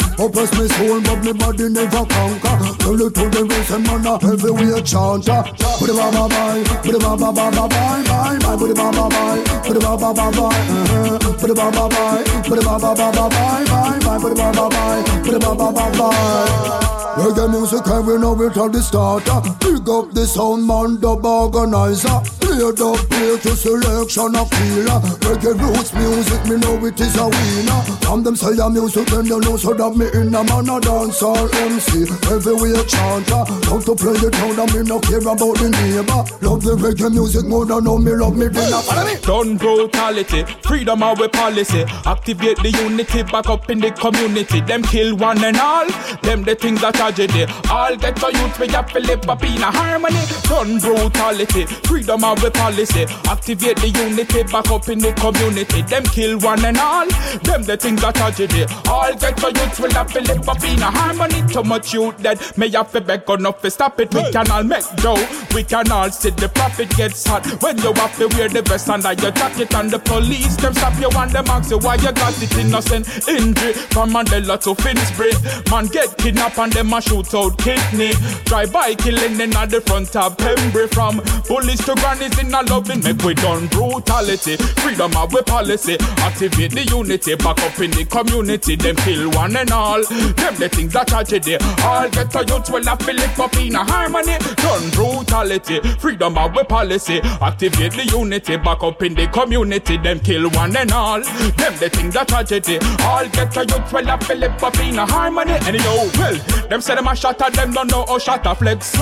oppress 0.51 0.79
me 0.79 0.87
soul 0.87 1.01
but 1.03 1.25
me 1.25 1.33
body 1.33 1.69
never 1.69 2.05
conquer 2.07 2.57
Tell 2.79 3.01
it 3.01 3.15
to 3.15 3.29
the 3.31 3.45
rhythm 3.45 3.87
and 3.87 4.07
a 4.07 4.19
heavyweight 4.19 4.85
chanter 4.87 5.43
Put 5.79 5.91
it 5.91 5.97
ba 5.97 6.11
ba 6.11 6.29
bye, 6.29 6.63
put 6.83 6.95
it 6.95 7.01
ba 7.01 7.17
ba 7.17 7.33
ba 7.33 7.51
ba 7.51 7.69
bye 7.69 8.03
bye 8.07 8.39
bye 8.39 8.57
Put 8.57 8.71
it 8.71 8.77
ba 8.77 8.91
ba 8.91 9.09
bye, 9.09 9.43
put 9.65 9.77
it 9.77 9.83
ba 9.83 9.97
ba 9.97 10.13
ba 10.13 10.31
bye 10.31 11.19
Put 11.39 11.51
it 11.51 11.57
ba 11.57 11.71
ba 11.71 11.89
bye, 11.89 12.25
put 12.45 12.59
it 12.59 12.65
ba 12.65 12.79
ba 12.79 12.95
ba 12.95 13.13
ba 13.13 13.29
bye 13.29 13.65
bye 13.65 13.99
bye 14.01 14.19
Put 14.19 14.33
it 14.33 14.37
ba 14.37 14.53
ba 14.53 14.69
bye, 14.69 15.03
put 15.25 15.35
it 15.35 15.41
ba 15.41 15.55
ba 15.55 15.73
ba 15.73 15.91
bye 15.99 16.87
Reggae 17.21 17.51
music 17.51 17.87
every 17.89 18.19
know 18.19 18.41
it 18.41 18.57
at 18.57 18.73
the 18.73 18.81
starter 18.81 19.43
Big 19.61 19.87
up 19.91 20.15
the 20.15 20.25
sound 20.27 20.65
man, 20.65 21.01
dub 21.01 21.27
organizer 21.27 22.23
Play 22.41 22.71
dub, 22.73 22.97
play 23.11 23.37
to 23.37 23.53
selection 23.57 24.37
of 24.37 24.49
killer 24.49 25.01
Reggae 25.27 25.53
roots 25.59 25.93
music, 25.93 26.41
me 26.47 26.57
know 26.57 26.79
it 26.87 26.99
is 27.01 27.17
a 27.19 27.27
winner 27.27 27.81
From 28.01 28.23
them 28.23 28.37
say 28.37 28.57
a 28.57 28.71
music, 28.71 29.07
then 29.09 29.27
you 29.27 29.41
know 29.41 29.57
so 29.57 29.75
that 29.75 29.97
me 29.97 30.07
in 30.15 30.30
a 30.35 30.43
man 30.45 30.69
a 30.69 30.81
dancehall 30.81 31.49
MC 31.55 32.07
Everywhere 32.31 32.85
chanter, 32.85 33.45
love 33.71 33.71
uh, 33.71 33.81
to 33.81 33.95
play 33.95 34.15
it 34.15 34.33
down 34.33 34.59
and 34.59 34.75
me 34.75 34.83
no 34.83 35.01
care 35.01 35.21
about 35.21 35.57
the 35.59 35.69
neighbor 35.71 36.23
Love 36.41 36.63
the 36.65 36.77
reggae 36.77 37.11
music 37.13 37.47
more 37.47 37.67
than 37.67 37.85
know 37.85 37.99
me 37.99 38.13
love 38.13 38.37
me 38.37 38.49
dinner 38.49 38.83
Follow 38.83 39.05
me 39.05 39.21
Done 39.23 39.57
brutality, 39.57 40.45
freedom 40.63 41.03
our 41.03 41.29
policy. 41.29 41.85
Activate 42.07 42.59
the 42.59 42.71
unity 42.71 43.23
back 43.23 43.49
up 43.49 43.71
in 43.71 43.81
the 43.81 43.91
community. 43.93 44.61
Them 44.61 44.83
kill 44.83 45.17
one 45.17 45.43
and 45.45 45.57
all. 45.57 45.87
Them 46.23 46.43
the 46.43 46.55
things 46.55 46.81
that 46.81 46.95
tragedy. 46.95 47.47
All 47.71 47.97
get 47.97 48.17
to 48.17 48.27
youth, 48.33 48.59
we 48.59 48.69
have 48.69 48.91
to 48.93 49.01
live 49.01 49.29
up 49.29 49.43
in 49.45 49.63
a 49.63 49.71
harmony. 49.71 50.21
Done 50.43 50.79
brutality, 50.79 51.67
freedom 51.87 52.21
the 52.21 52.51
policy. 52.53 53.05
Activate 53.29 53.79
the 53.79 53.89
unity, 53.89 54.43
back 54.45 54.71
up 54.71 54.89
in 54.89 54.99
the 54.99 55.13
community. 55.15 55.83
Them 55.83 56.05
kill 56.05 56.39
one 56.39 56.65
and 56.65 56.79
all, 56.79 57.07
them 57.45 57.63
the 57.63 57.77
things 57.77 58.01
that 58.03 58.15
tragedy. 58.15 58.65
All 58.89 59.15
get 59.15 59.37
to 59.39 59.49
youth, 59.53 59.81
we 59.81 59.93
have 59.93 60.13
live 60.21 60.49
up 60.49 60.63
in 60.65 60.79
a 60.81 60.91
harmony. 60.91 61.43
Too 61.53 61.63
much 61.63 61.93
youth 61.93 62.23
dead, 62.23 62.41
may 62.57 62.69
have 62.71 62.93
to 62.93 63.01
beg 63.01 63.29
enough 63.29 63.61
to 63.63 63.71
stop 63.71 64.01
it. 64.01 64.15
We 64.15 64.31
can 64.31 64.51
all 64.51 64.63
make 64.63 64.85
dough, 64.97 65.27
we 65.55 65.65
can 65.65 65.91
all 65.91 66.11
see 66.11 66.31
the 66.31 66.49
profit 66.49 66.91
gets 66.97 67.27
hot. 67.27 67.47
When 67.63 67.79
you 67.79 67.93
have 67.95 68.17
to 68.19 68.29
wear 68.29 68.49
the 68.49 68.63
vest 68.63 68.89
under 68.89 69.13
your 69.13 69.33
jacket 69.33 69.75
and 69.75 69.91
the 69.91 69.99
police, 69.99 70.57
them 70.57 70.75
stop 70.75 70.99
you 71.01 71.11
and 71.11 71.31
them 71.31 71.47
ask 71.49 71.71
you 71.71 71.79
why 71.79 71.97
you 71.97 72.13
got 72.13 72.43
it 72.43 72.57
innocent 72.57 73.07
injury. 73.29 73.73
From 73.73 74.11
Mandela 74.11 74.59
to 74.65 74.75
Finsbury, 74.75 75.33
man 75.71 75.87
get 75.87 76.17
kidnapped 76.19 76.59
and 76.59 76.73
them 76.73 76.93
a 76.93 77.01
shoot 77.01 77.33
out 77.35 77.59
kidney. 77.59 78.13
Drive 78.45 78.73
by 78.73 78.95
killing 78.95 79.41
in 79.41 79.57
at 79.57 79.71
the 79.71 79.81
front 79.81 80.15
of 80.17 80.37
Pembury. 80.39 80.89
From 80.89 81.21
bullies 81.49 81.85
to 81.85 81.95
grannies 81.95 82.39
in 82.39 82.55
a 82.55 82.63
loving, 82.63 83.03
make 83.03 83.23
we 83.23 83.35
done 83.35 83.67
brutality. 83.69 84.57
Freedom 84.57 85.17
of 85.17 85.33
we 85.33 85.43
policy, 85.43 85.97
activate 86.19 86.73
the 86.73 86.85
unity, 86.85 87.35
back 87.37 87.59
up 87.61 87.79
in 87.81 87.91
the 87.91 88.05
community. 88.05 88.77
Them 88.77 88.97
kill 88.97 89.31
one 89.33 89.57
and 89.57 89.71
all. 89.71 90.03
Them 90.11 90.55
the 90.57 90.69
things 90.69 90.93
that 90.93 91.09
tragedy. 91.09 91.57
All 91.85 92.09
get 92.11 92.31
to 92.33 92.45
youth 92.45 92.71
will 92.71 92.85
have 92.85 93.07
live 93.07 93.41
up 93.41 93.57
in 93.57 93.75
a 93.75 93.85
harmony. 93.85 94.37
Done 94.57 94.91
brutality, 94.91 95.81
freedom 95.99 96.37
of 96.37 96.55
we 96.55 96.65
policy, 96.65 97.21
activate 97.41 97.93
the 97.93 98.07
unity, 98.07 98.57
back 98.57 98.83
up 98.83 99.03
in 99.03 99.15
the 99.15 99.27
community. 99.29 99.97
Them 99.97 100.21
kill 100.21 100.51
one 100.51 100.77
and 100.77 100.93
all. 100.93 101.21
Them 101.21 101.75
the 101.79 101.91
things 101.93 102.15
that 102.15 102.29
tragedy. 102.29 102.79
All 103.05 103.29
get 103.29 103.53
to 103.53 103.61
youth 103.61 103.93
will 103.93 104.07
have 104.07 104.29
live 104.29 104.63
up 104.63 104.79
in 104.81 104.99
a 104.99 105.07
harmony. 105.07 105.53
And 105.53 105.77
yo, 105.77 106.11
well, 106.19 106.37
them 106.69 106.81
say 106.81 106.95
them 106.95 107.07
a 107.07 107.11
at 107.13 107.53
them, 107.55 107.73
don't 107.73 107.91
know 107.91 108.05
how 108.07 108.17
a 108.17 108.55
flex. 108.55 108.93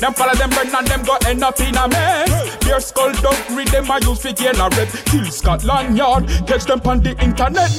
Them 0.00 0.14
follow 0.14 0.34
them 0.34 0.50
burn 0.50 0.74
and 0.74 0.86
them 0.86 1.02
go 1.04 1.16
end 1.26 1.44
up 1.44 1.58
in 1.60 1.76
a 1.76 1.88
mess. 1.88 2.56
Their 2.64 2.80
skull 2.80 3.12
don't 3.22 3.50
read 3.50 3.68
them 3.68 3.90
a 3.90 3.98
use 4.00 4.22
for 4.22 4.32
gain 4.32 4.56
a 4.56 4.68
rep. 4.70 4.88
Kill 5.06 5.24
Scotland 5.26 5.96
Yard, 5.96 6.26
catch 6.46 6.64
them 6.64 6.80
on 6.84 7.00
the 7.02 7.10
internet. 7.22 7.70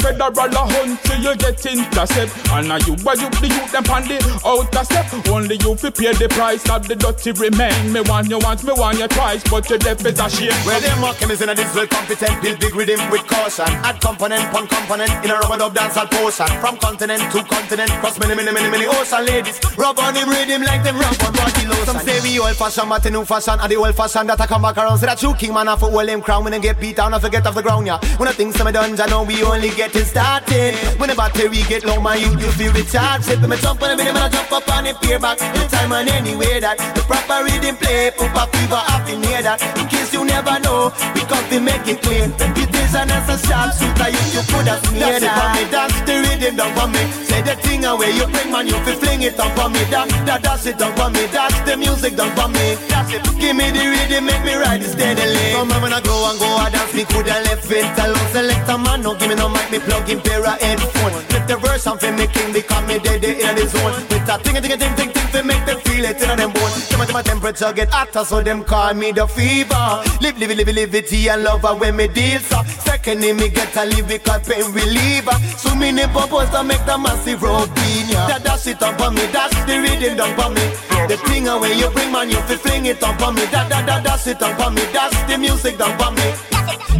Federal 0.00 0.30
a 0.30 0.64
hunt 0.66 1.00
till 1.04 1.20
you 1.20 1.36
get 1.36 1.64
intercept. 1.64 2.29
And 2.52 2.68
now 2.68 2.78
you 2.82 2.94
why 3.02 3.14
you 3.14 3.30
the 3.30 3.48
youth 3.48 3.72
them 3.72 3.86
on 3.90 4.04
the 4.06 4.18
outer 4.44 4.84
step. 4.84 5.06
Only 5.28 5.56
you 5.62 5.74
fi 5.76 5.90
pay 5.90 6.12
the 6.12 6.28
price 6.28 6.68
of 6.68 6.86
the 6.86 6.96
dirty 6.96 7.32
remain. 7.32 7.92
Me 7.92 8.00
want 8.02 8.28
you 8.28 8.38
once, 8.38 8.64
me 8.64 8.72
want 8.74 8.98
you 8.98 9.08
twice, 9.08 9.42
but 9.44 9.68
your 9.70 9.78
death 9.78 10.04
is 10.04 10.18
a 10.18 10.28
shame. 10.28 10.52
Where 10.66 10.80
them 10.80 11.00
mocking 11.00 11.30
is 11.30 11.42
in 11.42 11.48
a 11.48 11.54
this 11.54 11.72
well 11.74 11.86
competent, 11.86 12.42
build 12.42 12.58
big 12.60 12.74
rhythm 12.74 13.00
with 13.10 13.26
caution. 13.26 13.70
Add 13.86 14.00
component, 14.00 14.44
pun 14.50 14.66
component 14.66 15.12
in 15.24 15.30
a 15.30 15.38
rubber 15.38 15.58
dub 15.58 15.74
dancehall 15.74 16.10
potion. 16.10 16.50
From 16.60 16.76
continent 16.78 17.22
to 17.32 17.42
continent, 17.44 17.90
cross 18.02 18.18
many, 18.18 18.34
many, 18.34 18.52
many, 18.52 18.70
many 18.70 18.86
ocean 18.86 19.24
ladies. 19.24 19.60
Rub 19.76 19.98
on 19.98 20.14
him 20.14 20.28
rhythm 20.28 20.62
like 20.62 20.82
them 20.82 20.98
rub 20.98 21.16
on 21.22 21.32
body 21.32 21.66
lotion. 21.66 21.86
Some 21.86 21.98
say 22.02 22.20
we 22.20 22.38
old 22.38 22.56
fashion, 22.56 22.88
but 22.88 23.02
the 23.02 23.10
new 23.10 23.24
fashion, 23.24 23.58
and 23.60 23.70
the 23.70 23.76
old 23.76 23.94
fashion 23.94 24.26
that 24.26 24.40
I 24.40 24.46
come 24.46 24.62
back 24.62 24.76
around. 24.76 24.98
Say 24.98 25.06
that 25.06 25.22
you 25.22 25.34
king 25.34 25.54
man, 25.54 25.68
I 25.68 25.76
for 25.76 25.90
hold 25.90 26.08
him 26.08 26.20
crown 26.20 26.44
when 26.44 26.52
them 26.52 26.60
get 26.62 26.80
beat 26.80 26.96
down, 26.96 27.14
I 27.14 27.18
forget 27.18 27.46
off 27.46 27.54
the 27.54 27.62
ground, 27.62 27.86
yeah. 27.86 27.98
When 28.18 28.28
I 28.28 28.32
think 28.32 28.54
some 28.54 28.66
of 28.66 28.74
done, 28.74 28.98
I 29.00 29.06
know 29.06 29.22
we 29.22 29.42
only 29.42 29.70
getting 29.70 30.04
started. 30.04 30.74
When 30.98 31.08
the 31.08 31.16
battery 31.16 31.62
get 31.68 31.84
low, 31.84 32.00
my 32.00 32.19
youth, 32.20 32.40
you 32.40 32.50
feel 32.52 32.72
recharged. 32.72 33.24
Sit 33.24 33.40
me 33.40 33.56
jump 33.56 33.82
on 33.82 33.88
the 33.90 33.96
rhythm 33.96 34.16
and 34.16 34.24
I 34.24 34.28
jump 34.28 34.52
up 34.52 34.68
on 34.76 34.86
it, 34.86 35.00
peer 35.00 35.18
back. 35.18 35.40
Anytime 35.40 35.92
anywhere 35.92 36.60
that 36.60 36.76
the 36.94 37.02
proper 37.08 37.44
rhythm 37.44 37.76
play, 37.76 38.10
poop 38.16 38.36
a 38.36 38.44
fever 38.52 38.82
in 39.08 39.22
here 39.24 39.42
that. 39.42 39.58
In 39.78 39.86
case 39.88 40.12
you 40.12 40.24
never 40.24 40.58
know, 40.60 40.92
we 41.14 41.20
come 41.24 41.44
to 41.48 41.60
make 41.60 41.86
it 41.88 42.02
clear. 42.02 42.69
It 42.90 42.98
is 42.98 43.02
an 43.06 43.10
answer 43.14 43.38
sharp 43.46 43.70
suit, 43.70 44.00
I 44.02 44.10
you, 44.10 44.18
you 44.34 44.42
could 44.50 44.66
have 44.66 44.82
smeared 44.82 45.22
that. 45.22 45.38
For 45.38 45.48
me, 45.54 45.62
dance 45.70 45.94
the 46.02 46.26
rhythm 46.26 46.58
down 46.58 46.74
for 46.74 46.90
me. 46.90 46.98
Say 47.22 47.38
the 47.38 47.54
thing 47.62 47.86
away, 47.86 48.10
you 48.18 48.26
bring 48.26 48.50
man, 48.50 48.66
you 48.66 48.74
fi 48.82 48.98
fling 48.98 49.22
it 49.22 49.38
down 49.38 49.54
for 49.54 49.70
me. 49.70 49.78
That, 49.94 50.10
that, 50.26 50.42
that's 50.42 50.66
it 50.66 50.74
down 50.74 50.98
for 50.98 51.06
me. 51.06 51.22
That's 51.30 51.54
the 51.62 51.78
music 51.78 52.18
down 52.18 52.34
for 52.34 52.50
me. 52.50 52.74
That's 52.90 53.14
it. 53.14 53.22
Give 53.38 53.54
me 53.54 53.70
the 53.70 53.94
rhythm, 53.94 54.26
make 54.26 54.42
me 54.42 54.58
ride 54.58 54.82
it 54.82 54.90
steadily. 54.90 55.54
Come 55.54 55.70
on, 55.70 55.78
when 55.86 55.94
I 55.94 56.02
go 56.02 56.18
and 56.34 56.38
go, 56.42 56.50
I 56.50 56.66
dance 56.74 56.90
me 56.90 57.06
coulda 57.06 57.38
left 57.46 57.70
it 57.70 57.86
alone. 57.94 58.28
Select 58.34 58.66
a 58.66 58.74
man, 58.74 59.06
no 59.06 59.14
give 59.14 59.30
me 59.30 59.38
no 59.38 59.46
mic, 59.46 59.70
me 59.70 59.78
plug 59.78 60.10
in 60.10 60.18
pair 60.18 60.42
of 60.42 60.58
headphone. 60.58 61.14
Flip 61.30 61.46
the 61.46 61.56
verse 61.62 61.86
and 61.86 61.94
fi 61.94 62.10
me 62.10 62.26
king, 62.26 62.50
because 62.50 62.84
me 62.90 62.98
dead 62.98 63.22
in 63.22 63.54
the 63.54 63.70
zone. 63.70 63.94
With 64.10 64.26
a 64.26 64.34
ting, 64.42 64.58
ting, 64.58 64.66
ting, 64.66 64.94
ting, 64.98 65.14
ting, 65.14 65.26
fi 65.30 65.40
make 65.46 65.62
them 65.62 65.78
feel 65.86 66.10
it 66.10 66.18
in 66.18 66.34
them 66.34 66.50
bone. 66.50 66.74
Some 66.90 67.06
of 67.06 67.12
my 67.14 67.22
temperature 67.22 67.70
get 67.70 67.94
hotter, 67.94 68.26
so 68.26 68.42
them 68.42 68.66
call 68.66 68.94
me 68.98 69.14
the 69.14 69.30
fever. 69.30 70.02
Live, 70.18 70.42
live, 70.42 70.58
live, 70.58 70.74
live 70.74 70.94
it 70.98 71.12
and 71.30 71.46
love 71.46 71.62
when 71.78 71.94
me 71.94 72.08
deal 72.10 72.42
so. 72.42 72.58
Second 72.84 73.20
me 73.20 73.48
get 73.48 73.76
a 73.76 73.84
lyrical 73.86 74.40
pain 74.40 74.66
reliever. 74.72 75.36
So 75.56 75.74
many 75.74 76.06
purpose 76.08 76.50
to 76.50 76.62
make 76.64 76.84
the 76.86 76.96
massive. 76.98 77.42
Yeah. 77.42 78.26
That 78.26 78.42
dash 78.44 78.66
it 78.66 78.82
up 78.82 79.00
on 79.00 79.14
me, 79.14 79.24
that's 79.32 79.54
the 79.64 79.78
rhythm 79.78 80.16
done 80.16 80.34
for 80.36 80.50
me. 80.50 80.64
The 81.08 81.16
thing 81.28 81.48
away 81.48 81.74
you 81.78 81.88
bring 81.90 82.12
man, 82.12 82.30
you 82.30 82.40
fi 82.48 82.56
fling 82.56 82.86
it 82.86 83.02
up 83.02 83.20
on 83.22 83.34
me. 83.34 83.44
That 83.46 83.68
that 83.68 83.86
that 83.86 84.26
it 84.26 84.42
up 84.42 84.60
on 84.60 84.74
me, 84.74 84.82
that's 84.92 85.16
the 85.30 85.38
music 85.38 85.78
done 85.78 85.96
for 85.98 86.10
me. 86.10 86.28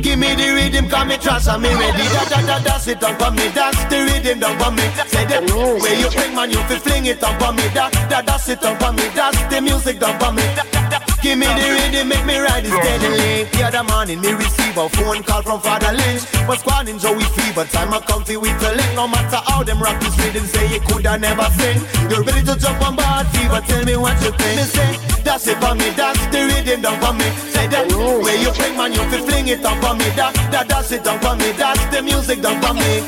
Give 0.02 0.19
me 0.19 0.35
the 0.35 0.55
rhythm, 0.55 0.89
call 0.89 1.05
me 1.05 1.16
trash 1.19 1.48
and 1.48 1.62
me 1.62 1.69
ready. 1.69 2.07
That 2.15 2.28
that 2.31 2.44
that 2.47 2.65
that's 2.65 2.89
it 2.89 3.02
up 3.02 3.20
on 3.20 3.35
me, 3.36 3.48
that's 3.48 3.85
the 3.90 3.98
rhythm 4.09 4.40
done 4.40 4.57
for 4.59 4.70
me. 4.70 4.86
Say 5.11 5.24
the 5.27 5.39
way 5.82 5.94
you 6.01 6.09
bring 6.11 6.35
man, 6.35 6.51
you 6.51 6.62
fi 6.69 6.77
fling 6.78 7.07
it 7.07 7.23
up 7.23 7.40
on 7.43 7.57
me. 7.57 7.66
That 7.74 7.93
that 8.09 8.27
that's 8.27 8.48
it 8.48 8.65
up 8.65 8.82
on 8.82 8.97
me, 8.97 9.07
that's 9.15 9.39
the 9.52 9.61
music 9.61 9.98
done 9.98 10.19
for 10.19 10.32
me. 10.32 10.89
Give 11.22 11.36
me 11.36 11.44
the 11.44 11.68
rhythm, 11.76 12.09
make 12.09 12.24
me 12.24 12.38
ride 12.40 12.64
it 12.64 12.72
steadily. 12.72 13.44
The 13.52 13.68
other 13.68 13.84
morning, 13.84 14.24
me 14.24 14.32
receive 14.32 14.72
a 14.72 14.88
phone 14.88 15.22
call 15.22 15.42
from 15.42 15.60
Father 15.60 15.92
Lynch. 15.92 16.24
Was 16.48 16.60
squatting 16.64 16.98
Joey 16.98 17.28
Fever, 17.36 17.68
time 17.68 17.92
I 17.92 18.01
comfy 18.01 18.40
with 18.40 18.56
the 18.56 18.72
link. 18.72 18.88
No 18.97 19.06
matter 19.06 19.36
how 19.44 19.62
them 19.62 19.84
rock 19.84 20.01
this 20.01 20.16
rhythm, 20.16 20.48
say 20.48 20.72
you 20.72 20.80
coulda 20.80 21.18
never 21.18 21.44
sing. 21.60 21.76
You're 22.09 22.24
ready 22.24 22.40
to 22.48 22.56
jump 22.56 22.80
on 22.80 22.97
board, 22.97 23.28
Fever, 23.36 23.60
tell 23.68 23.84
me 23.84 23.97
what 24.01 24.16
you 24.24 24.32
think. 24.32 24.56
Me 24.56 24.64
say, 24.64 24.97
that's 25.20 25.47
it 25.47 25.60
for 25.60 25.76
me, 25.76 25.92
that's 25.92 26.24
the 26.32 26.40
rhythm 26.56 26.80
done 26.80 26.97
for 26.97 27.12
me. 27.12 27.28
Say 27.52 27.68
that, 27.68 27.92
oh. 27.92 28.24
where 28.24 28.40
you 28.40 28.51
bring 28.56 28.72
man, 28.80 28.97
you 28.97 29.05
fi 29.12 29.20
fling 29.20 29.48
it 29.48 29.60
up 29.60 29.76
for 29.84 29.92
me. 29.92 30.09
That, 30.16 30.32
that, 30.48 30.72
that's 30.72 30.90
it 30.90 31.05
done 31.05 31.20
for 31.20 31.36
me, 31.36 31.52
that's 31.52 31.84
the 31.92 32.01
music 32.01 32.40
done 32.40 32.56
for 32.64 32.72
me. 32.72 33.05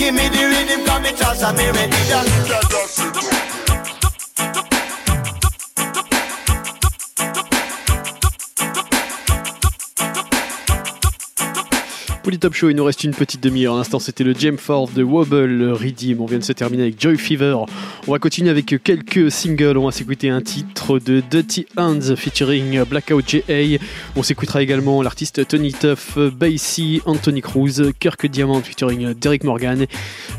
Give 0.00 0.16
me 0.16 0.24
the 0.32 0.40
rhythm, 0.48 0.88
come 0.88 1.04
me 1.04 1.12
trust 1.12 1.44
me 1.52 1.68
ready. 1.68 2.00
That's, 2.08 2.32
that, 2.48 2.64
that's 2.72 3.28
it. 3.28 3.31
Polytop 12.22 12.54
Show, 12.54 12.70
il 12.70 12.76
nous 12.76 12.84
reste 12.84 13.02
une 13.02 13.14
petite 13.14 13.42
demi-heure. 13.42 13.74
L'instant, 13.74 13.98
c'était 13.98 14.22
le 14.22 14.32
Gem 14.32 14.56
Ford 14.56 14.88
de 14.88 15.02
Wobble 15.02 15.72
Redeem. 15.72 16.20
On 16.20 16.26
vient 16.26 16.38
de 16.38 16.44
se 16.44 16.52
terminer 16.52 16.84
avec 16.84 17.00
Joy 17.00 17.18
Fever. 17.18 17.56
On 18.06 18.12
va 18.12 18.18
continuer 18.20 18.50
avec 18.50 18.82
quelques 18.82 19.30
singles. 19.30 19.76
On 19.76 19.86
va 19.86 19.90
s'écouter 19.90 20.30
un 20.30 20.40
titre 20.40 21.00
de 21.00 21.20
Dirty 21.28 21.66
Hands 21.76 22.16
featuring 22.16 22.84
Blackout 22.84 23.28
J.A. 23.28 23.78
On 24.14 24.22
s'écoutera 24.22 24.62
également 24.62 25.02
l'artiste 25.02 25.48
Tony 25.48 25.72
Tuff, 25.72 26.16
Basie, 26.16 27.00
Anthony 27.06 27.40
Cruz, 27.40 27.92
Kirk 27.98 28.26
Diamond 28.26 28.62
featuring 28.62 29.14
Derek 29.14 29.42
Morgan, 29.42 29.86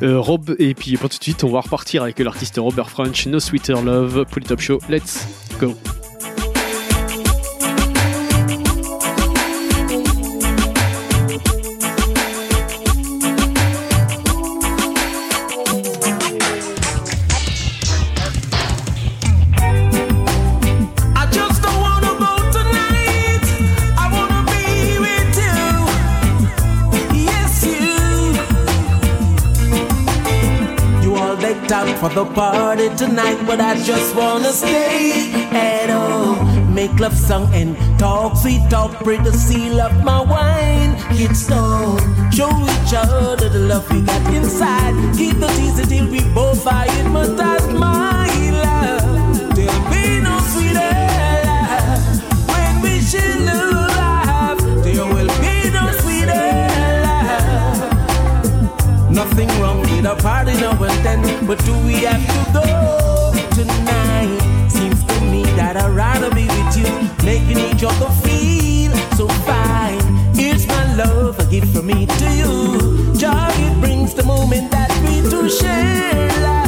euh, 0.03 0.19
Rob. 0.19 0.55
Et 0.59 0.73
puis 0.73 0.95
pour 0.95 1.09
tout 1.09 1.17
de 1.17 1.23
suite, 1.23 1.43
on 1.43 1.49
va 1.49 1.59
repartir 1.59 2.03
avec 2.03 2.19
l'artiste 2.19 2.55
Robert 2.57 2.89
French, 2.89 3.25
No 3.27 3.39
Sweeter 3.39 3.81
Love. 3.81 4.25
Polytop 4.31 4.61
Show, 4.61 4.79
let's 4.89 5.27
go. 5.59 5.75
For 32.03 32.09
the 32.09 32.25
party 32.33 32.89
tonight, 32.95 33.37
but 33.47 33.61
I 33.61 33.75
just 33.81 34.13
wanna 34.13 34.51
stay 34.51 35.31
at 35.51 35.89
home. 35.89 36.73
Make 36.73 36.99
love 36.99 37.17
song 37.17 37.47
and 37.53 37.77
talk, 37.97 38.35
sweet 38.35 38.61
talk, 38.69 38.99
break 39.05 39.23
the 39.23 39.31
seal 39.31 39.79
of 39.79 40.03
my 40.03 40.19
wine. 40.19 40.91
Get 41.17 41.33
stoned, 41.33 42.01
show 42.33 42.51
each 42.73 42.93
other 42.93 43.49
the 43.49 43.59
love 43.71 43.89
we 43.89 44.01
got 44.01 44.21
inside. 44.33 44.93
Keep 45.15 45.39
the 45.39 45.47
teasing 45.55 45.87
till 45.87 46.07
we 46.11 46.19
both 46.33 46.67
are 46.67 46.87
in 46.99 47.11
my 47.13 47.25
that's 47.25 47.67
my 47.67 48.27
love. 48.65 49.55
There'll 49.55 49.85
be 49.93 50.05
no 50.27 50.35
sweeter 50.51 50.93
love 51.47 52.19
when 52.51 52.73
we 52.83 52.93
share 52.99 53.39
love. 53.47 54.59
There 54.83 55.05
will 55.13 55.31
be 55.43 55.55
no 55.77 55.85
sweeter 56.01 56.47
love. 57.05 57.91
Nothing 59.09 59.49
wrong 59.61 59.72
a 60.05 60.15
party 60.15 60.53
now 60.53 60.71
and 60.83 61.05
then, 61.05 61.47
but 61.47 61.63
do 61.65 61.73
we 61.85 61.93
have 62.03 62.25
to 62.27 62.53
go 62.53 63.31
tonight? 63.55 64.67
Seems 64.69 65.03
to 65.03 65.21
me 65.21 65.43
that 65.55 65.77
I'd 65.77 65.91
rather 65.91 66.29
be 66.33 66.45
with 66.45 66.77
you, 66.77 67.25
making 67.25 67.57
each 67.59 67.83
other 67.83 68.09
feel 68.21 68.91
so 69.15 69.27
fine. 69.45 70.01
Here's 70.35 70.67
my 70.67 70.95
love, 70.95 71.39
a 71.39 71.45
gift 71.45 71.73
from 71.73 71.87
me 71.87 72.05
to 72.05 72.29
you. 72.33 73.15
Joy 73.15 73.49
it 73.65 73.79
brings 73.79 74.13
the 74.13 74.23
moment 74.23 74.71
that 74.71 74.91
we 75.07 75.21
two 75.29 75.49
share 75.49 76.41
love. 76.41 76.62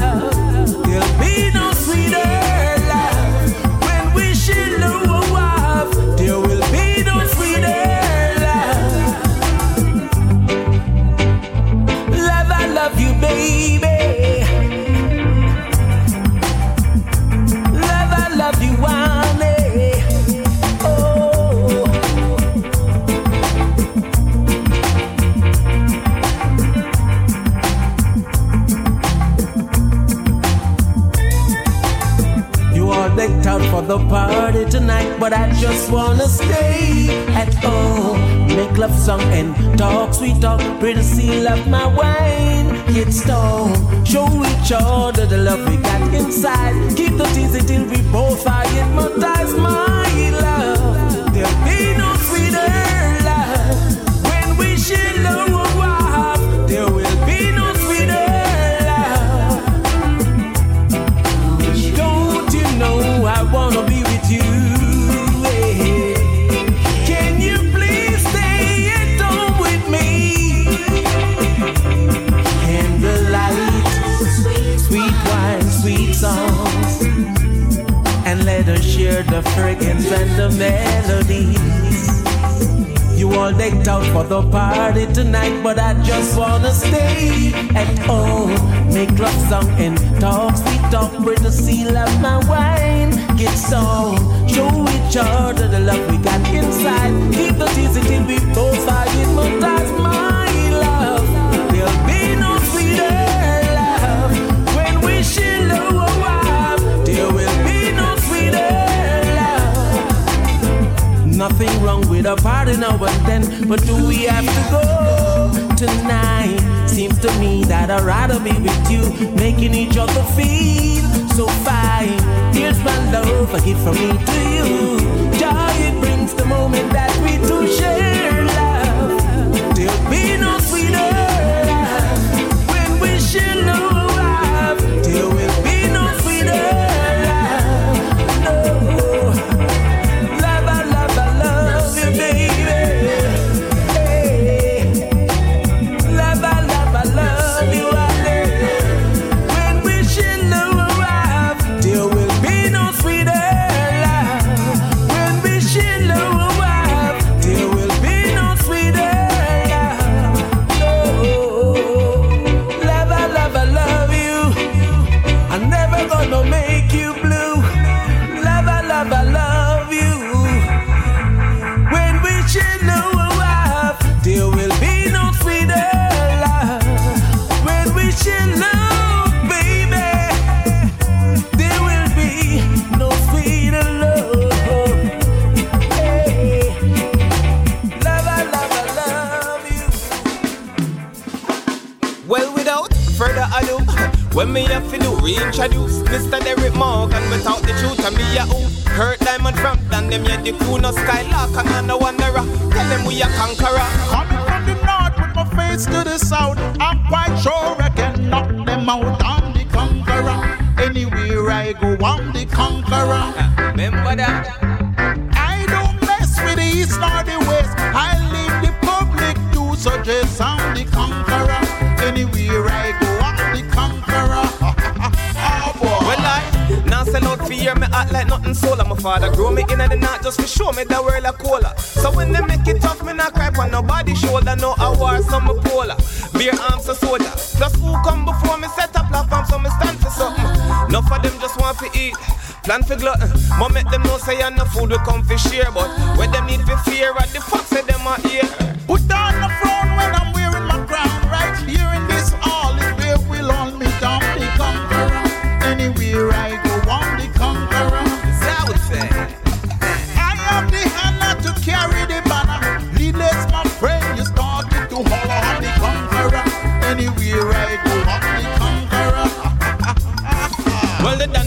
make 232.65 232.75
it 232.75 232.81
tough, 232.81 233.03
me 233.03 233.13
not 233.13 233.33
cry 233.33 233.51
on 233.59 233.71
nobody 233.71 234.15
shoulder. 234.15 234.55
No 234.55 234.75
award, 234.79 235.23
some 235.25 235.45
polar. 235.61 235.95
Beer 236.33 236.53
arms 236.69 236.87
a 236.89 236.95
soda. 236.95 237.31
Plus 237.57 237.75
who 237.75 237.93
come 238.03 238.25
before 238.25 238.57
me 238.57 238.67
set 238.69 238.95
up 238.95 239.07
platform, 239.07 239.45
so 239.45 239.59
me 239.59 239.69
stand 239.79 239.97
for 239.99 240.09
something. 240.09 240.45
Enough 240.89 241.11
of 241.11 241.21
them 241.23 241.39
just 241.39 241.59
want 241.59 241.77
to 241.79 241.89
eat. 241.97 242.15
Plan 242.63 242.83
for 242.83 242.95
glutton. 242.95 243.29
Mom 243.59 243.73
make 243.73 243.89
them 243.89 244.03
know 244.03 244.17
say 244.17 244.41
and 244.41 244.57
no 244.57 244.65
food 244.65 244.89
we 244.89 244.97
come 244.99 245.23
for 245.23 245.37
share, 245.37 245.71
but 245.71 245.89
where 246.17 246.27
them 246.27 246.45
need 246.47 246.61
for 246.61 246.77
fear 246.89 247.13
at 247.17 247.29
the 247.29 247.41
fuck 247.41 247.65
say 247.65 247.81
them 247.83 248.07
are 248.07 248.19
here. 248.21 248.74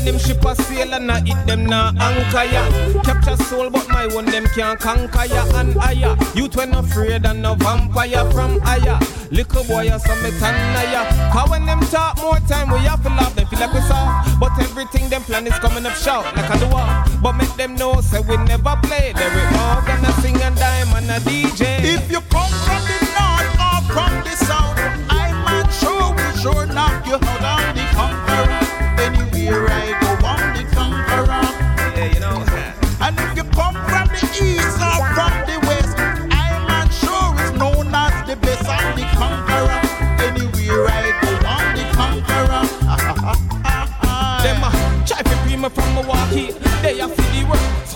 them 0.08 0.18
ship 0.18 0.44
a 0.44 0.54
sail 0.62 0.94
and 0.94 1.10
I 1.10 1.20
hit 1.20 1.46
them 1.46 1.66
na 1.66 1.92
anchor 2.00 2.44
ya. 2.44 2.64
Capture 3.02 3.36
soul, 3.44 3.68
but 3.68 3.86
my 3.90 4.06
one 4.06 4.24
them 4.24 4.46
can't 4.54 4.80
conquer 4.80 5.26
ya 5.26 5.44
and 5.60 5.74
higher. 5.74 6.16
Youth 6.34 6.56
when 6.56 6.72
afraid 6.74 7.26
and 7.26 7.42
no 7.42 7.54
vampire 7.54 8.24
from 8.32 8.58
higher. 8.60 8.98
Little 9.30 9.64
boy, 9.64 9.90
some 9.98 10.22
me 10.22 10.30
tanaya. 10.40 11.02
How 11.34 11.46
when 11.50 11.66
them 11.66 11.80
talk 11.92 12.16
more 12.22 12.40
time, 12.48 12.70
we 12.70 12.78
have 12.88 13.02
to 13.02 13.10
laugh. 13.10 13.34
Them 13.34 13.46
feel 13.48 13.60
like 13.60 13.74
we 13.74 13.80
soft, 13.80 14.40
but 14.40 14.52
everything 14.58 15.10
them 15.10 15.22
plan 15.22 15.46
is 15.46 15.58
coming 15.58 15.84
up 15.84 15.94
short 15.94 16.24
like 16.36 16.50
a 16.54 16.56
dwarf. 16.64 17.22
But 17.22 17.32
make 17.32 17.54
them 17.56 17.74
know, 17.74 18.00
say 18.00 18.20
we 18.20 18.36
never 18.48 18.76
play. 18.84 19.12
There 19.12 19.32
we 19.36 19.42
all 19.58 19.82
gonna 19.82 20.12
sing 20.22 20.40
and 20.40 20.56
dime 20.56 20.92
and 20.96 21.10
a 21.10 21.20
DJ. 21.28 21.84
If 21.84 22.10
you 22.10 22.20
come 22.32 22.52
from 22.64 22.80
the 22.90 22.98
north 23.16 23.52
or 23.68 23.78
from 23.92 24.12
the 24.24 24.34
south, 24.48 24.78
I'm 25.10 25.68
sure 25.80 26.16
we 26.16 26.26
sure 26.40 26.66
knock 26.66 27.06
you 27.06 27.18
out 27.44 27.77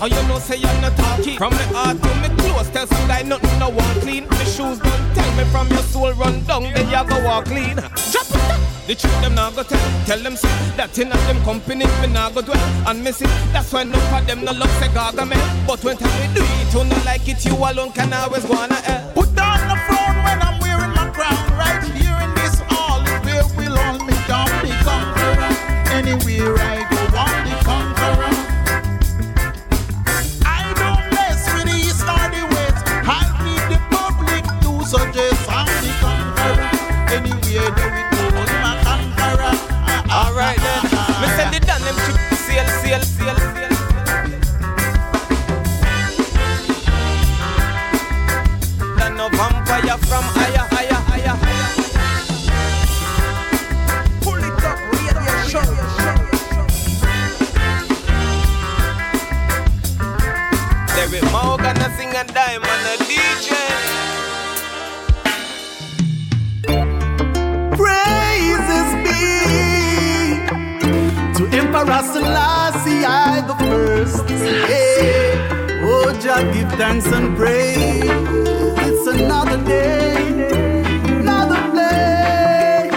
so 0.03 0.21
you 0.21 0.27
know 0.27 0.39
say 0.39 0.57
you're 0.57 0.81
not 0.81 0.95
talking. 0.97 1.37
From 1.37 1.51
the 1.53 1.63
heart 1.71 2.01
to 2.01 2.09
me 2.21 2.35
close, 2.37 2.69
tell 2.69 2.87
some 2.87 3.07
guy 3.07 3.21
nothing 3.21 3.57
no 3.59 3.69
one 3.69 3.99
clean. 4.01 4.27
My 4.29 4.43
shoes 4.43 4.79
don't 4.79 5.15
tell 5.15 5.31
me 5.37 5.43
from 5.45 5.69
your 5.69 5.83
soul 5.83 6.11
run 6.13 6.43
down, 6.43 6.63
then 6.63 6.89
you 6.89 7.09
go 7.09 7.23
walk 7.23 7.45
clean. 7.45 7.75
Drop 7.75 8.27
it 8.27 8.43
down. 8.49 8.59
The 8.87 8.95
truth 8.95 9.21
them 9.21 9.35
not 9.35 9.55
go 9.55 9.63
tell, 9.63 10.05
tell 10.05 10.19
them 10.19 10.35
so 10.35 10.47
that 10.75 10.97
in 10.99 11.09
them 11.09 11.41
company 11.43 11.85
me 12.01 12.07
not 12.07 12.35
go 12.35 12.41
dwell 12.41 12.57
and 12.87 13.01
miss 13.01 13.21
it. 13.21 13.29
That's 13.53 13.71
why 13.71 13.83
no 13.83 13.97
for 14.11 14.21
them 14.21 14.43
no 14.43 14.51
love 14.51 14.71
say 14.79 14.93
gaga 14.93 15.25
man. 15.25 15.67
But 15.67 15.81
when 15.83 15.95
time 15.95 16.11
we 16.19 16.35
do 16.35 16.43
it, 16.43 16.73
you 16.73 16.83
no 16.83 17.03
like 17.05 17.27
it, 17.29 17.45
you 17.45 17.55
alone 17.55 17.93
can 17.93 18.11
always 18.11 18.43
go 18.45 18.57
on 18.57 18.71
a 18.71 18.75
hell. 18.75 19.22
Thanks 76.77 77.05
and 77.07 77.35
pray. 77.37 78.01
It's 78.85 79.07
another 79.07 79.63
day, 79.63 80.15
another 81.19 81.61
day. 81.75 82.89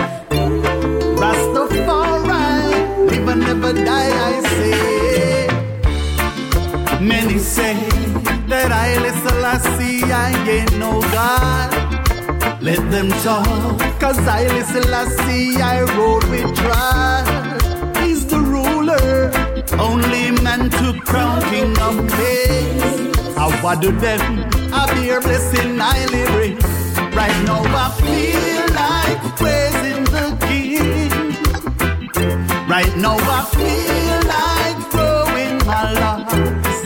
Rastafari, 1.22 3.10
live 3.10 3.28
and 3.28 3.40
never 3.42 3.72
die, 3.74 4.12
I 4.28 4.40
say. 4.56 5.48
Many 7.00 7.38
say 7.38 7.74
that 8.48 8.72
I 8.72 8.96
Selassie 9.22 10.02
I 10.04 10.30
ain't 10.48 10.78
no 10.78 11.00
God. 11.00 11.70
Let 12.62 12.90
them 12.90 13.10
talk, 13.22 13.78
cause 14.00 14.18
I 14.26 14.46
listen 14.48 14.82
see 15.24 15.60
I 15.60 15.82
rode 15.96 16.24
with 16.30 16.54
trial. 16.56 17.26
He's 18.02 18.26
the 18.26 18.40
ruler, 18.40 19.30
only 19.78 20.30
man 20.42 20.70
to 20.70 20.98
crown 21.00 21.42
king 21.50 21.78
of 21.78 21.96
kings. 22.16 23.15
I 23.38 23.74
do 23.80 23.90
them, 23.92 24.20
I 24.72 24.94
be 24.94 25.10
a 25.10 25.20
blessing, 25.20 25.78
I 25.80 26.06
live 26.06 26.36
Right 27.14 27.44
now 27.44 27.62
I 27.64 27.90
feel 28.00 28.64
like 28.74 29.20
praising 29.36 30.04
the 30.04 30.36
king. 30.46 31.10
Right 32.68 32.96
now 32.96 33.16
I 33.18 33.44
feel 33.56 34.20
like 34.34 34.78
throwing 34.92 35.56
my 35.66 35.92
locks. 36.00 36.78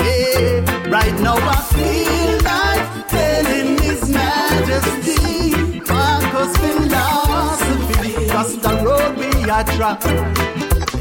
Yeah. 0.00 0.88
Right 0.88 1.20
now 1.20 1.36
I 1.36 1.60
feel 1.74 2.32
like 2.44 3.08
telling 3.08 3.78
His 3.82 4.08
Majesty 4.08 5.80
Marcus 5.88 6.56
philosophy. 6.56 8.26
That's 8.26 8.54
the 8.56 8.72
road 8.84 9.16
we 9.18 9.50
are 9.50 9.64
traveling. 9.64 10.36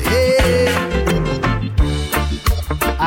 Yeah. 0.03 1.28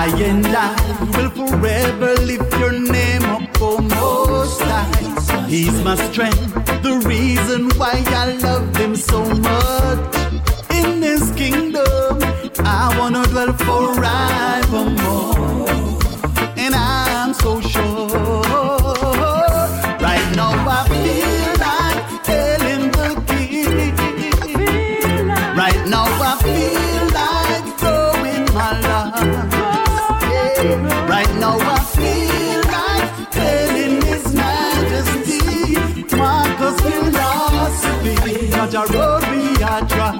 I 0.03 0.09
and 0.19 0.45
I 0.45 0.74
will 1.16 1.31
forever 1.31 2.15
lift 2.23 2.53
your 2.59 2.73
name 2.73 3.23
up, 3.23 3.49
oh 3.61 3.81
Most 3.81 4.61
High. 4.61 5.47
He's 5.47 5.81
my 5.85 5.95
strength, 5.95 6.55
the 6.83 7.01
reason 7.07 7.70
why 7.79 8.03
I 8.09 8.33
love 8.39 8.52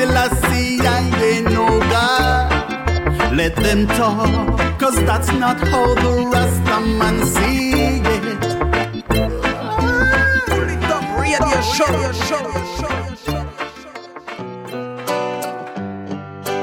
Selassie 0.00 0.80
I 0.80 1.00
ain't 1.28 1.44
no 1.52 1.66
God. 1.92 3.36
Let 3.36 3.54
them 3.56 3.86
talk, 3.86 4.80
cause 4.80 4.96
that's 5.04 5.30
not 5.32 5.58
how 5.72 5.88
the 6.02 6.12
Rasta 6.32 6.76
man 6.98 7.16
see 7.34 7.92
it. 8.16 8.40
Pull 10.48 10.68
it 10.74 10.84
up, 10.96 11.04
radio 11.20 11.52
show, 11.76 11.94
show, 12.28 12.46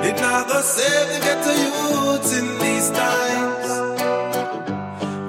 It 0.07 0.15
not 0.19 0.47
go 0.49 0.59
save 0.61 1.07
the 1.11 1.17
ghetto 1.25 1.53
youths 1.63 2.31
in 2.39 2.47
these 2.63 2.89
times. 2.89 3.67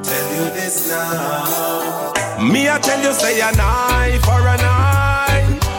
Tell 0.08 0.28
you 0.36 0.46
this 0.58 0.88
now. 0.88 2.12
Me 2.50 2.70
I 2.70 2.78
tell 2.78 3.00
you 3.02 3.12
say 3.12 3.38
an 3.42 3.60
eye 3.60 4.18
for 4.22 4.40
an 4.54 4.60
eye 4.62 5.08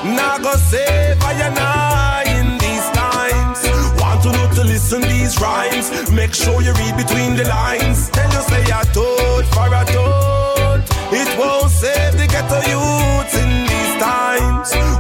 Nah 0.03 0.37
go 0.39 0.53
save 0.57 1.08
listen 4.89 5.09
these 5.09 5.39
rhymes. 5.39 6.11
Make 6.11 6.33
sure 6.33 6.61
you 6.61 6.73
read 6.73 6.97
between 6.97 7.35
the 7.35 7.45
lines. 7.47 8.09
Tell 8.09 8.31
you 8.31 8.41
say 8.49 8.63
a 8.63 8.83
toad 8.93 9.45
for 9.53 9.67
a 9.67 9.85
toad 9.85 10.83
It 11.11 11.29
won't 11.37 11.69
save 11.69 12.13
the 12.17 12.27
ghetto 12.27 12.59
youths 12.69 13.35
in 13.35 13.67
these 13.67 13.93
times 14.01 14.98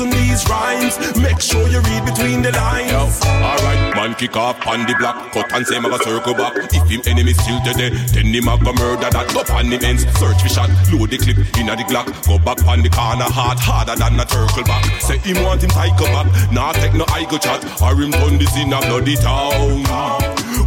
listen 0.00 0.18
these 0.18 0.48
rhymes. 0.48 0.96
Make 1.16 1.40
sure 1.40 1.66
you 1.68 1.80
read 1.80 2.04
between 2.04 2.42
the 2.42 2.52
lines. 2.52 2.90
Yo, 2.90 3.08
alright, 3.44 3.94
man 3.94 4.14
kick 4.14 4.36
off 4.36 4.66
on 4.66 4.86
the 4.86 4.94
block. 4.98 5.32
Cut 5.32 5.52
and 5.52 5.66
say 5.66 5.76
him 5.76 5.84
a 5.84 5.90
go 5.90 5.98
circle 5.98 6.34
back. 6.34 6.56
If 6.72 6.88
him 6.88 7.00
enemy 7.06 7.32
still 7.34 7.60
today, 7.62 7.90
Then 8.12 8.32
him 8.32 8.48
a 8.48 8.56
go 8.56 8.72
murder 8.72 9.10
that. 9.10 9.26
Go 9.34 9.42
on 9.54 9.66
him 9.66 9.84
ends, 9.84 10.04
search 10.18 10.40
for 10.42 10.48
shot. 10.48 10.70
Load 10.92 11.10
the 11.10 11.18
clip 11.18 11.36
inna 11.58 11.76
the 11.76 11.84
glock. 11.84 12.08
Go 12.26 12.38
back 12.38 12.64
on 12.66 12.82
the 12.82 12.90
corner 12.90 13.28
hard 13.28 13.58
Harder 13.58 13.96
than 13.96 14.18
a 14.18 14.24
turtle 14.24 14.64
back. 14.64 14.84
Say 15.00 15.18
him 15.18 15.42
want 15.44 15.62
him 15.62 15.70
tiger 15.70 16.08
back. 16.14 16.26
Nah 16.52 16.72
take 16.72 16.94
no 16.94 17.04
eye 17.08 17.26
go 17.28 17.38
chat. 17.38 17.60
Or 17.82 17.94
him 17.94 18.12
turn 18.12 18.38
this 18.38 18.56
in 18.56 18.72
a 18.72 18.80
bloody 18.80 19.16
town. 19.16 19.84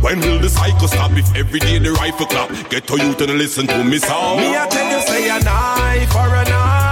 When 0.01 0.19
will 0.19 0.39
the 0.39 0.49
cycle 0.49 0.88
stop? 0.88 1.11
If 1.14 1.35
every 1.35 1.60
day 1.60 1.80
the 1.80 1.91
rifle 1.93 2.27
clap. 2.27 2.49
Get 2.69 2.88
to 2.88 2.97
you 3.01 3.14
to 3.15 3.26
listen 3.26 3.68
to 3.68 3.84
me 3.84 3.97
sound 3.97 4.41
Me 4.41 4.55
I 4.55 4.68
tell 4.68 4.88
you 4.91 5.01
say 5.07 5.30
an 5.30 5.43
eye 5.47 6.05
for 6.11 6.27
a 6.27 6.43
an 6.43 6.51
eye 6.51 6.84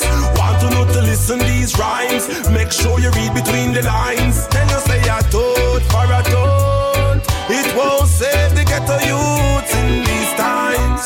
times. 0.00 0.38
Want 0.38 0.60
to 0.60 0.70
know 0.70 0.84
to 0.92 1.00
listen 1.02 1.38
these 1.38 1.78
rhymes? 1.78 2.28
Make 2.50 2.72
sure 2.72 2.98
you 3.00 3.10
read 3.10 3.34
between 3.34 3.72
the 3.72 3.82
lines. 3.82 4.46
Then 4.48 4.68
you 4.68 4.78
say 4.80 5.00
a 5.00 5.22
toad 5.30 5.82
for 5.82 6.04
a 6.04 6.22
toad. 6.22 6.33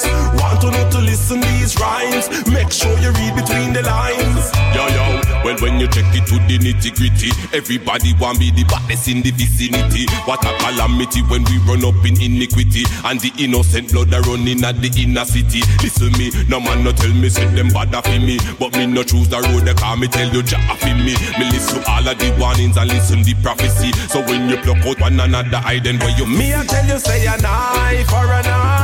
Times. 0.03 0.41
Want 0.41 0.61
to 0.61 0.71
know 0.71 0.91
to 0.91 0.99
listen 0.99 1.41
these 1.41 1.79
rhymes? 1.79 2.29
Make 2.49 2.71
sure 2.71 2.93
you 2.99 3.11
read 3.13 3.35
between 3.35 3.73
the 3.73 3.83
lines. 3.83 4.53
Yo, 4.75 4.87
yo, 4.89 5.21
well, 5.45 5.57
when 5.61 5.81
you 5.81 5.89
check 5.89 6.07
it 6.15 6.27
to 6.27 6.37
the 6.47 6.59
nitty 6.59 6.95
gritty, 6.95 7.31
everybody 7.57 8.15
want 8.21 8.39
be 8.39 8.51
the 8.51 8.65
baddest 8.65 9.09
in 9.09 9.23
the 9.23 9.31
vicinity. 9.31 10.07
What 10.25 10.45
a 10.45 10.53
calamity 10.59 11.23
when 11.23 11.45
we 11.45 11.59
run 11.67 11.85
up 11.85 11.99
in 12.05 12.21
iniquity 12.21 12.85
and 13.05 13.21
the 13.21 13.33
innocent 13.39 13.93
blood 13.93 14.13
are 14.15 14.23
running 14.23 14.65
at 14.65 14.81
the 14.81 14.91
inner 15.03 15.25
city. 15.25 15.63
Listen 15.83 16.13
me, 16.19 16.31
no 16.49 16.61
man 16.61 16.85
no 16.85 16.93
tell 16.93 17.13
me 17.13 17.29
say 17.29 17.47
them 17.55 17.69
bad 17.69 17.93
for 18.05 18.21
me, 18.21 18.39
but 18.59 18.73
me 18.77 18.87
no 18.87 19.03
choose 19.03 19.29
the 19.29 19.41
road 19.41 19.65
they 19.65 19.75
call 19.75 19.97
me 19.97 20.09
tell 20.09 20.29
you 20.33 20.43
jah 20.43 20.61
for 20.79 20.95
me. 20.95 21.15
Me 21.39 21.45
listen 21.51 21.83
all 21.89 22.07
of 22.07 22.19
the 22.19 22.35
warnings 22.39 22.77
and 22.77 22.89
listen 22.89 23.23
the 23.23 23.35
prophecy. 23.43 23.93
So 24.09 24.21
when 24.27 24.49
you 24.49 24.57
pluck 24.59 24.85
out 24.87 25.01
one 25.01 25.19
another 25.19 25.61
eye, 25.65 25.81
then 25.83 25.99
where 25.99 26.17
you 26.17 26.27
Me 26.27 26.55
I 26.55 26.65
tell 26.65 26.87
you 26.87 26.99
say 26.99 27.27
an 27.27 27.45
eye 27.45 28.05
for 28.09 28.25
an 28.33 28.47
eye. 28.47 28.78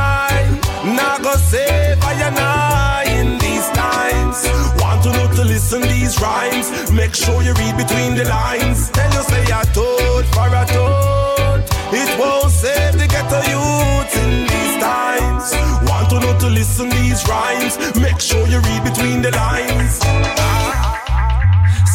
Now 0.85 1.16
go 1.19 1.32
save 1.36 1.97
I 2.05 2.12
an 2.28 2.36
eye 2.36 3.05
in 3.09 3.39
these 3.39 3.66
times. 3.73 4.44
Want 4.81 5.02
to 5.05 5.11
know 5.12 5.32
to 5.36 5.44
listen 5.44 5.81
these 5.81 6.20
rhymes? 6.20 6.93
Make 6.93 7.15
sure 7.15 7.43
you 7.43 7.55
read 7.55 7.77
between 7.77 8.15
the 8.15 8.24
lines. 8.28 8.90
Tell 8.90 9.11
you 9.16 9.23
say 9.23 9.44
a 9.44 9.65
toad 9.73 10.27
for 10.35 10.48
a 10.52 10.65
toad. 10.69 11.65
It 11.90 12.19
won't 12.19 12.51
save 12.51 12.93
the 13.01 13.06
ghetto 13.06 13.40
youths 13.48 14.16
in 14.24 14.32
these 14.52 14.77
times. 14.77 15.44
Want 15.89 16.11
to 16.11 16.20
know 16.20 16.39
to 16.40 16.48
listen 16.48 16.90
these 16.90 17.27
rhymes? 17.27 17.78
Make 17.97 18.20
sure 18.20 18.47
you 18.47 18.61
read 18.61 18.85
between 18.85 19.23
the 19.23 19.31
lines. 19.31 20.01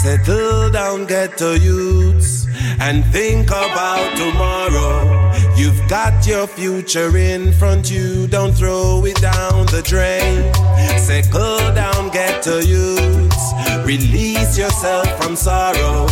Settle 0.01 0.71
down, 0.71 1.05
ghetto 1.05 1.53
youths, 1.53 2.47
and 2.79 3.05
think 3.05 3.47
about 3.49 4.17
tomorrow. 4.17 5.28
You've 5.59 5.89
got 5.89 6.25
your 6.25 6.47
future 6.47 7.17
in 7.17 7.51
front 7.51 7.91
you, 7.91 8.27
don't 8.27 8.53
throw 8.53 9.03
it 9.03 9.19
down 9.19 9.65
the 9.65 9.81
drain. 9.83 10.53
Settle 10.97 11.75
down, 11.75 12.09
ghetto 12.11 12.59
youths, 12.59 13.53
release 13.83 14.57
yourself 14.57 15.05
from 15.21 15.35
sorrow. 15.35 16.07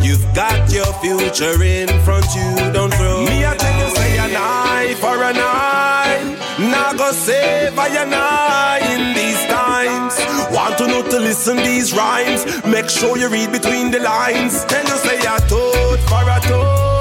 You've 0.00 0.24
got 0.34 0.72
your 0.72 0.90
future 1.04 1.62
in 1.62 1.88
front 2.06 2.24
you, 2.34 2.72
don't 2.72 2.94
throw 2.94 3.26
Me, 3.26 3.44
I 3.44 3.54
tell 3.58 3.78
you, 3.80 3.94
say 3.96 4.18
an 4.18 4.34
eye 4.34 4.94
for 4.98 5.22
an 5.22 5.36
eye. 5.36 6.36
Now 6.58 6.94
go 6.94 7.12
save 7.12 7.78
I 7.78 7.88
an 7.88 8.14
eye 8.14 8.80
in 8.96 9.14
these 9.14 9.44
times. 9.44 10.16
Want 10.56 10.78
to 10.78 10.86
know 10.86 11.02
to 11.02 11.20
listen 11.20 11.58
these 11.58 11.92
rhymes? 11.92 12.46
Make 12.64 12.88
sure 12.88 13.18
you 13.18 13.28
read 13.28 13.52
between 13.52 13.90
the 13.90 14.00
lines. 14.00 14.64
Then 14.64 14.86
you 14.86 14.96
say 14.96 15.18
a 15.18 15.38
toad 15.50 16.00
for 16.08 16.30
a 16.30 16.40
toad. 16.48 16.95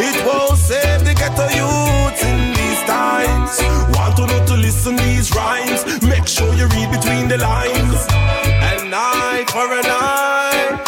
It 0.00 0.24
won't 0.24 0.56
save 0.58 1.04
the 1.04 1.12
ghetto 1.12 1.48
youths 1.58 2.22
in 2.22 2.38
these 2.54 2.82
times. 2.84 3.58
Want 3.96 4.16
to 4.16 4.26
know 4.26 4.46
to 4.46 4.54
listen 4.54 4.94
these 4.94 5.34
rhymes? 5.34 5.82
Make 6.02 6.28
sure 6.28 6.54
you 6.54 6.66
read 6.68 6.90
between 6.92 7.26
the 7.28 7.38
lines. 7.38 8.06
An 8.70 8.94
eye 8.94 9.44
for 9.48 9.66
an 9.80 9.86
eye. 9.86 10.78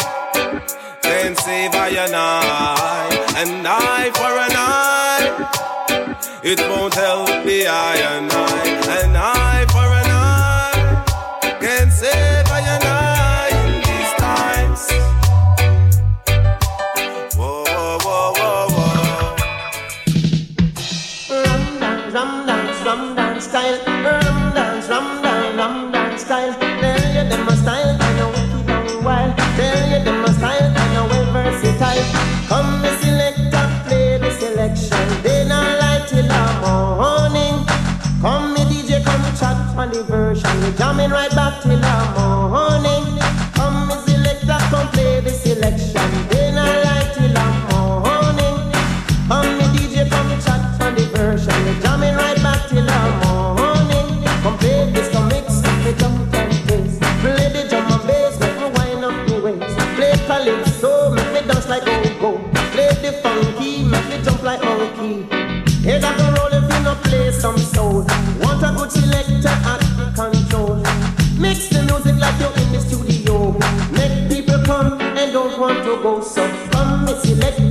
Then 1.03 1.35
save 1.35 1.75
I 1.75 1.89
an 1.89 2.13
eye. 2.15 3.09
An 3.35 3.65
eye 3.65 4.11
for 4.15 4.31
an 4.47 4.55
eye. 4.55 5.51
It 6.43 6.59
won't 6.69 6.93
help 6.93 7.27
the 7.43 7.67
eye 7.67 7.97
and 8.15 8.31
eye. 8.31 9.03
An 9.03 9.15
eye 9.15 9.65
for 9.69 9.90
the 41.69 41.93
morning. 42.15 43.19
Come 43.53 43.87
me 43.87 43.95
selector, 44.05 44.59
come 44.69 44.87
play 44.89 45.19
the 45.21 45.29
selection. 45.29 46.09
Lie 46.55 47.11
till 47.13 47.33
the 47.33 47.45
morning. 47.69 48.57
Come 49.27 49.57
me 49.57 49.65
DJ, 49.75 50.09
come 50.09 50.29
chat 50.41 50.61
jamming 51.81 52.15
right 52.15 52.41
back 52.41 52.67
till 52.69 52.85
the 52.85 52.99
morning. 53.21 54.23
Come 54.43 54.57
play 54.57 54.91
this, 54.91 55.09
come 55.11 55.27
mix, 55.29 55.61
jump. 55.99 56.31
Play 57.21 57.49
the 57.53 57.67
drum 57.69 57.91
and 57.91 58.07
bass, 58.07 58.39
make 58.39 58.57
me 58.57 58.67
wind 58.75 59.05
up 59.05 59.13
waist. 59.43 59.77
Play 59.95 60.13
make 61.15 61.31
me 61.33 61.41
dance 61.47 61.67
like. 61.69 61.83
Play 61.83 62.89
the 63.03 63.11
funky, 63.21 63.83
make 63.83 64.07
me 64.09 64.17
jump 64.23 64.41
like 64.43 64.63
monkey. 64.63 65.27
Roll 66.37 66.53
if 66.53 66.63
you 66.73 66.83
no 66.83 66.95
play 67.03 67.31
some 67.31 67.57
soul. 67.57 68.05
Want 75.61 75.83
to 75.83 76.01
go. 76.01 76.19
So 76.21 76.41
come 76.71 77.05
me 77.05 77.13
selector, 77.13 77.70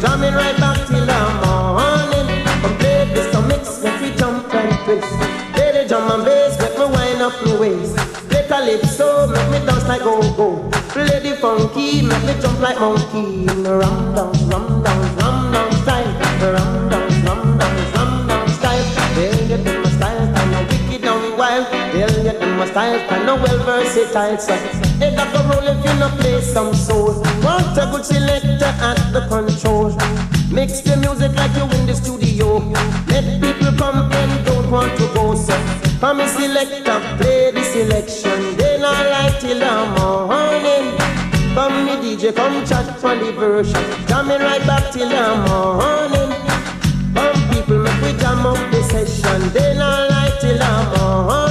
jamming 0.00 0.34
right 0.34 0.56
back 0.58 0.86
till 0.86 1.17
calypso, 8.68 9.26
make 9.28 9.50
me 9.50 9.66
dance 9.66 9.88
like 9.88 10.02
go-go. 10.02 10.68
Play 10.92 11.20
the 11.20 11.36
funky, 11.40 12.02
make 12.02 12.24
me 12.24 12.34
jump 12.40 12.60
like 12.60 12.78
monkey. 12.78 13.46
Rum 13.46 14.14
dance, 14.14 14.42
rum 14.42 14.82
dance, 14.82 15.22
rum 15.22 15.52
dance 15.52 15.76
style. 15.82 16.12
Rum 16.52 16.88
dance, 16.90 17.16
rum 17.24 17.58
dance, 17.58 17.96
rum 17.96 18.28
dance 18.28 18.52
style. 18.54 18.84
Tell 19.14 19.40
you 19.48 19.56
them 19.56 19.82
my 19.82 19.90
style, 19.90 20.26
kinda 20.34 20.60
wicked 20.68 21.04
and 21.04 21.38
wild. 21.38 21.66
Tell 21.92 22.24
you 22.24 22.32
them 22.38 22.58
my 22.58 22.66
style, 22.66 22.98
kinda 23.08 23.34
well 23.42 23.58
versatile. 23.64 24.38
So, 24.38 24.54
head 25.00 25.18
up 25.18 25.34
a 25.34 25.40
roll 25.48 25.66
if 25.66 25.84
you 25.84 25.94
no 25.98 26.08
play 26.20 26.40
some 26.42 26.74
soul. 26.74 27.22
Want 27.42 27.78
a 27.78 27.88
good 27.90 28.04
selector 28.04 28.72
at 28.88 28.98
the 29.12 29.22
control. 29.28 29.96
Mix 30.50 30.80
the 30.80 30.96
music 30.96 31.34
like 31.36 31.54
you 31.56 31.64
in 31.78 31.86
the 31.86 31.94
studio. 31.94 32.58
Let 33.08 33.40
people 33.40 33.72
come 33.78 34.10
and 34.12 34.46
don't 34.46 34.70
want 34.70 34.96
to 34.98 35.06
go. 35.14 35.34
So, 35.34 35.54
come 36.00 36.20
and 36.20 36.30
select 36.30 36.88
and 36.88 37.20
play 37.20 37.50
the 37.50 37.62
selection. 37.64 38.57
Till 39.40 39.60
the 39.60 40.00
morning. 40.00 40.98
Come 41.54 41.86
me 41.86 41.92
DJ, 42.02 42.34
come 42.34 42.66
chat 42.66 42.98
for 43.00 43.14
the 43.14 43.30
version. 43.32 44.06
Jamming 44.08 44.40
right 44.40 44.66
back 44.66 44.92
till 44.92 45.08
the 45.08 45.36
morning. 45.46 46.30
Come 47.14 47.54
people, 47.54 47.78
make 47.78 48.02
we 48.02 48.18
jam 48.18 48.44
up 48.44 48.58
the 48.72 48.82
session. 48.82 49.52
They 49.52 49.76
not 49.78 50.10
like 50.10 50.40
till 50.40 50.58
the 50.58 50.98
morning. 50.98 51.47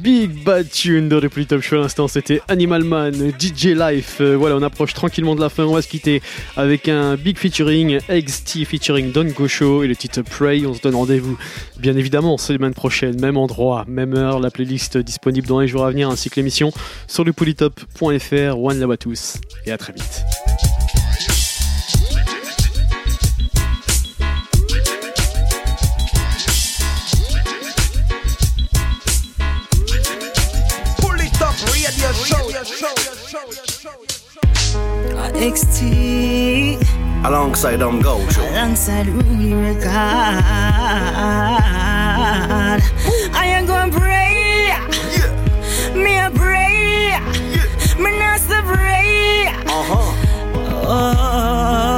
Big 0.00 0.44
Bad 0.44 0.70
Tune 0.70 1.08
de 1.08 1.16
Repli 1.16 1.46
Top 1.46 1.62
Show 1.62 1.76
à 1.76 1.80
l'instant, 1.80 2.08
c'était 2.08 2.42
Animal 2.48 2.84
Man, 2.84 3.32
DJ 3.38 3.66
Life. 3.68 4.18
Euh, 4.20 4.36
voilà, 4.36 4.56
on 4.56 4.62
approche 4.62 4.92
tranquillement 4.92 5.34
de 5.34 5.40
la 5.40 5.48
fin, 5.48 5.64
on 5.64 5.74
va 5.74 5.82
se 5.82 5.88
quitter 5.88 6.20
avec 6.56 6.88
un 6.88 7.16
big 7.16 7.38
featuring, 7.38 8.00
XT 8.10 8.66
featuring 8.66 9.12
Don 9.12 9.24
Gosho 9.24 9.82
et 9.82 9.88
le 9.88 9.96
titre 9.96 10.22
Pray. 10.22 10.66
On 10.66 10.74
se 10.74 10.80
donne 10.80 10.94
rendez-vous, 10.94 11.38
bien 11.78 11.96
évidemment, 11.96 12.36
semaine 12.38 12.74
prochaine, 12.74 13.18
même 13.20 13.36
endroit, 13.36 13.84
même 13.88 14.14
heure, 14.14 14.40
la 14.40 14.50
playlist 14.50 14.98
disponible 14.98 15.46
dans 15.46 15.60
les 15.60 15.68
jours 15.68 15.86
à 15.86 15.90
venir 15.90 16.10
ainsi 16.10 16.28
que 16.28 16.36
l'émission 16.36 16.70
sur 17.06 17.24
lepolitop.fr. 17.24 18.58
One 18.58 18.78
love 18.78 18.90
à 18.90 18.96
tous 18.96 19.38
et 19.64 19.72
à 19.72 19.78
très 19.78 19.92
vite. 19.94 20.69
XT. 35.40 36.76
Alongside 37.24 37.76
them 37.78 38.02
gold, 38.02 38.36
Alongside 38.36 39.06
Rudy 39.08 39.54
Record. 39.54 39.88
I 43.32 43.46
am 43.46 43.64
gonna 43.64 43.90
pray. 43.90 44.68
Yeah. 45.16 45.94
Me 45.94 46.18
a 46.18 46.30
pray. 46.30 47.08
Yeah. 47.08 47.64
Me 47.98 48.10
not 48.18 48.40
pray. 48.66 49.48
Uh 49.64 49.82
huh. 49.88 50.12
Oh. 50.92 51.89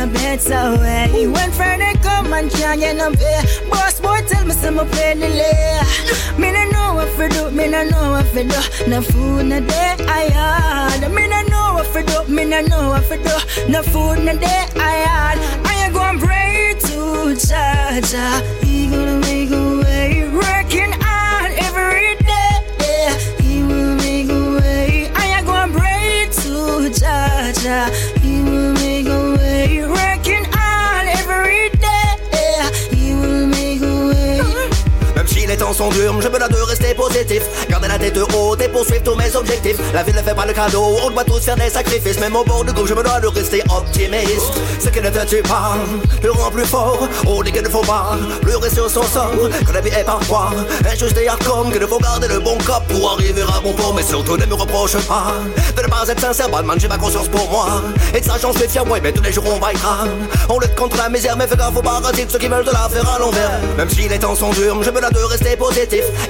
a 0.00 0.06
bed 0.06 0.40
so 0.40 0.54
eh? 0.54 0.76
well. 0.78 1.08
He 1.08 1.26
went 1.26 1.52
Friday 1.54 1.92
come 2.02 2.32
and 2.32 2.50
can't 2.50 2.80
get 2.80 2.96
no 2.96 3.10
pay. 3.12 3.42
Boss 3.68 4.00
boy 4.00 4.20
tell 4.26 4.44
me 4.46 4.52
some 4.52 4.78
of 4.78 4.90
pay 4.92 5.14
delay. 5.14 5.80
Me 6.38 6.50
no 6.52 6.64
know 6.70 7.00
if 7.00 7.16
to 7.16 7.28
do, 7.28 7.50
me 7.50 7.68
no 7.68 7.84
know 7.84 8.16
if 8.16 8.32
to 8.32 8.44
do. 8.44 8.90
No 8.90 9.02
food 9.02 9.46
no 9.46 9.60
day 9.60 9.96
I 10.00 10.24
had. 10.36 11.12
Me 11.12 11.28
no 11.28 11.42
know 11.52 11.80
if 11.82 11.92
to 11.92 12.02
do, 12.02 12.32
me 12.32 12.44
no 12.44 12.60
know 12.62 12.94
if 12.94 13.08
to 13.08 13.16
do. 13.16 13.70
No 13.70 13.82
food 13.82 14.24
no 14.24 14.36
day 14.36 14.64
I 14.76 14.94
had. 15.06 15.38
I 15.66 15.84
ain't 15.84 15.94
gonna 15.94 16.18
pray 16.18 16.74
to 16.80 17.34
Jaja. 17.46 18.26
He 18.62 18.88
gonna 18.88 19.18
make 19.18 19.50
a 19.50 19.80
way 19.82 20.24
right. 20.32 20.59
Je 35.88 36.28
me 36.28 36.38
dois 36.38 36.48
de 36.48 36.60
rester 36.60 36.94
positif. 36.94 37.42
Garder 37.68 37.88
la 37.88 37.98
tête 37.98 38.18
haute 38.18 38.60
et 38.60 38.68
poursuivre 38.68 39.02
tous 39.02 39.14
mes 39.14 39.34
objectifs. 39.34 39.78
La 39.94 40.02
vie 40.02 40.12
ne 40.12 40.18
fait 40.18 40.34
pas 40.34 40.44
le 40.44 40.52
cadeau, 40.52 40.96
on 41.02 41.10
doit 41.10 41.24
tous 41.24 41.40
faire 41.40 41.56
des 41.56 41.70
sacrifices. 41.70 42.20
Même 42.20 42.36
au 42.36 42.44
bord 42.44 42.64
du 42.64 42.72
groupe, 42.72 42.86
je 42.86 42.92
me 42.92 43.02
dois 43.02 43.18
de 43.18 43.28
rester 43.28 43.62
optimiste. 43.70 44.52
Ce 44.78 44.88
qui 44.90 45.00
ne 45.00 45.08
te 45.08 45.26
tue 45.26 45.42
pas, 45.42 45.78
le 46.22 46.32
rend 46.32 46.50
plus 46.50 46.66
fort? 46.66 47.08
Oh, 47.26 47.42
dit 47.42 47.52
qu'il 47.52 47.62
ne 47.62 47.68
faut 47.68 47.80
pas 47.80 48.18
pleurer 48.42 48.68
sur 48.68 48.90
son 48.90 49.02
sort. 49.04 49.32
Que 49.66 49.72
la 49.72 49.80
vie 49.80 49.90
est 49.90 50.04
parfois 50.04 50.50
injuste 50.90 51.16
et 51.16 51.28
hardcore. 51.28 51.70
Qu'il 51.72 51.80
ne 51.80 51.86
faut 51.86 51.98
garder 51.98 52.28
le 52.28 52.40
bon 52.40 52.58
cap 52.58 52.86
pour 52.88 53.12
arriver 53.12 53.42
à 53.42 53.60
bon 53.60 53.72
port. 53.72 53.94
Mais 53.94 54.02
surtout 54.02 54.36
ne 54.36 54.44
me 54.44 54.54
reproche 54.54 54.96
pas 55.06 55.32
de 55.76 55.82
ne 55.82 55.88
pas 55.88 56.04
être 56.06 56.20
sincère. 56.20 56.50
Batman, 56.50 56.78
j'ai 56.78 56.88
ma 56.88 56.98
conscience 56.98 57.28
pour 57.28 57.50
moi. 57.50 57.66
Et 58.14 58.20
de 58.20 58.24
sa 58.26 58.38
chance, 58.38 58.56
fier, 58.68 58.84
moi, 58.84 58.98
mais 59.02 59.12
tous 59.12 59.22
les 59.22 59.32
jours 59.32 59.44
on 59.46 59.58
va 59.58 59.68
On 60.50 60.58
lutte 60.58 60.74
contre 60.74 60.98
la 60.98 61.08
misère, 61.08 61.36
mais 61.38 61.46
fais 61.46 61.56
gaffe 61.56 61.76
aux 61.76 61.82
parasites, 61.82 62.30
ceux 62.30 62.38
qui 62.38 62.48
veulent 62.48 62.64
de 62.64 62.70
la 62.70 62.88
faire 62.90 63.08
à 63.08 63.18
l'envers. 63.18 63.60
Même 63.78 63.88
si 63.88 64.08
les 64.08 64.18
temps 64.18 64.34
sont 64.34 64.50
durs, 64.50 64.82
je 64.82 64.90
me 64.90 65.00
dois 65.00 65.10
de 65.10 65.18
rester 65.20 65.56
positif. 65.56 65.69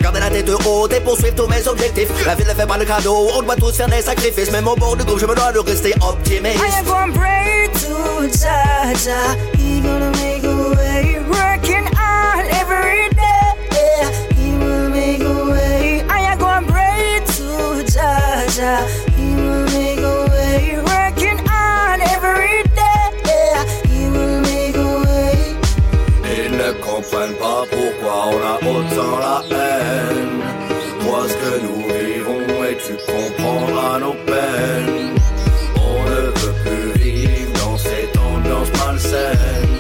Garder 0.01 0.21
la 0.21 0.31
tête 0.31 0.51
haute 0.67 0.93
et 0.93 1.01
poursuivre 1.01 1.35
tous 1.35 1.49
mes 1.49 1.67
objectifs. 1.67 2.09
La 2.27 2.35
vie 2.35 2.45
ne 2.45 2.51
fait 2.51 2.67
pas 2.67 2.77
le 2.77 2.85
cadeau, 2.85 3.31
on 3.35 3.43
doit 3.43 3.57
tous 3.57 3.73
faire 3.73 3.89
des 3.89 4.03
sacrifices. 4.03 4.51
Même 4.53 4.69
au 4.69 4.77
bord 4.77 4.97
du 4.97 5.05
groupe, 5.05 5.19
je 5.19 5.27
me 5.27 5.35
dois 5.35 5.51
de 5.51 5.59
rester 5.61 5.95
optimiste. 6.03 6.61
I 6.61 6.79
am 6.79 6.85
gonna 6.85 7.13
pray 7.13 7.69
to 7.73 8.29
Jah 8.29 8.93
Jah. 8.95 9.37
He 9.57 9.81
gonna 9.81 10.11
make 10.13 10.45
a 10.45 10.71
way, 10.77 11.19
working 11.31 11.87
on 11.97 12.45
every 12.61 13.09
day. 13.17 13.57
He 14.37 14.57
will 14.57 14.89
make 14.91 15.23
a 15.23 15.51
way. 15.51 16.05
I 16.09 16.33
am 16.33 16.39
gonna 16.39 16.67
pray 16.67 17.21
to 17.37 17.83
Jah 17.91 18.47
Jah. 18.55 18.87
He 19.17 19.35
will 19.35 19.65
make 19.73 20.01
a 20.01 20.27
way, 20.31 20.79
working 20.85 21.41
on 21.49 22.01
every 22.03 22.63
day. 22.65 22.70
Comprennent 27.01 27.35
pas 27.35 27.65
pourquoi 27.71 28.15
on 28.27 28.41
a 28.53 28.57
autant 28.71 29.19
la 29.19 29.57
haine? 29.57 30.43
Vois 31.01 31.27
ce 31.29 31.35
que 31.35 31.61
nous 31.65 31.83
vivons 31.89 32.65
et 32.65 32.77
tu 32.77 32.95
comprendras 33.11 33.99
nos 34.01 34.17
peines. 34.29 35.15
On 35.77 36.11
ne 36.11 36.21
veut 36.39 36.57
plus 36.65 37.03
vivre 37.03 37.53
dans 37.65 37.79
cette 37.79 38.17
ambiance 38.19 38.71
malsaine. 38.85 39.79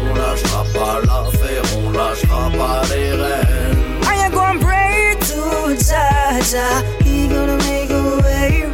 On 0.00 0.14
lâchera 0.14 0.64
pas 0.72 1.00
l'affaire, 1.06 1.64
on 1.78 1.90
lâchera 1.90 2.50
pas 2.58 2.82
les 2.94 3.12
rênes. 3.12 3.82
I 4.04 4.30
gonna 4.30 4.58
pray 4.60 5.16
to 5.28 5.74
Jaja. 5.76 6.68
He 7.04 7.28
gonna 7.28 7.56
make 7.58 7.90
a 7.90 8.02
way, 8.22 8.66